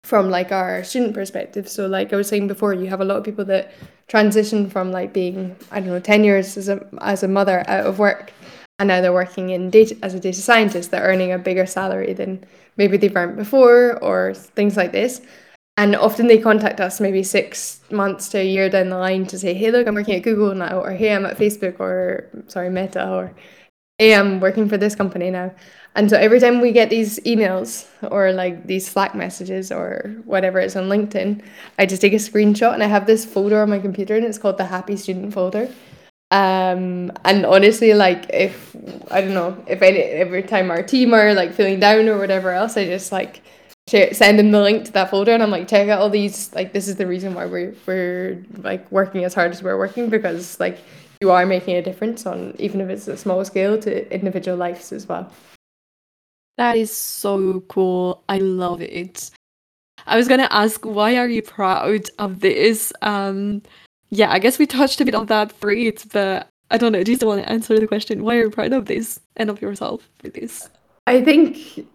from 0.04 0.30
like 0.30 0.50
our 0.50 0.82
student 0.84 1.14
perspective. 1.14 1.68
So 1.68 1.86
like 1.86 2.12
I 2.12 2.16
was 2.16 2.28
saying 2.28 2.48
before, 2.48 2.72
you 2.72 2.86
have 2.88 3.00
a 3.02 3.04
lot 3.04 3.18
of 3.18 3.24
people 3.24 3.44
that 3.46 3.72
transition 4.08 4.70
from 4.70 4.92
like 4.92 5.12
being 5.12 5.56
I 5.70 5.80
don't 5.80 5.90
know 5.90 6.00
ten 6.00 6.24
years 6.24 6.56
as 6.56 6.70
a 6.70 6.86
as 7.02 7.22
a 7.22 7.28
mother 7.28 7.62
out 7.68 7.86
of 7.86 7.98
work, 7.98 8.32
and 8.78 8.88
now 8.88 9.02
they're 9.02 9.12
working 9.12 9.50
in 9.50 9.68
data 9.68 9.94
as 10.02 10.14
a 10.14 10.20
data 10.20 10.40
scientist. 10.40 10.90
They're 10.90 11.02
earning 11.04 11.32
a 11.32 11.38
bigger 11.38 11.66
salary 11.66 12.14
than 12.14 12.44
maybe 12.78 12.96
they've 12.96 13.14
earned 13.14 13.36
before, 13.36 13.98
or 14.02 14.32
things 14.32 14.76
like 14.78 14.92
this. 14.92 15.20
And 15.76 15.96
often 15.96 16.28
they 16.28 16.38
contact 16.38 16.80
us 16.80 17.00
maybe 17.00 17.22
six 17.24 17.80
months 17.90 18.28
to 18.28 18.38
a 18.38 18.44
year 18.44 18.70
down 18.70 18.90
the 18.90 18.98
line 18.98 19.26
to 19.26 19.38
say, 19.38 19.54
"Hey, 19.54 19.70
look, 19.72 19.88
I'm 19.88 19.94
working 19.94 20.14
at 20.14 20.22
Google 20.22 20.54
now," 20.54 20.80
or 20.80 20.92
"Hey, 20.92 21.12
I'm 21.12 21.26
at 21.26 21.36
Facebook," 21.36 21.80
or 21.80 22.26
sorry, 22.46 22.70
Meta, 22.70 23.08
or 23.08 23.32
"Hey, 23.98 24.14
I'm 24.14 24.38
working 24.40 24.68
for 24.68 24.76
this 24.76 24.94
company 24.94 25.30
now." 25.30 25.52
And 25.96 26.10
so 26.10 26.16
every 26.16 26.40
time 26.40 26.60
we 26.60 26.72
get 26.72 26.90
these 26.90 27.20
emails 27.20 27.86
or 28.10 28.32
like 28.32 28.66
these 28.66 28.86
Slack 28.86 29.14
messages 29.14 29.70
or 29.70 30.12
whatever 30.24 30.58
it's 30.58 30.76
on 30.76 30.88
LinkedIn, 30.88 31.42
I 31.78 31.86
just 31.86 32.02
take 32.02 32.12
a 32.12 32.16
screenshot 32.16 32.74
and 32.74 32.82
I 32.82 32.86
have 32.86 33.06
this 33.06 33.24
folder 33.24 33.62
on 33.62 33.70
my 33.70 33.78
computer 33.78 34.16
and 34.16 34.24
it's 34.24 34.38
called 34.38 34.58
the 34.58 34.64
Happy 34.64 34.96
Student 34.96 35.32
folder. 35.32 35.68
Um, 36.30 37.12
and 37.24 37.46
honestly, 37.46 37.94
like 37.94 38.26
if 38.30 38.74
I 39.10 39.20
don't 39.20 39.34
know 39.34 39.56
if 39.68 39.82
any 39.82 39.98
every 39.98 40.42
time 40.42 40.70
our 40.70 40.82
team 40.82 41.14
are 41.14 41.32
like 41.34 41.52
feeling 41.54 41.78
down 41.78 42.08
or 42.08 42.18
whatever 42.18 42.50
else, 42.50 42.76
I 42.76 42.86
just 42.86 43.12
like 43.12 43.40
send 43.88 44.38
them 44.38 44.50
the 44.50 44.60
link 44.60 44.86
to 44.86 44.92
that 44.92 45.10
folder 45.10 45.32
and 45.32 45.42
I'm 45.42 45.50
like 45.50 45.68
check 45.68 45.88
out 45.88 46.00
all 46.00 46.10
these 46.10 46.52
like 46.54 46.72
this 46.72 46.88
is 46.88 46.96
the 46.96 47.06
reason 47.06 47.34
why 47.34 47.46
we're 47.46 47.74
we're 47.86 48.42
like 48.58 48.90
working 48.90 49.24
as 49.24 49.34
hard 49.34 49.50
as 49.50 49.62
we're 49.62 49.76
working 49.76 50.08
because 50.08 50.58
like 50.58 50.78
you 51.20 51.30
are 51.30 51.46
making 51.46 51.76
a 51.76 51.82
difference 51.82 52.26
on 52.26 52.54
even 52.58 52.80
if 52.80 52.88
it's 52.88 53.08
a 53.08 53.16
small 53.16 53.44
scale 53.44 53.78
to 53.80 54.12
individual 54.12 54.56
lives 54.56 54.92
as 54.92 55.06
well. 55.06 55.30
That 56.56 56.76
is 56.76 56.94
so 56.94 57.60
cool. 57.68 58.22
I 58.28 58.38
love 58.38 58.80
it. 58.80 59.30
I 60.06 60.16
was 60.16 60.28
gonna 60.28 60.48
ask, 60.50 60.84
why 60.84 61.16
are 61.16 61.28
you 61.28 61.42
proud 61.42 62.10
of 62.18 62.40
this? 62.40 62.92
Um, 63.02 63.62
yeah, 64.10 64.30
I 64.30 64.38
guess 64.38 64.58
we 64.58 64.66
touched 64.66 65.00
a 65.00 65.04
bit 65.04 65.14
on 65.14 65.26
that 65.26 65.52
it, 65.62 66.04
but 66.12 66.48
I 66.70 66.78
don't 66.78 66.92
know. 66.92 67.02
Do 67.02 67.12
you 67.12 67.16
still 67.16 67.28
want 67.28 67.42
to 67.42 67.50
answer 67.50 67.78
the 67.78 67.86
question? 67.86 68.22
Why 68.22 68.36
are 68.36 68.44
you 68.44 68.50
proud 68.50 68.72
of 68.72 68.86
this 68.86 69.20
and 69.36 69.50
of 69.50 69.60
yourself 69.60 70.08
for 70.18 70.28
this? 70.28 70.68
I 71.06 71.22
think 71.22 71.86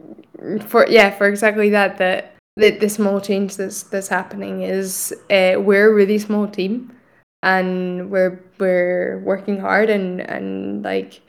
for 0.68 0.88
yeah, 0.88 1.12
for 1.12 1.28
exactly 1.28 1.70
that, 1.70 1.98
that 1.98 2.36
the, 2.56 2.72
the 2.72 2.90
small 2.90 3.20
change 3.22 3.58
that's 3.58 3.84
that's 3.84 4.08
happening 4.08 4.62
is 4.62 5.14
uh, 5.30 5.56
we're 5.58 5.90
a 5.90 5.94
really 5.94 6.20
small 6.20 6.48
team, 6.48 6.96
and 7.42 8.10
we're 8.12 8.40
we're 8.60 9.20
working 9.20 9.60
hard 9.60 9.90
and 9.90 10.22
and 10.22 10.84
like 10.84 11.22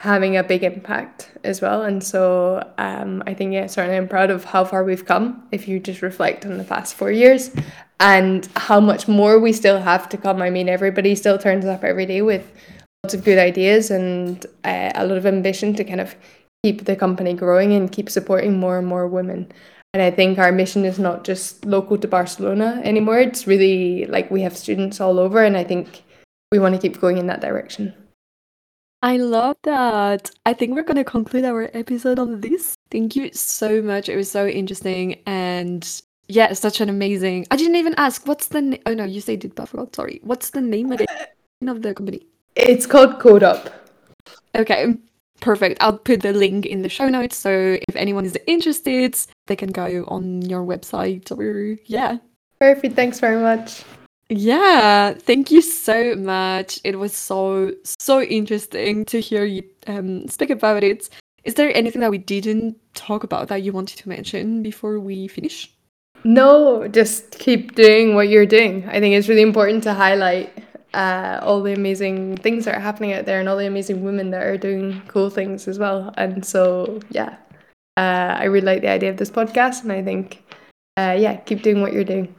having 0.00 0.36
a 0.36 0.44
big 0.44 0.62
impact 0.62 1.32
as 1.44 1.60
well. 1.60 1.82
And 1.82 2.02
so 2.02 2.62
um, 2.78 3.22
I 3.26 3.34
think, 3.34 3.52
yeah, 3.52 3.66
certainly 3.66 3.96
I'm 3.96 4.08
proud 4.08 4.30
of 4.30 4.44
how 4.44 4.64
far 4.64 4.84
we've 4.84 5.04
come 5.04 5.42
if 5.50 5.66
you 5.66 5.80
just 5.80 6.02
reflect 6.02 6.46
on 6.46 6.56
the 6.56 6.64
past 6.64 6.94
four 6.94 7.10
years 7.10 7.50
and 7.98 8.48
how 8.54 8.78
much 8.78 9.08
more 9.08 9.40
we 9.40 9.52
still 9.52 9.80
have 9.80 10.08
to 10.10 10.16
come. 10.16 10.40
I 10.40 10.50
mean, 10.50 10.68
everybody 10.68 11.16
still 11.16 11.36
turns 11.36 11.64
up 11.64 11.82
every 11.82 12.06
day 12.06 12.22
with 12.22 12.48
lots 13.02 13.14
of 13.14 13.24
good 13.24 13.38
ideas 13.38 13.90
and 13.90 14.46
uh, 14.64 14.92
a 14.94 15.04
lot 15.04 15.18
of 15.18 15.26
ambition 15.26 15.74
to 15.74 15.82
kind 15.82 16.00
of 16.00 16.14
keep 16.62 16.84
the 16.84 16.96
company 16.96 17.34
growing 17.34 17.72
and 17.72 17.92
keep 17.92 18.10
supporting 18.10 18.58
more 18.58 18.78
and 18.78 18.86
more 18.86 19.06
women. 19.06 19.50
And 19.94 20.02
I 20.02 20.10
think 20.10 20.38
our 20.38 20.52
mission 20.52 20.84
is 20.84 20.98
not 20.98 21.24
just 21.24 21.64
local 21.64 21.96
to 21.98 22.08
Barcelona 22.08 22.80
anymore. 22.84 23.18
It's 23.18 23.46
really 23.46 24.06
like 24.06 24.30
we 24.30 24.42
have 24.42 24.56
students 24.56 25.00
all 25.00 25.18
over, 25.18 25.42
and 25.42 25.56
I 25.56 25.64
think 25.64 26.02
we 26.52 26.58
want 26.58 26.74
to 26.74 26.80
keep 26.80 27.00
going 27.00 27.16
in 27.18 27.26
that 27.28 27.40
direction. 27.40 27.94
I 29.00 29.16
love 29.16 29.56
that. 29.62 30.30
I 30.44 30.52
think 30.52 30.74
we're 30.74 30.82
going 30.82 30.96
to 30.96 31.04
conclude 31.04 31.44
our 31.44 31.70
episode 31.72 32.18
on 32.18 32.40
this. 32.40 32.76
Thank 32.90 33.14
you 33.14 33.30
so 33.32 33.80
much. 33.80 34.08
It 34.08 34.16
was 34.16 34.30
so 34.30 34.46
interesting 34.46 35.20
and 35.24 35.88
yeah, 36.26 36.52
such 36.52 36.80
an 36.80 36.88
amazing. 36.88 37.46
I 37.50 37.56
didn't 37.56 37.76
even 37.76 37.94
ask 37.96 38.26
what's 38.26 38.48
the 38.48 38.60
name. 38.60 38.82
Oh 38.86 38.94
no, 38.94 39.04
you 39.04 39.20
said 39.20 39.44
it, 39.44 39.54
but 39.54 39.62
I 39.62 39.66
forgot. 39.66 39.94
Sorry. 39.94 40.20
What's 40.24 40.50
the 40.50 40.60
name 40.60 40.90
of, 40.90 41.00
of 41.68 41.82
the 41.82 41.94
company? 41.94 42.26
It's 42.56 42.86
called 42.86 43.20
CodeOp. 43.20 43.72
Okay, 44.56 44.96
perfect. 45.40 45.78
I'll 45.80 45.98
put 45.98 46.22
the 46.22 46.32
link 46.32 46.66
in 46.66 46.82
the 46.82 46.88
show 46.88 47.08
notes. 47.08 47.36
So 47.36 47.78
if 47.88 47.96
anyone 47.96 48.24
is 48.24 48.36
interested, 48.46 49.16
they 49.46 49.56
can 49.56 49.70
go 49.70 50.04
on 50.08 50.42
your 50.42 50.64
website 50.64 51.30
or 51.30 51.78
yeah. 51.86 52.18
Perfect. 52.60 52.96
Thanks 52.96 53.20
very 53.20 53.40
much. 53.40 53.84
Yeah, 54.30 55.14
thank 55.14 55.50
you 55.50 55.62
so 55.62 56.14
much. 56.14 56.80
It 56.84 56.98
was 56.98 57.14
so 57.14 57.72
so 57.84 58.20
interesting 58.20 59.06
to 59.06 59.20
hear 59.20 59.44
you 59.44 59.62
um, 59.86 60.28
speak 60.28 60.50
about 60.50 60.84
it. 60.84 61.08
Is 61.44 61.54
there 61.54 61.74
anything 61.74 62.02
that 62.02 62.10
we 62.10 62.18
didn't 62.18 62.76
talk 62.94 63.24
about 63.24 63.48
that 63.48 63.62
you 63.62 63.72
wanted 63.72 63.96
to 63.98 64.08
mention 64.08 64.62
before 64.62 65.00
we 65.00 65.28
finish? 65.28 65.72
No, 66.24 66.88
just 66.88 67.38
keep 67.38 67.74
doing 67.74 68.14
what 68.14 68.28
you're 68.28 68.44
doing. 68.44 68.86
I 68.88 69.00
think 69.00 69.14
it's 69.14 69.28
really 69.28 69.42
important 69.42 69.82
to 69.84 69.94
highlight 69.94 70.52
uh, 70.98 71.38
all 71.42 71.62
the 71.62 71.72
amazing 71.72 72.36
things 72.38 72.64
that 72.64 72.74
are 72.74 72.80
happening 72.80 73.12
out 73.12 73.24
there 73.24 73.38
and 73.38 73.48
all 73.48 73.56
the 73.56 73.68
amazing 73.68 74.02
women 74.02 74.30
that 74.30 74.42
are 74.42 74.58
doing 74.58 75.00
cool 75.06 75.30
things 75.30 75.68
as 75.68 75.78
well. 75.78 76.12
And 76.16 76.44
so, 76.44 76.98
yeah, 77.10 77.36
uh, 77.96 78.34
I 78.40 78.44
really 78.44 78.66
like 78.66 78.82
the 78.82 78.88
idea 78.88 79.08
of 79.08 79.16
this 79.16 79.30
podcast, 79.30 79.84
and 79.84 79.92
I 79.92 80.02
think, 80.02 80.42
uh, 80.96 81.16
yeah, 81.16 81.36
keep 81.36 81.62
doing 81.62 81.80
what 81.80 81.92
you're 81.92 82.02
doing. 82.02 82.34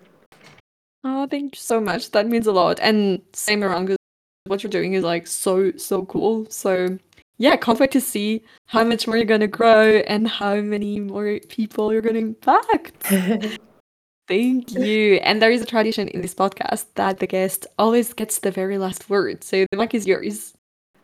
Oh, 1.05 1.25
thank 1.25 1.55
you 1.55 1.61
so 1.61 1.79
much. 1.79 2.11
That 2.11 2.27
means 2.27 2.47
a 2.47 2.51
lot. 2.51 2.81
And 2.81 3.21
same 3.31 3.63
around 3.63 3.95
what 4.45 4.61
you're 4.61 4.69
doing 4.69 4.91
is 4.93 5.05
like 5.05 5.25
so, 5.25 5.71
so 5.77 6.03
cool. 6.05 6.45
So 6.49 6.97
yeah, 7.37 7.55
can't 7.55 7.79
wait 7.79 7.91
to 7.91 8.01
see 8.01 8.43
how 8.65 8.83
much 8.83 9.07
more 9.07 9.15
you're 9.15 9.25
gonna 9.25 9.47
grow 9.47 9.99
and 9.99 10.27
how 10.27 10.55
many 10.55 10.99
more 10.99 11.39
people 11.47 11.93
you're 11.93 12.01
gonna 12.01 12.19
impact. 12.19 13.09
Thank 14.29 14.75
you. 14.75 15.15
And 15.23 15.41
there 15.41 15.49
is 15.49 15.63
a 15.63 15.65
tradition 15.65 16.07
in 16.07 16.21
this 16.21 16.35
podcast 16.35 16.85
that 16.93 17.17
the 17.17 17.25
guest 17.25 17.65
always 17.79 18.13
gets 18.13 18.37
the 18.37 18.51
very 18.51 18.77
last 18.77 19.09
word. 19.09 19.43
So 19.43 19.65
the 19.71 19.77
mic 19.77 19.95
is 19.95 20.05
yours. 20.05 20.53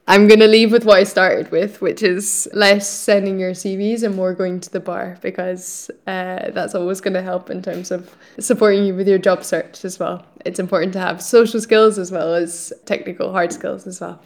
I'm 0.07 0.27
going 0.27 0.41
to 0.41 0.47
leave 0.47 0.71
with 0.71 0.85
what 0.85 0.99
I 0.99 1.03
started 1.05 1.49
with, 1.49 1.81
which 1.81 2.03
is 2.03 2.47
less 2.53 2.87
sending 2.87 3.39
your 3.39 3.53
CVs 3.53 4.03
and 4.03 4.15
more 4.15 4.35
going 4.35 4.59
to 4.59 4.69
the 4.69 4.79
bar 4.79 5.17
because 5.21 5.89
uh, 6.05 6.51
that's 6.51 6.75
always 6.75 7.01
going 7.01 7.15
to 7.15 7.23
help 7.23 7.49
in 7.49 7.63
terms 7.63 7.89
of 7.89 8.15
supporting 8.39 8.85
you 8.85 8.93
with 8.93 9.07
your 9.07 9.17
job 9.17 9.43
search 9.43 9.83
as 9.83 9.97
well. 9.97 10.23
It's 10.45 10.59
important 10.59 10.93
to 10.93 10.99
have 10.99 11.23
social 11.23 11.59
skills 11.59 11.97
as 11.97 12.11
well 12.11 12.35
as 12.35 12.71
technical 12.85 13.31
hard 13.31 13.51
skills 13.51 13.87
as 13.87 13.99
well. 13.99 14.21